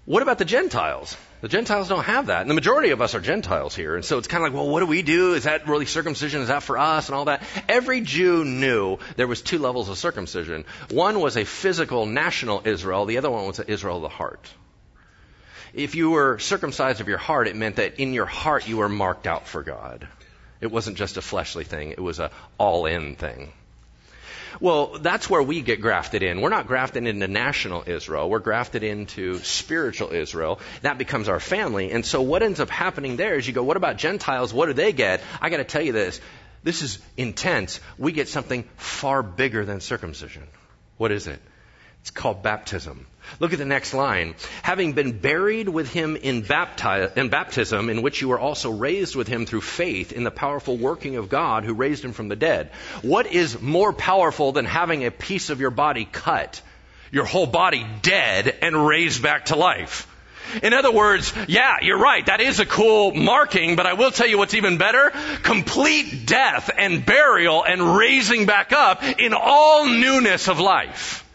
What 0.07 0.23
about 0.23 0.39
the 0.39 0.47
Gentiles? 0.47 1.17
The 1.41 1.49
Gentiles 1.49 1.89
don't 1.89 2.05
have 2.05 2.27
that. 2.27 2.41
And 2.41 2.51
the 2.51 2.55
majority 2.55 2.91
of 2.91 3.01
us 3.01 3.15
are 3.15 3.21
Gentiles 3.21 3.75
here. 3.75 3.95
And 3.95 4.05
so 4.05 4.19
it's 4.19 4.27
kind 4.27 4.45
of 4.45 4.53
like, 4.53 4.61
well, 4.61 4.69
what 4.69 4.81
do 4.81 4.87
we 4.87 5.03
do? 5.03 5.35
Is 5.35 5.45
that 5.45 5.69
really 5.69 5.87
circumcision? 5.87 6.43
Is 6.43 6.49
that 6.49 6.65
for 6.65 6.77
us? 6.79 7.09
And 7.09 7.15
all 7.15 7.27
that. 7.27 7.43
Every 7.69 8.01
Jew 8.01 8.45
knew 8.45 8.99
there 9.17 9.29
was 9.29 9.41
two 9.41 9.59
levels 9.59 9.89
of 9.89 9.99
circumcision. 9.99 10.65
One 10.91 11.21
was 11.21 11.37
a 11.37 11.45
physical 11.45 12.07
national 12.07 12.63
Israel. 12.65 13.05
The 13.05 13.19
other 13.19 13.31
one 13.31 13.47
was 13.47 13.61
Israel 13.61 13.97
of 13.97 14.03
the 14.03 14.09
heart. 14.09 14.49
If 15.75 15.95
you 15.95 16.11
were 16.11 16.39
circumcised 16.41 17.01
of 17.01 17.09
your 17.09 17.19
heart, 17.19 17.47
it 17.47 17.55
meant 17.55 17.77
that 17.77 18.01
in 18.01 18.15
your 18.15 18.27
heart 18.27 18.67
you 18.67 18.79
were 18.79 18.89
marked 18.89 19.27
out 19.27 19.47
for 19.47 19.63
God. 19.63 20.09
It 20.61 20.73
wasn't 20.73 20.97
just 20.97 21.19
a 21.19 21.23
fleshly 21.23 21.63
thing. 21.63 21.93
It 21.93 22.01
was 22.01 22.19
a 22.19 22.33
all-in 22.59 23.15
thing. 23.15 23.53
Well, 24.61 24.99
that's 24.99 25.29
where 25.29 25.43
we 25.43 25.61
get 25.61 25.81
grafted 25.81 26.23
in. 26.23 26.41
We're 26.41 26.49
not 26.49 26.67
grafted 26.67 27.07
into 27.07 27.29
national 27.29 27.85
Israel. 27.87 28.29
We're 28.29 28.39
grafted 28.39 28.83
into 28.83 29.39
spiritual 29.39 30.13
Israel. 30.13 30.61
That 30.83 30.99
becomes 30.99 31.29
our 31.29 31.41
family. 31.41 31.91
And 31.93 32.05
so 32.05 32.23
what 32.23 32.43
ends 32.43 32.61
up 32.61 32.71
happening 32.71 33.17
there 33.17 33.37
is 33.37 33.47
you 33.47 33.53
go, 33.53 33.63
what 33.63 33.77
about 33.77 33.97
Gentiles? 33.97 34.53
What 34.53 34.67
do 34.67 34.73
they 34.73 34.93
get? 34.93 35.23
I 35.41 35.51
gotta 35.51 35.65
tell 35.65 35.83
you 35.83 35.93
this. 35.93 36.21
This 36.63 36.83
is 36.83 36.99
intense. 37.17 37.81
We 37.99 38.13
get 38.13 38.29
something 38.29 38.65
far 38.77 39.23
bigger 39.23 39.65
than 39.65 39.81
circumcision. 39.81 40.43
What 40.97 41.13
is 41.13 41.27
it? 41.27 41.41
It's 42.01 42.11
called 42.11 42.43
baptism. 42.43 43.07
Look 43.41 43.53
at 43.53 43.59
the 43.59 43.65
next 43.65 43.95
line. 43.95 44.35
Having 44.63 44.95
been 44.95 45.19
buried 45.19 45.69
with 45.69 45.93
him 45.93 46.17
in, 46.17 46.43
bapti- 46.43 47.17
in, 47.17 47.29
baptism, 47.29 47.89
in 47.89 48.03
which 48.03 48.21
you 48.21 48.29
were 48.29 48.39
also 48.39 48.71
raised 48.71 49.15
with 49.17 49.29
him 49.29 49.47
through 49.47 49.61
faith 49.61 50.13
in 50.13 50.25
the 50.25 50.31
powerful 50.31 50.77
working 50.77 51.17
of 51.17 51.29
God 51.29 51.65
who 51.65 51.75
raised 51.75 52.05
him 52.05 52.13
from 52.13 52.29
the 52.29 52.37
dead. 52.37 52.71
What 53.03 53.27
is 53.27 53.61
more 53.61 53.93
powerful 53.93 54.53
than 54.53 54.65
having 54.65 55.05
a 55.05 55.11
piece 55.11 55.51
of 55.51 55.61
your 55.61 55.71
body 55.71 56.09
cut, 56.11 56.61
your 57.11 57.25
whole 57.25 57.47
body 57.47 57.87
dead, 58.03 58.57
and 58.63 58.87
raised 58.87 59.23
back 59.23 59.47
to 59.47 59.57
life? 59.57 60.07
In 60.63 60.73
other 60.73 60.91
words, 60.91 61.33
yeah, 61.47 61.77
you're 61.83 61.99
right. 61.99 62.25
That 62.25 62.41
is 62.41 62.59
a 62.59 62.67
cool 62.67 63.13
marking, 63.13 63.77
but 63.77 63.87
I 63.87 63.93
will 63.93 64.11
tell 64.11 64.27
you 64.27 64.39
what's 64.39 64.55
even 64.55 64.79
better. 64.79 65.13
Complete 65.43 66.27
death 66.27 66.71
and 66.77 67.05
burial 67.05 67.65
and 67.65 67.97
raising 67.97 68.47
back 68.47 68.73
up 68.73 69.03
in 69.03 69.35
all 69.35 69.87
newness 69.87 70.49
of 70.49 70.59
life. 70.59 71.28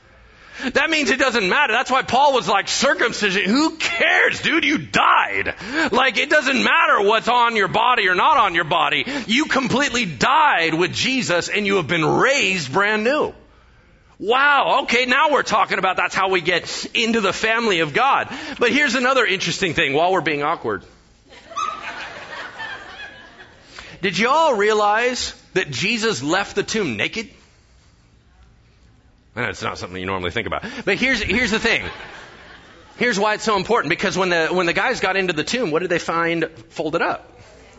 That 0.73 0.89
means 0.89 1.09
it 1.09 1.19
doesn't 1.19 1.49
matter. 1.49 1.73
That's 1.73 1.89
why 1.89 2.03
Paul 2.03 2.33
was 2.33 2.47
like, 2.47 2.67
circumcision, 2.67 3.43
who 3.43 3.77
cares, 3.77 4.41
dude? 4.41 4.63
You 4.63 4.77
died. 4.77 5.55
Like, 5.91 6.17
it 6.17 6.29
doesn't 6.29 6.63
matter 6.63 7.01
what's 7.01 7.27
on 7.27 7.55
your 7.55 7.67
body 7.67 8.07
or 8.07 8.15
not 8.15 8.37
on 8.37 8.55
your 8.55 8.63
body. 8.63 9.05
You 9.27 9.45
completely 9.45 10.05
died 10.05 10.73
with 10.73 10.93
Jesus 10.93 11.49
and 11.49 11.65
you 11.65 11.77
have 11.77 11.87
been 11.87 12.05
raised 12.05 12.71
brand 12.71 13.03
new. 13.03 13.33
Wow, 14.19 14.83
okay, 14.83 15.05
now 15.05 15.31
we're 15.31 15.43
talking 15.43 15.79
about 15.79 15.97
that's 15.97 16.15
how 16.15 16.29
we 16.29 16.39
get 16.39 16.85
into 16.93 17.19
the 17.19 17.33
family 17.33 17.79
of 17.79 17.93
God. 17.93 18.29
But 18.59 18.71
here's 18.71 18.95
another 18.95 19.25
interesting 19.25 19.73
thing 19.73 19.93
while 19.93 20.13
we're 20.13 20.21
being 20.21 20.43
awkward. 20.43 20.83
Did 24.01 24.17
you 24.17 24.29
all 24.29 24.55
realize 24.55 25.33
that 25.53 25.71
Jesus 25.71 26.21
left 26.21 26.55
the 26.55 26.63
tomb 26.63 26.95
naked? 26.95 27.29
I 29.35 29.41
know 29.41 29.49
it's 29.49 29.63
not 29.63 29.77
something 29.77 29.99
you 29.99 30.05
normally 30.05 30.31
think 30.31 30.47
about. 30.47 30.63
But 30.85 30.97
here's, 30.97 31.21
here's 31.21 31.51
the 31.51 31.59
thing. 31.59 31.83
Here's 32.97 33.19
why 33.19 33.33
it's 33.33 33.43
so 33.43 33.57
important. 33.57 33.89
Because 33.89 34.17
when 34.17 34.29
the, 34.29 34.47
when 34.47 34.65
the 34.65 34.73
guys 34.73 34.99
got 34.99 35.15
into 35.15 35.33
the 35.33 35.43
tomb, 35.43 35.71
what 35.71 35.79
did 35.79 35.89
they 35.89 35.99
find 35.99 36.47
folded 36.69 37.01
up? 37.01 37.29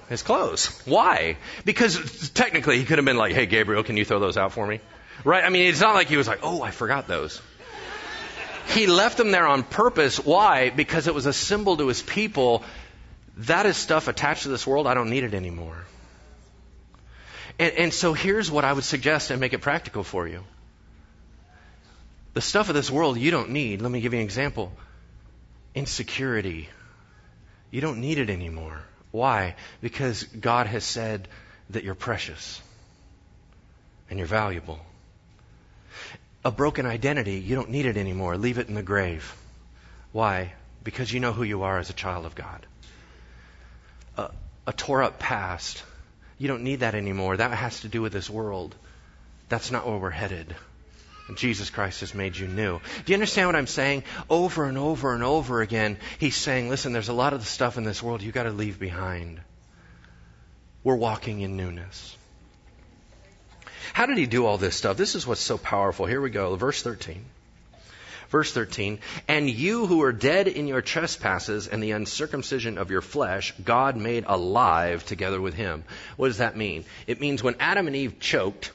His 0.08 0.22
clothes. 0.22 0.66
Why? 0.84 1.36
Because 1.64 2.30
technically 2.30 2.78
he 2.78 2.84
could 2.84 2.98
have 2.98 3.04
been 3.04 3.16
like, 3.16 3.32
hey, 3.32 3.46
Gabriel, 3.46 3.82
can 3.84 3.96
you 3.96 4.04
throw 4.04 4.18
those 4.18 4.36
out 4.36 4.52
for 4.52 4.66
me? 4.66 4.80
Right? 5.24 5.44
I 5.44 5.48
mean, 5.48 5.66
it's 5.68 5.80
not 5.80 5.94
like 5.94 6.08
he 6.08 6.16
was 6.16 6.28
like, 6.28 6.40
oh, 6.42 6.62
I 6.62 6.72
forgot 6.72 7.06
those. 7.06 7.40
He 8.68 8.86
left 8.86 9.16
them 9.16 9.30
there 9.30 9.46
on 9.46 9.62
purpose. 9.62 10.18
Why? 10.18 10.70
Because 10.70 11.06
it 11.06 11.14
was 11.14 11.26
a 11.26 11.32
symbol 11.32 11.76
to 11.76 11.86
his 11.88 12.02
people. 12.02 12.64
That 13.38 13.66
is 13.66 13.76
stuff 13.76 14.08
attached 14.08 14.42
to 14.42 14.48
this 14.48 14.66
world. 14.66 14.86
I 14.86 14.94
don't 14.94 15.10
need 15.10 15.24
it 15.24 15.34
anymore. 15.34 15.84
And, 17.58 17.74
and 17.74 17.94
so 17.94 18.12
here's 18.12 18.50
what 18.50 18.64
I 18.64 18.72
would 18.72 18.84
suggest 18.84 19.30
and 19.30 19.40
make 19.40 19.52
it 19.52 19.60
practical 19.60 20.02
for 20.02 20.26
you. 20.26 20.44
The 22.34 22.40
stuff 22.40 22.68
of 22.68 22.74
this 22.74 22.90
world 22.90 23.16
you 23.16 23.30
don't 23.30 23.50
need. 23.50 23.80
Let 23.80 23.90
me 23.90 24.00
give 24.00 24.12
you 24.12 24.18
an 24.18 24.24
example. 24.24 24.72
Insecurity. 25.74 26.68
You 27.70 27.80
don't 27.80 28.00
need 28.00 28.18
it 28.18 28.28
anymore. 28.28 28.82
Why? 29.12 29.54
Because 29.80 30.24
God 30.24 30.66
has 30.66 30.84
said 30.84 31.28
that 31.70 31.84
you're 31.84 31.94
precious 31.94 32.60
and 34.10 34.18
you're 34.18 34.28
valuable. 34.28 34.80
A 36.44 36.50
broken 36.50 36.86
identity, 36.86 37.36
you 37.36 37.54
don't 37.54 37.70
need 37.70 37.86
it 37.86 37.96
anymore. 37.96 38.36
Leave 38.36 38.58
it 38.58 38.68
in 38.68 38.74
the 38.74 38.82
grave. 38.82 39.34
Why? 40.12 40.52
Because 40.82 41.12
you 41.12 41.20
know 41.20 41.32
who 41.32 41.44
you 41.44 41.62
are 41.62 41.78
as 41.78 41.88
a 41.88 41.94
child 41.94 42.26
of 42.26 42.34
God. 42.34 42.66
A, 44.16 44.30
a 44.66 44.72
tore 44.72 45.02
up 45.02 45.18
past, 45.18 45.82
you 46.38 46.48
don't 46.48 46.62
need 46.62 46.80
that 46.80 46.94
anymore. 46.94 47.36
That 47.36 47.52
has 47.52 47.80
to 47.80 47.88
do 47.88 48.02
with 48.02 48.12
this 48.12 48.28
world. 48.28 48.74
That's 49.48 49.70
not 49.70 49.86
where 49.86 49.96
we're 49.96 50.10
headed. 50.10 50.54
Jesus 51.34 51.70
Christ 51.70 52.00
has 52.00 52.14
made 52.14 52.36
you 52.36 52.46
new. 52.46 52.80
Do 53.04 53.12
you 53.12 53.14
understand 53.14 53.48
what 53.48 53.56
I'm 53.56 53.66
saying? 53.66 54.04
Over 54.28 54.66
and 54.66 54.76
over 54.76 55.14
and 55.14 55.22
over 55.22 55.62
again, 55.62 55.96
he's 56.18 56.36
saying, 56.36 56.68
listen, 56.68 56.92
there's 56.92 57.08
a 57.08 57.14
lot 57.14 57.32
of 57.32 57.40
the 57.40 57.46
stuff 57.46 57.78
in 57.78 57.84
this 57.84 58.02
world 58.02 58.22
you've 58.22 58.34
got 58.34 58.42
to 58.42 58.50
leave 58.50 58.78
behind. 58.78 59.40
We're 60.82 60.96
walking 60.96 61.40
in 61.40 61.56
newness. 61.56 62.16
How 63.94 64.06
did 64.06 64.18
he 64.18 64.26
do 64.26 64.44
all 64.44 64.58
this 64.58 64.76
stuff? 64.76 64.96
This 64.96 65.14
is 65.14 65.26
what's 65.26 65.40
so 65.40 65.56
powerful. 65.56 66.04
Here 66.04 66.20
we 66.20 66.30
go. 66.30 66.56
Verse 66.56 66.82
13. 66.82 67.24
Verse 68.30 68.52
13, 68.52 68.98
and 69.28 69.48
you 69.48 69.86
who 69.86 70.02
are 70.02 70.12
dead 70.12 70.48
in 70.48 70.66
your 70.66 70.82
trespasses 70.82 71.68
and 71.68 71.80
the 71.80 71.92
uncircumcision 71.92 72.78
of 72.78 72.90
your 72.90 73.02
flesh, 73.02 73.54
God 73.64 73.96
made 73.96 74.24
alive 74.26 75.06
together 75.06 75.40
with 75.40 75.54
him. 75.54 75.84
What 76.16 76.28
does 76.28 76.38
that 76.38 76.56
mean? 76.56 76.84
It 77.06 77.20
means 77.20 77.44
when 77.44 77.54
Adam 77.60 77.86
and 77.86 77.94
Eve 77.94 78.18
choked, 78.18 78.72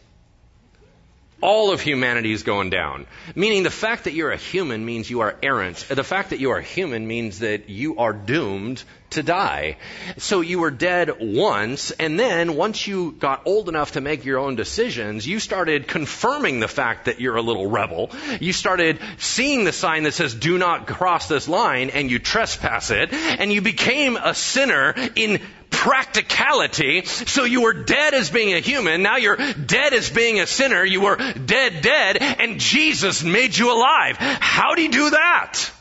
all 1.41 1.71
of 1.71 1.81
humanity 1.81 2.31
is 2.31 2.43
going 2.43 2.69
down. 2.69 3.05
Meaning 3.35 3.63
the 3.63 3.69
fact 3.69 4.05
that 4.05 4.13
you're 4.13 4.31
a 4.31 4.37
human 4.37 4.85
means 4.85 5.09
you 5.09 5.21
are 5.21 5.35
errant. 5.41 5.85
The 5.89 6.03
fact 6.03 6.31
that 6.31 6.39
you 6.39 6.51
are 6.51 6.61
human 6.61 7.07
means 7.07 7.39
that 7.39 7.69
you 7.69 7.97
are 7.97 8.13
doomed 8.13 8.83
to 9.11 9.23
die. 9.23 9.77
So 10.17 10.41
you 10.41 10.59
were 10.59 10.71
dead 10.71 11.17
once, 11.19 11.91
and 11.91 12.19
then 12.19 12.55
once 12.55 12.87
you 12.87 13.11
got 13.13 13.41
old 13.45 13.69
enough 13.69 13.93
to 13.93 14.01
make 14.01 14.25
your 14.25 14.39
own 14.39 14.55
decisions, 14.55 15.27
you 15.27 15.39
started 15.39 15.87
confirming 15.87 16.59
the 16.59 16.67
fact 16.67 17.05
that 17.05 17.19
you're 17.19 17.35
a 17.35 17.41
little 17.41 17.67
rebel. 17.67 18.11
You 18.39 18.53
started 18.53 18.99
seeing 19.17 19.63
the 19.63 19.73
sign 19.73 20.03
that 20.03 20.13
says, 20.13 20.35
do 20.35 20.57
not 20.57 20.87
cross 20.87 21.27
this 21.27 21.47
line, 21.47 21.89
and 21.89 22.09
you 22.11 22.19
trespass 22.19 22.91
it, 22.91 23.13
and 23.13 23.51
you 23.51 23.61
became 23.61 24.15
a 24.15 24.33
sinner 24.33 24.93
in 25.15 25.41
practicality. 25.69 27.05
So 27.05 27.43
you 27.43 27.61
were 27.61 27.73
dead 27.73 28.13
as 28.13 28.29
being 28.29 28.53
a 28.53 28.59
human. 28.59 29.01
Now 29.01 29.17
you're 29.17 29.37
dead 29.37 29.93
as 29.93 30.09
being 30.09 30.39
a 30.39 30.47
sinner. 30.47 30.83
You 30.83 31.01
were 31.01 31.15
dead, 31.15 31.81
dead, 31.81 32.17
and 32.17 32.59
Jesus 32.59 33.23
made 33.23 33.57
you 33.57 33.71
alive. 33.71 34.17
How 34.17 34.75
do 34.75 34.81
you 34.81 34.91
do 34.91 35.09
that? 35.11 35.71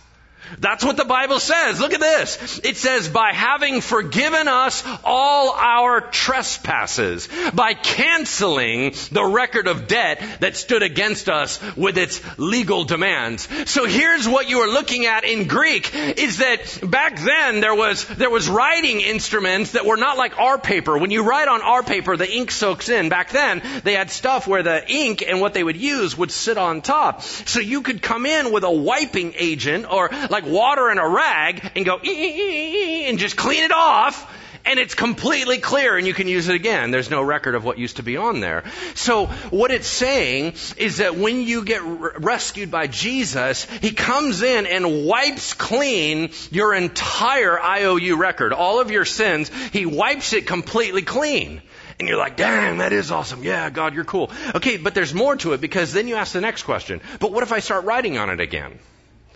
That's 0.59 0.85
what 0.85 0.97
the 0.97 1.05
Bible 1.05 1.41
says. 1.41 1.81
Look 1.81 1.93
at 1.93 2.01
this. 2.01 2.61
It 2.65 2.77
says, 2.77 3.09
by 3.09 3.33
having 3.33 3.81
forgiven 3.81 4.49
us 4.49 4.85
all 5.05 5.53
our 5.53 6.01
trespasses, 6.01 7.29
by 7.55 7.75
canceling 7.75 8.95
the 9.13 9.25
record 9.25 9.69
of 9.69 9.87
debt 9.87 10.23
that 10.41 10.57
stood 10.57 10.83
against 10.83 11.29
us 11.29 11.61
with 11.77 11.99
its 11.99 12.21
legal 12.39 12.85
demands. 12.85 13.49
So 13.71 13.87
here's 13.87 14.29
what 14.29 14.49
you 14.49 14.61
are 14.61 14.69
looking 14.69 15.07
at 15.07 15.25
in 15.25 15.47
Greek 15.47 15.95
is 15.95 16.39
that 16.39 16.81
back 16.83 17.19
then 17.21 17.61
there 17.61 17.75
was, 17.75 18.05
there 18.05 18.31
was 18.31 18.49
writing 18.49 19.01
instruments 19.01 19.73
that 19.73 19.87
were 19.87 19.97
not 19.97 20.17
like 20.17 20.39
our 20.39 20.59
paper. 20.59 20.97
When 20.97 21.11
you 21.11 21.23
write 21.23 21.49
on 21.49 21.63
our 21.63 21.83
paper, 21.83 22.17
the 22.17 22.31
ink 22.31 22.51
soaks 22.51 22.89
in. 22.89 23.09
Back 23.09 23.31
then, 23.31 23.63
they 23.85 23.95
had 23.95 24.11
stuff 24.11 24.47
where 24.47 24.63
the 24.63 24.91
ink 24.91 25.23
and 25.27 25.41
what 25.41 25.55
they 25.55 25.65
would 25.65 25.77
use 25.77 26.17
would 26.17 26.31
sit 26.31 26.59
on 26.59 26.83
top. 26.83 27.23
So 27.23 27.61
you 27.61 27.83
could 27.83 28.03
come 28.03 28.27
in 28.27 28.53
with 28.53 28.65
a 28.65 28.71
wiping 28.71 29.35
agent 29.37 29.87
or 29.91 30.11
like 30.31 30.38
like 30.41 30.51
water 30.51 30.91
in 30.91 30.99
a 30.99 31.09
rag 31.09 31.73
and 31.75 31.85
go 31.85 31.99
and 31.99 33.19
just 33.19 33.37
clean 33.37 33.65
it 33.65 33.73
off 33.73 34.35
and 34.65 34.79
it's 34.79 34.95
completely 34.95 35.59
clear 35.59 35.97
and 35.97 36.07
you 36.07 36.15
can 36.15 36.29
use 36.29 36.49
it 36.49 36.55
again. 36.55 36.91
There's 36.91 37.11
no 37.11 37.23
record 37.23 37.55
of 37.55 37.65
what 37.65 37.79
used 37.79 37.97
to 37.97 38.03
be 38.03 38.17
on 38.17 38.41
there. 38.41 38.65
So 38.95 39.27
what 39.51 39.71
it's 39.71 39.89
saying 39.89 40.55
is 40.77 40.99
that 40.99 41.17
when 41.17 41.41
you 41.41 41.65
get 41.65 41.83
rescued 41.83 42.71
by 42.71 42.87
Jesus, 42.87 43.65
He 43.81 43.93
comes 43.93 44.43
in 44.43 44.67
and 44.67 45.07
wipes 45.07 45.55
clean 45.55 46.31
your 46.51 46.75
entire 46.75 47.59
IOU 47.59 48.17
record. 48.17 48.53
All 48.53 48.81
of 48.81 48.91
your 48.91 49.05
sins, 49.05 49.51
He 49.73 49.87
wipes 49.87 50.33
it 50.33 50.47
completely 50.47 51.03
clean. 51.03 51.63
And 51.99 52.07
you're 52.07 52.19
like, 52.19 52.37
dang, 52.37 52.79
that 52.79 52.93
is 52.93 53.11
awesome. 53.11 53.43
Yeah, 53.43 53.71
God, 53.71 53.95
you're 53.95 54.05
cool. 54.05 54.31
Okay, 54.55 54.77
but 54.77 54.95
there's 54.95 55.15
more 55.15 55.35
to 55.37 55.55
it 55.55 55.61
because 55.61 55.93
then 55.93 56.07
you 56.07 56.15
ask 56.15 56.33
the 56.33 56.41
next 56.41 56.63
question. 56.63 57.01
But 57.19 57.33
what 57.33 57.43
if 57.43 57.51
I 57.51 57.59
start 57.59 57.87
writing 57.87 58.19
on 58.19 58.31
it 58.31 58.39
again? 58.39 58.79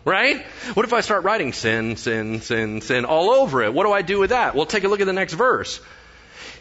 Right? 0.04 0.44
What 0.74 0.84
if 0.84 0.92
I 0.92 1.00
start 1.00 1.22
writing 1.22 1.52
sin, 1.52 1.96
sin, 1.96 2.40
sin, 2.40 2.80
sin 2.80 3.04
all 3.04 3.30
over 3.30 3.62
it? 3.62 3.72
What 3.72 3.84
do 3.84 3.92
I 3.92 4.02
do 4.02 4.18
with 4.18 4.30
that? 4.30 4.54
Well, 4.54 4.66
take 4.66 4.84
a 4.84 4.88
look 4.88 5.00
at 5.00 5.06
the 5.06 5.12
next 5.12 5.34
verse. 5.34 5.80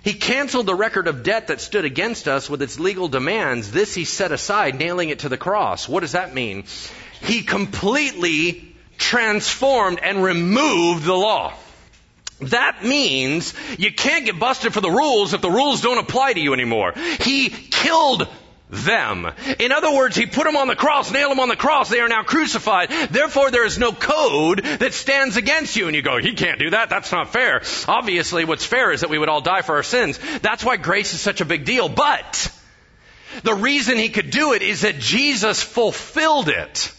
He 0.03 0.13
canceled 0.13 0.65
the 0.65 0.75
record 0.75 1.07
of 1.07 1.23
debt 1.23 1.47
that 1.47 1.61
stood 1.61 1.85
against 1.85 2.27
us 2.27 2.49
with 2.49 2.61
its 2.61 2.79
legal 2.79 3.07
demands. 3.07 3.71
This 3.71 3.93
he 3.93 4.05
set 4.05 4.31
aside, 4.31 4.77
nailing 4.77 5.09
it 5.09 5.19
to 5.19 5.29
the 5.29 5.37
cross. 5.37 5.87
What 5.87 6.01
does 6.01 6.13
that 6.13 6.33
mean? 6.33 6.65
He 7.21 7.43
completely 7.43 8.75
transformed 8.97 9.99
and 10.01 10.23
removed 10.23 11.05
the 11.05 11.13
law. 11.13 11.53
That 12.41 12.83
means 12.83 13.53
you 13.77 13.93
can't 13.93 14.25
get 14.25 14.39
busted 14.39 14.73
for 14.73 14.81
the 14.81 14.89
rules 14.89 15.33
if 15.33 15.41
the 15.41 15.51
rules 15.51 15.81
don't 15.81 15.99
apply 15.99 16.33
to 16.33 16.39
you 16.39 16.53
anymore. 16.53 16.93
He 17.19 17.49
killed 17.49 18.27
them. 18.71 19.27
In 19.59 19.71
other 19.71 19.93
words, 19.93 20.15
he 20.15 20.25
put 20.25 20.45
them 20.45 20.55
on 20.55 20.67
the 20.67 20.75
cross, 20.75 21.11
nailed 21.11 21.31
them 21.31 21.39
on 21.39 21.49
the 21.49 21.55
cross. 21.55 21.89
They 21.89 21.99
are 21.99 22.07
now 22.07 22.23
crucified. 22.23 22.89
Therefore, 23.09 23.51
there 23.51 23.65
is 23.65 23.77
no 23.77 23.91
code 23.91 24.63
that 24.63 24.93
stands 24.93 25.37
against 25.37 25.75
you. 25.75 25.87
And 25.87 25.95
you 25.95 26.01
go, 26.01 26.17
he 26.17 26.33
can't 26.33 26.59
do 26.59 26.71
that. 26.71 26.89
That's 26.89 27.11
not 27.11 27.33
fair. 27.33 27.61
Obviously, 27.87 28.45
what's 28.45 28.65
fair 28.65 28.91
is 28.91 29.01
that 29.01 29.09
we 29.09 29.17
would 29.17 29.29
all 29.29 29.41
die 29.41 29.61
for 29.61 29.75
our 29.75 29.83
sins. 29.83 30.19
That's 30.41 30.63
why 30.63 30.77
grace 30.77 31.13
is 31.13 31.21
such 31.21 31.41
a 31.41 31.45
big 31.45 31.65
deal. 31.65 31.89
But 31.89 32.51
the 33.43 33.53
reason 33.53 33.97
he 33.97 34.09
could 34.09 34.31
do 34.31 34.53
it 34.53 34.61
is 34.61 34.81
that 34.81 34.99
Jesus 34.99 35.61
fulfilled 35.61 36.49
it. 36.49 36.93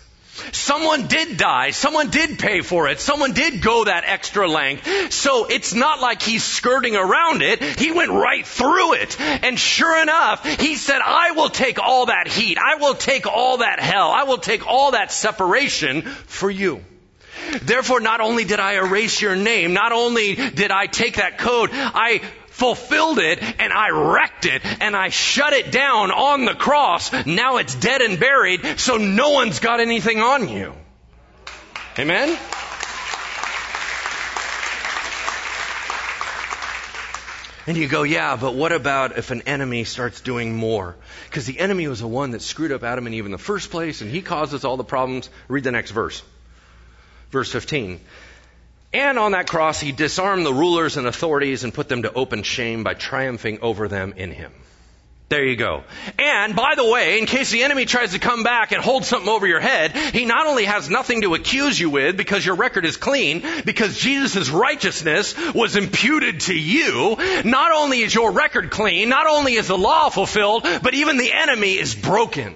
Someone 0.53 1.09
did 1.09 1.37
die. 1.37 1.71
Someone 1.71 2.09
did 2.09 2.39
pay 2.39 2.63
for 2.63 2.89
it. 2.89 3.01
Someone 3.01 3.33
did 3.33 3.61
go 3.61 3.85
that 3.85 4.05
extra 4.07 4.49
length. 4.49 5.13
So 5.13 5.47
it's 5.47 5.75
not 5.75 6.01
like 6.01 6.23
he's 6.23 6.43
skirting 6.43 6.97
around 6.97 7.43
it. 7.43 7.63
He 7.63 7.93
went 7.93 8.11
right 8.11 8.47
through 8.47 8.95
it. 8.95 9.21
And 9.21 9.59
sure 9.59 10.01
enough, 10.01 10.45
he 10.61 10.77
said, 10.77 11.01
I 11.05 11.33
will 11.33 11.51
take 11.51 11.79
all 11.79 12.07
that 12.07 12.29
heat. 12.29 12.59
I 12.59 12.77
will 12.77 12.95
take 12.95 13.27
all 13.27 13.59
that 13.59 13.81
hell. 13.81 14.11
I 14.11 14.25
will 14.25 14.39
take 14.39 14.67
all 14.67 14.93
that 14.93 15.13
separation 15.13 16.03
for 16.03 16.51
you. 16.51 16.83
Therefore, 17.63 18.01
not 18.01 18.21
only 18.21 18.45
did 18.45 18.61
I 18.61 18.75
erase 18.75 19.21
your 19.21 19.37
name, 19.37 19.73
not 19.73 19.93
only 19.93 20.35
did 20.35 20.71
I 20.71 20.87
take 20.87 21.17
that 21.17 21.39
code, 21.39 21.71
I 21.73 22.23
fulfilled 22.53 23.19
it 23.19 23.43
and 23.43 23.73
I 23.73 23.91
wrecked 23.91 24.47
it 24.47 24.63
and 24.81 24.95
I 24.95 25.09
shut 25.09 25.53
it 25.53 25.73
down 25.73 26.11
on 26.11 26.45
the 26.45 26.55
cross. 26.55 27.11
Now 27.27 27.57
it's 27.57 27.75
dead 27.75 28.03
and 28.03 28.21
buried, 28.21 28.79
so 28.79 28.97
no 28.97 29.31
one's 29.31 29.59
got 29.59 29.81
anything 29.81 30.21
on 30.21 30.49
you. 30.49 30.75
Amen? 31.99 32.39
And 37.67 37.77
you 37.77 37.87
go, 37.87 38.03
yeah, 38.03 38.37
but 38.37 38.55
what 38.55 38.73
about 38.73 39.19
if 39.19 39.31
an 39.31 39.43
enemy 39.43 39.85
starts 39.85 40.21
doing 40.21 40.57
more? 40.57 40.97
Because 41.29 41.47
the 41.47 41.61
enemy 41.61 41.87
was 41.87 42.01
the 42.01 42.09
one 42.09 42.33
that 42.33 42.43
screwed 42.43 42.73
up 42.73 42.83
Adam 42.83 43.07
and 43.07 43.15
Eve 43.15 43.25
in 43.25 43.31
the 43.31 43.39
first 43.39 43.71
place, 43.71 44.01
and 44.01 44.11
he 44.11 44.21
causes 44.21 44.65
all 44.65 44.77
the 44.77 44.85
problems. 44.85 45.31
Read 45.47 45.63
the 45.63 45.71
next 45.71 45.93
verse. 45.93 46.23
Verse 47.31 47.53
15. 47.53 48.01
And 48.93 49.19
on 49.19 49.33
that 49.33 49.47
cross, 49.47 49.81
he 49.81 49.93
disarmed 49.93 50.45
the 50.45 50.53
rulers 50.53 50.97
and 50.97 51.07
authorities 51.07 51.65
and 51.65 51.73
put 51.73 51.89
them 51.89 52.03
to 52.03 52.13
open 52.13 52.43
shame 52.43 52.85
by 52.85 52.95
triumphing 52.95 53.61
over 53.63 53.89
them 53.89 54.15
in 54.17 54.31
him. 54.31 54.53
There 55.33 55.43
you 55.43 55.57
go. 55.57 55.85
And 56.19 56.55
by 56.55 56.75
the 56.75 56.87
way, 56.87 57.19
in 57.19 57.25
case 57.25 57.51
the 57.51 57.63
enemy 57.63 57.87
tries 57.87 58.13
to 58.13 58.19
come 58.19 58.43
back 58.43 58.73
and 58.73 58.83
hold 58.83 59.07
something 59.07 59.31
over 59.31 59.47
your 59.47 59.61
head, 59.61 59.97
he 59.97 60.27
not 60.27 60.47
only 60.47 60.67
has 60.67 60.91
nothing 60.91 61.23
to 61.23 61.35
accuse 61.35 61.81
you 61.81 61.89
with 61.89 62.19
because 62.19 62.45
your 62.45 62.57
record 62.57 62.85
is 62.85 62.99
clean, 62.99 63.43
because 63.65 63.97
Jesus' 63.97 64.51
righteousness 64.51 65.35
was 65.55 65.75
imputed 65.75 66.41
to 66.41 66.55
you, 66.55 67.17
not 67.47 67.73
only 67.73 68.01
is 68.01 68.15
your 68.15 68.33
record 68.33 68.71
clean, 68.71 69.09
not 69.09 69.27
only 69.27 69.55
is 69.55 69.69
the 69.69 69.79
law 69.79 70.11
fulfilled, 70.11 70.67
but 70.83 70.93
even 70.93 71.17
the 71.17 71.33
enemy 71.33 71.79
is 71.79 71.95
broken. 71.95 72.55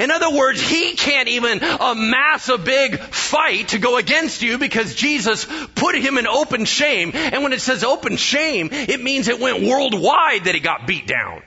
In 0.00 0.10
other 0.10 0.30
words, 0.30 0.60
he 0.60 0.94
can't 0.94 1.28
even 1.28 1.62
amass 1.62 2.48
a 2.48 2.58
big 2.58 2.98
fight 2.98 3.68
to 3.68 3.78
go 3.78 3.96
against 3.96 4.42
you 4.42 4.58
because 4.58 4.94
Jesus 4.94 5.46
put 5.74 5.94
him 5.94 6.18
in 6.18 6.26
open 6.26 6.64
shame. 6.64 7.12
And 7.14 7.42
when 7.42 7.52
it 7.52 7.60
says 7.60 7.84
open 7.84 8.16
shame, 8.16 8.68
it 8.72 9.02
means 9.02 9.28
it 9.28 9.40
went 9.40 9.62
worldwide 9.62 10.44
that 10.44 10.54
he 10.54 10.60
got 10.60 10.86
beat 10.86 11.06
down. 11.06 11.42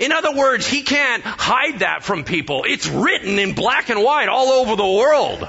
In 0.00 0.12
other 0.12 0.34
words, 0.34 0.66
he 0.66 0.82
can't 0.82 1.22
hide 1.22 1.80
that 1.80 2.02
from 2.02 2.24
people. 2.24 2.64
It's 2.66 2.88
written 2.88 3.38
in 3.38 3.54
black 3.54 3.90
and 3.90 4.02
white 4.02 4.28
all 4.28 4.48
over 4.48 4.76
the 4.76 4.86
world. 4.86 5.46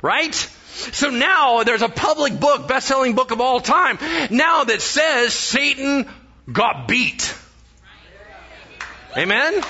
Right? 0.00 0.34
So 0.34 1.10
now 1.10 1.62
there's 1.62 1.82
a 1.82 1.88
public 1.88 2.38
book, 2.38 2.66
best-selling 2.66 3.14
book 3.14 3.30
of 3.30 3.40
all 3.40 3.60
time, 3.60 3.98
now 4.30 4.64
that 4.64 4.82
says 4.82 5.32
Satan 5.32 6.10
got 6.50 6.88
beat. 6.88 7.34
Amen? 9.16 9.62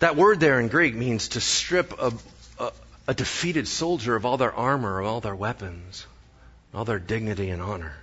That 0.00 0.16
word 0.16 0.40
there 0.40 0.60
in 0.60 0.68
Greek 0.68 0.94
means 0.94 1.28
to 1.28 1.40
strip 1.40 1.98
a, 1.98 2.12
a, 2.58 2.72
a 3.08 3.14
defeated 3.14 3.68
soldier 3.68 4.16
of 4.16 4.26
all 4.26 4.36
their 4.36 4.52
armor, 4.52 5.00
of 5.00 5.06
all 5.06 5.20
their 5.20 5.36
weapons, 5.36 6.06
all 6.74 6.84
their 6.84 6.98
dignity 6.98 7.50
and 7.50 7.62
honor 7.62 7.94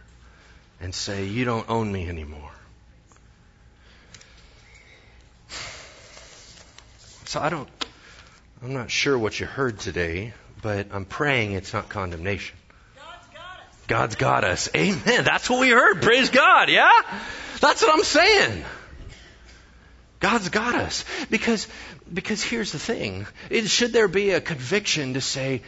and 0.79 0.93
say, 0.93 1.25
You 1.25 1.45
don't 1.45 1.69
own 1.69 1.91
me 1.91 2.07
anymore. 2.07 2.51
So 7.25 7.41
I 7.41 7.49
don't, 7.49 7.67
I'm 8.63 8.73
not 8.73 8.89
sure 8.89 9.17
what 9.17 9.39
you 9.39 9.45
heard 9.45 9.79
today, 9.79 10.33
but 10.61 10.87
I'm 10.91 11.05
praying 11.05 11.53
it's 11.53 11.73
not 11.73 11.89
condemnation. 11.89 12.55
God's 12.95 13.27
got 13.33 13.59
us. 13.59 13.85
God's 13.87 14.15
got 14.15 14.43
us. 14.43 14.69
Amen. 14.75 15.23
That's 15.25 15.49
what 15.49 15.59
we 15.59 15.69
heard. 15.69 16.01
Praise 16.01 16.29
God. 16.29 16.69
Yeah? 16.69 16.89
That's 17.59 17.81
what 17.81 17.93
I'm 17.93 18.03
saying. 18.03 18.63
God's 20.19 20.49
got 20.49 20.75
us. 20.75 21.05
Because, 21.29 21.67
because 22.11 22.43
here's 22.43 22.71
the 22.71 22.79
thing. 22.79 23.27
It, 23.49 23.69
should 23.69 23.93
there 23.93 24.07
be 24.07 24.31
a 24.31 24.41
conviction 24.41 25.13
to 25.13 25.21
say, 25.21 25.61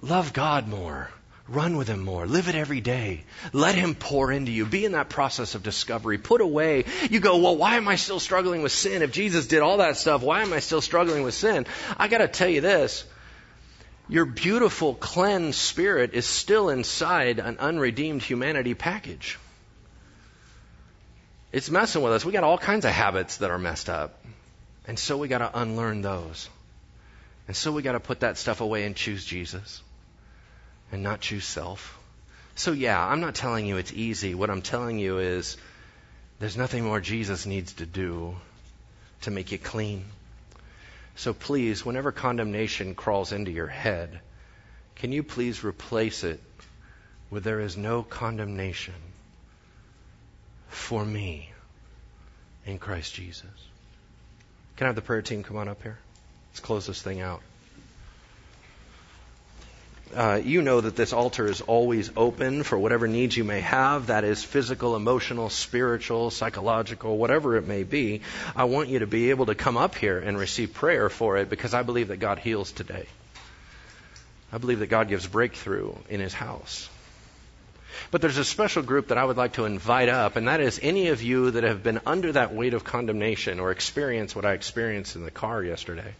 love 0.00 0.32
God 0.32 0.68
more? 0.68 1.10
Run 1.48 1.76
with 1.76 1.88
Him 1.88 2.02
more. 2.02 2.26
Live 2.26 2.48
it 2.48 2.54
every 2.54 2.80
day. 2.80 3.24
Let 3.52 3.74
Him 3.74 3.94
pour 3.94 4.32
into 4.32 4.50
you. 4.52 4.64
Be 4.64 4.84
in 4.84 4.92
that 4.92 5.08
process 5.08 5.54
of 5.54 5.62
discovery. 5.62 6.16
Put 6.16 6.40
away. 6.40 6.84
You 7.10 7.20
go, 7.20 7.38
well, 7.38 7.56
why 7.56 7.76
am 7.76 7.88
I 7.88 7.96
still 7.96 8.20
struggling 8.20 8.62
with 8.62 8.72
sin? 8.72 9.02
If 9.02 9.12
Jesus 9.12 9.48
did 9.48 9.60
all 9.60 9.78
that 9.78 9.96
stuff, 9.96 10.22
why 10.22 10.42
am 10.42 10.52
I 10.52 10.60
still 10.60 10.80
struggling 10.80 11.24
with 11.24 11.34
sin? 11.34 11.66
I 11.98 12.08
gotta 12.08 12.28
tell 12.28 12.48
you 12.48 12.60
this. 12.60 13.04
Your 14.08 14.24
beautiful, 14.24 14.94
cleansed 14.94 15.58
spirit 15.58 16.14
is 16.14 16.26
still 16.26 16.68
inside 16.68 17.38
an 17.38 17.58
unredeemed 17.58 18.22
humanity 18.22 18.74
package. 18.74 19.38
It's 21.52 21.70
messing 21.70 22.02
with 22.02 22.14
us. 22.14 22.24
We 22.24 22.32
got 22.32 22.44
all 22.44 22.56
kinds 22.56 22.86
of 22.86 22.92
habits 22.92 23.36
that 23.38 23.50
are 23.50 23.58
messed 23.58 23.90
up. 23.90 24.24
And 24.86 24.98
so 24.98 25.18
we 25.18 25.28
gotta 25.28 25.50
unlearn 25.52 26.00
those. 26.00 26.48
And 27.46 27.54
so 27.54 27.72
we 27.72 27.82
gotta 27.82 28.00
put 28.00 28.20
that 28.20 28.38
stuff 28.38 28.62
away 28.62 28.84
and 28.84 28.96
choose 28.96 29.24
Jesus 29.24 29.82
and 30.90 31.02
not 31.02 31.20
choose 31.20 31.44
self. 31.44 31.98
So, 32.54 32.72
yeah, 32.72 33.02
I'm 33.02 33.20
not 33.20 33.34
telling 33.34 33.66
you 33.66 33.76
it's 33.76 33.92
easy. 33.92 34.34
What 34.34 34.50
I'm 34.50 34.62
telling 34.62 34.98
you 34.98 35.18
is 35.18 35.56
there's 36.38 36.56
nothing 36.56 36.84
more 36.84 37.00
Jesus 37.00 37.46
needs 37.46 37.74
to 37.74 37.86
do 37.86 38.36
to 39.22 39.30
make 39.30 39.52
you 39.52 39.58
clean. 39.58 40.04
So, 41.16 41.32
please, 41.32 41.84
whenever 41.84 42.12
condemnation 42.12 42.94
crawls 42.94 43.32
into 43.32 43.50
your 43.50 43.66
head, 43.66 44.20
can 44.96 45.12
you 45.12 45.22
please 45.22 45.64
replace 45.64 46.24
it 46.24 46.40
with 47.30 47.44
there 47.44 47.60
is 47.60 47.76
no 47.76 48.02
condemnation 48.02 48.94
for 50.72 51.04
me 51.04 51.50
in 52.66 52.78
Christ 52.78 53.14
Jesus? 53.14 53.50
Can 54.76 54.86
I 54.86 54.88
have 54.88 54.96
the 54.96 55.02
prayer 55.02 55.22
team 55.22 55.42
come 55.42 55.56
on 55.56 55.68
up 55.68 55.82
here? 55.82 55.98
Let's 56.50 56.60
close 56.60 56.86
this 56.86 57.00
thing 57.00 57.20
out 57.20 57.42
uh, 60.14 60.40
you 60.44 60.62
know 60.62 60.80
that 60.80 60.96
this 60.96 61.12
altar 61.12 61.46
is 61.46 61.60
always 61.60 62.10
open 62.16 62.62
for 62.62 62.78
whatever 62.78 63.08
needs 63.08 63.36
you 63.36 63.44
may 63.44 63.60
have. 63.60 64.08
That 64.08 64.24
is 64.24 64.44
physical, 64.44 64.96
emotional, 64.96 65.48
spiritual, 65.48 66.30
psychological, 66.30 67.16
whatever 67.16 67.56
it 67.56 67.66
may 67.66 67.82
be. 67.82 68.20
I 68.54 68.64
want 68.64 68.88
you 68.88 69.00
to 69.00 69.06
be 69.06 69.30
able 69.30 69.46
to 69.46 69.54
come 69.54 69.76
up 69.76 69.94
here 69.94 70.18
and 70.18 70.38
receive 70.38 70.74
prayer 70.74 71.08
for 71.08 71.38
it 71.38 71.48
because 71.48 71.74
I 71.74 71.82
believe 71.82 72.08
that 72.08 72.18
God 72.18 72.38
heals 72.38 72.72
today. 72.72 73.06
I 74.52 74.58
believe 74.58 74.80
that 74.80 74.88
God 74.88 75.08
gives 75.08 75.26
breakthrough 75.26 75.94
in 76.10 76.20
His 76.20 76.34
house. 76.34 76.88
But 78.10 78.20
there's 78.20 78.38
a 78.38 78.44
special 78.44 78.82
group 78.82 79.08
that 79.08 79.18
I 79.18 79.24
would 79.24 79.36
like 79.36 79.54
to 79.54 79.64
invite 79.64 80.08
up, 80.08 80.36
and 80.36 80.48
that 80.48 80.60
is 80.60 80.80
any 80.82 81.08
of 81.08 81.22
you 81.22 81.52
that 81.52 81.64
have 81.64 81.82
been 81.82 82.00
under 82.06 82.32
that 82.32 82.54
weight 82.54 82.74
of 82.74 82.84
condemnation 82.84 83.60
or 83.60 83.70
experienced 83.70 84.36
what 84.36 84.44
I 84.44 84.52
experienced 84.52 85.16
in 85.16 85.24
the 85.24 85.30
car 85.30 85.62
yesterday 85.62 86.14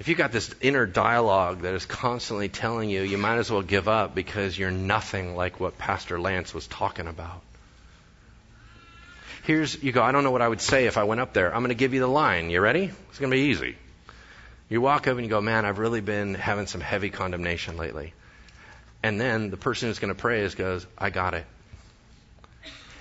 if 0.00 0.08
you've 0.08 0.18
got 0.18 0.32
this 0.32 0.52
inner 0.62 0.86
dialogue 0.86 1.60
that 1.60 1.74
is 1.74 1.84
constantly 1.84 2.48
telling 2.48 2.88
you 2.88 3.02
you 3.02 3.18
might 3.18 3.36
as 3.36 3.50
well 3.50 3.60
give 3.60 3.86
up 3.86 4.14
because 4.14 4.58
you're 4.58 4.70
nothing 4.70 5.36
like 5.36 5.60
what 5.60 5.76
Pastor 5.76 6.18
Lance 6.18 6.54
was 6.54 6.66
talking 6.66 7.06
about. 7.06 7.42
Here's, 9.42 9.80
you 9.82 9.92
go, 9.92 10.02
I 10.02 10.10
don't 10.10 10.24
know 10.24 10.30
what 10.30 10.40
I 10.40 10.48
would 10.48 10.62
say 10.62 10.86
if 10.86 10.96
I 10.96 11.04
went 11.04 11.20
up 11.20 11.34
there. 11.34 11.54
I'm 11.54 11.60
going 11.60 11.68
to 11.68 11.74
give 11.74 11.92
you 11.92 12.00
the 12.00 12.06
line. 12.06 12.48
You 12.48 12.62
ready? 12.62 12.90
It's 13.10 13.18
going 13.18 13.30
to 13.30 13.36
be 13.36 13.42
easy. 13.42 13.76
You 14.70 14.80
walk 14.80 15.06
up 15.06 15.16
and 15.16 15.24
you 15.24 15.28
go, 15.28 15.42
man, 15.42 15.66
I've 15.66 15.78
really 15.78 16.00
been 16.00 16.34
having 16.34 16.66
some 16.66 16.80
heavy 16.80 17.10
condemnation 17.10 17.76
lately. 17.76 18.14
And 19.02 19.20
then 19.20 19.50
the 19.50 19.56
person 19.56 19.88
who's 19.88 19.98
going 19.98 20.14
to 20.14 20.20
pray 20.20 20.42
is 20.42 20.54
goes, 20.54 20.86
I 20.98 21.10
got 21.10 21.34
it 21.34 21.46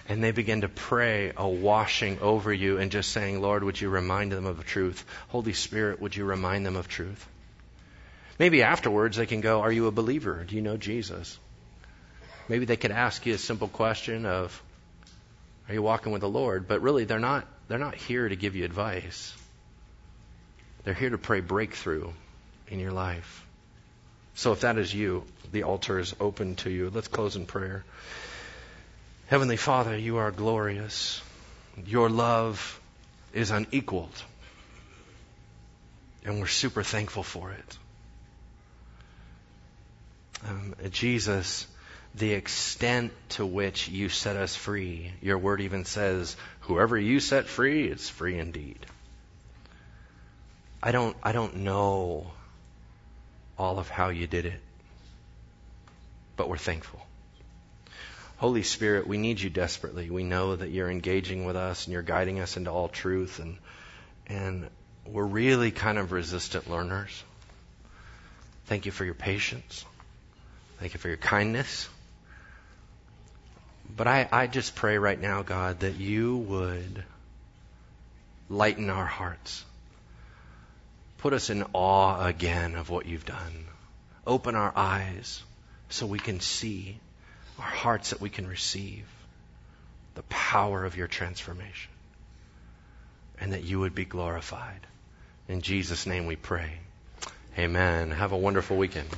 and 0.10 0.24
they 0.24 0.32
begin 0.32 0.62
to 0.62 0.68
pray 0.68 1.32
a 1.38 1.48
washing 1.48 2.20
over 2.20 2.52
you 2.52 2.80
and 2.80 2.92
just 2.92 3.12
saying, 3.12 3.40
Lord, 3.42 3.64
would 3.64 3.80
you 3.80 3.90
remind 3.90 4.32
them 4.32 4.48
of 4.48 4.66
truth? 4.66 5.06
Holy 5.28 5.54
Spirit, 5.54 6.02
would 6.02 6.16
you 6.16 6.26
remind 6.26 6.66
them 6.66 6.76
of 6.76 6.88
truth? 6.88 7.28
Maybe 8.40 8.64
afterwards 8.64 9.18
they 9.18 9.28
can 9.28 9.42
go, 9.42 9.62
Are 9.62 9.72
you 9.72 9.86
a 9.86 9.92
believer? 9.92 10.44
Do 10.44 10.56
you 10.56 10.64
know 10.64 10.78
Jesus? 10.78 11.38
Maybe 12.48 12.66
they 12.66 12.76
could 12.76 12.92
ask 12.92 13.24
you 13.28 13.36
a 13.36 13.38
simple 13.38 13.68
question 13.68 14.26
of, 14.26 14.64
Are 15.68 15.76
you 15.76 15.84
walking 15.84 16.12
with 16.12 16.22
the 16.22 16.30
Lord? 16.30 16.68
But 16.68 16.82
really 16.82 17.06
they're 17.06 17.20
not 17.20 17.46
they're 17.68 17.78
not 17.78 17.94
here 17.94 18.28
to 18.28 18.36
give 18.36 18.56
you 18.56 18.66
advice. 18.66 19.36
They're 20.84 20.96
here 20.96 21.12
to 21.12 21.20
pray 21.20 21.42
breakthrough 21.42 22.12
in 22.68 22.80
your 22.80 22.94
life. 22.94 23.46
So 24.40 24.54
if 24.54 24.62
that 24.62 24.78
is 24.78 24.94
you, 24.94 25.26
the 25.52 25.64
altar 25.64 26.00
is 26.00 26.16
open 26.18 26.56
to 26.64 26.70
you. 26.70 26.90
Let's 26.90 27.10
close 27.10 27.36
in 27.36 27.46
prayer. 27.46 27.84
Heavenly 29.28 29.58
Father, 29.58 29.98
you 29.98 30.16
are 30.16 30.32
glorious. 30.32 31.22
Your 31.86 32.10
love 32.10 32.80
is 33.34 33.52
unequaled. 33.52 34.24
And 36.24 36.40
we're 36.40 36.48
super 36.48 36.84
thankful 36.84 37.22
for 37.22 37.52
it. 37.52 37.78
Um, 40.48 40.74
Jesus, 40.90 41.68
the 42.16 42.32
extent 42.32 43.12
to 43.32 43.46
which 43.46 43.90
you 43.90 44.08
set 44.08 44.38
us 44.38 44.56
free, 44.56 45.12
your 45.22 45.38
word 45.38 45.60
even 45.60 45.84
says, 45.84 46.38
whoever 46.62 46.98
you 46.98 47.20
set 47.20 47.48
free 47.48 47.90
is 47.90 48.08
free 48.08 48.40
indeed. 48.40 48.86
I 50.82 50.94
don't, 50.94 51.18
I 51.22 51.34
don't 51.34 51.58
know 51.58 52.32
all 53.60 53.78
of 53.78 53.90
how 53.90 54.10
you 54.10 54.26
did 54.26 54.46
it, 54.46 54.60
but 56.38 56.50
we're 56.50 56.58
thankful. 56.58 57.02
Holy 58.38 58.64
Spirit, 58.64 59.06
we 59.06 59.18
need 59.18 59.42
you 59.42 59.50
desperately. 59.50 60.10
We 60.10 60.24
know 60.24 60.56
that 60.56 60.70
you're 60.70 60.90
engaging 60.90 61.44
with 61.44 61.58
us 61.58 61.86
and 61.86 61.94
you're 61.94 62.02
guiding 62.02 62.40
us 62.40 62.56
into 62.56 62.72
all 62.72 62.88
truth 62.88 63.40
and 63.40 63.58
and 64.28 64.70
we're 65.06 65.26
really 65.26 65.72
kind 65.72 65.98
of 65.98 66.12
resistant 66.12 66.70
learners. 66.70 67.24
Thank 68.66 68.86
you 68.86 68.92
for 68.92 69.04
your 69.04 69.16
patience. 69.16 69.84
Thank 70.80 70.94
you 70.94 71.00
for 71.00 71.08
your 71.10 71.18
kindness. 71.18 71.90
But 73.94 74.08
I, 74.08 74.30
I 74.32 74.48
just 74.48 74.76
pray 74.76 74.98
right 75.00 75.20
now, 75.20 75.42
God, 75.42 75.80
that 75.80 75.96
you 75.96 76.38
would 76.38 77.04
lighten 78.48 78.90
our 78.90 79.06
hearts. 79.06 79.66
Put 81.20 81.34
us 81.34 81.50
in 81.50 81.66
awe 81.74 82.26
again 82.26 82.76
of 82.76 82.90
what 82.90 83.06
you've 83.06 83.26
done. 83.26 83.66
Open 84.26 84.56
our 84.56 84.72
eyes 84.76 85.44
so 85.90 86.06
we 86.06 86.20
can 86.20 86.40
see 86.40 86.98
our 87.58 87.66
hearts 87.66 88.12
that 88.12 88.22
we 88.22 88.30
can 88.30 88.48
receive 88.48 89.06
the 90.16 90.24
power 90.24 90.86
of 90.86 90.96
your 90.96 91.08
transformation 91.08 91.92
and 93.40 93.54
that 93.54 93.64
you 93.64 93.80
would 93.80 93.96
be 93.96 94.06
glorified. 94.06 94.86
In 95.48 95.62
Jesus' 95.62 96.06
name 96.06 96.26
we 96.26 96.36
pray. 96.36 96.80
Amen. 97.58 98.12
Have 98.12 98.32
a 98.32 98.38
wonderful 98.38 98.78
weekend. 98.78 99.10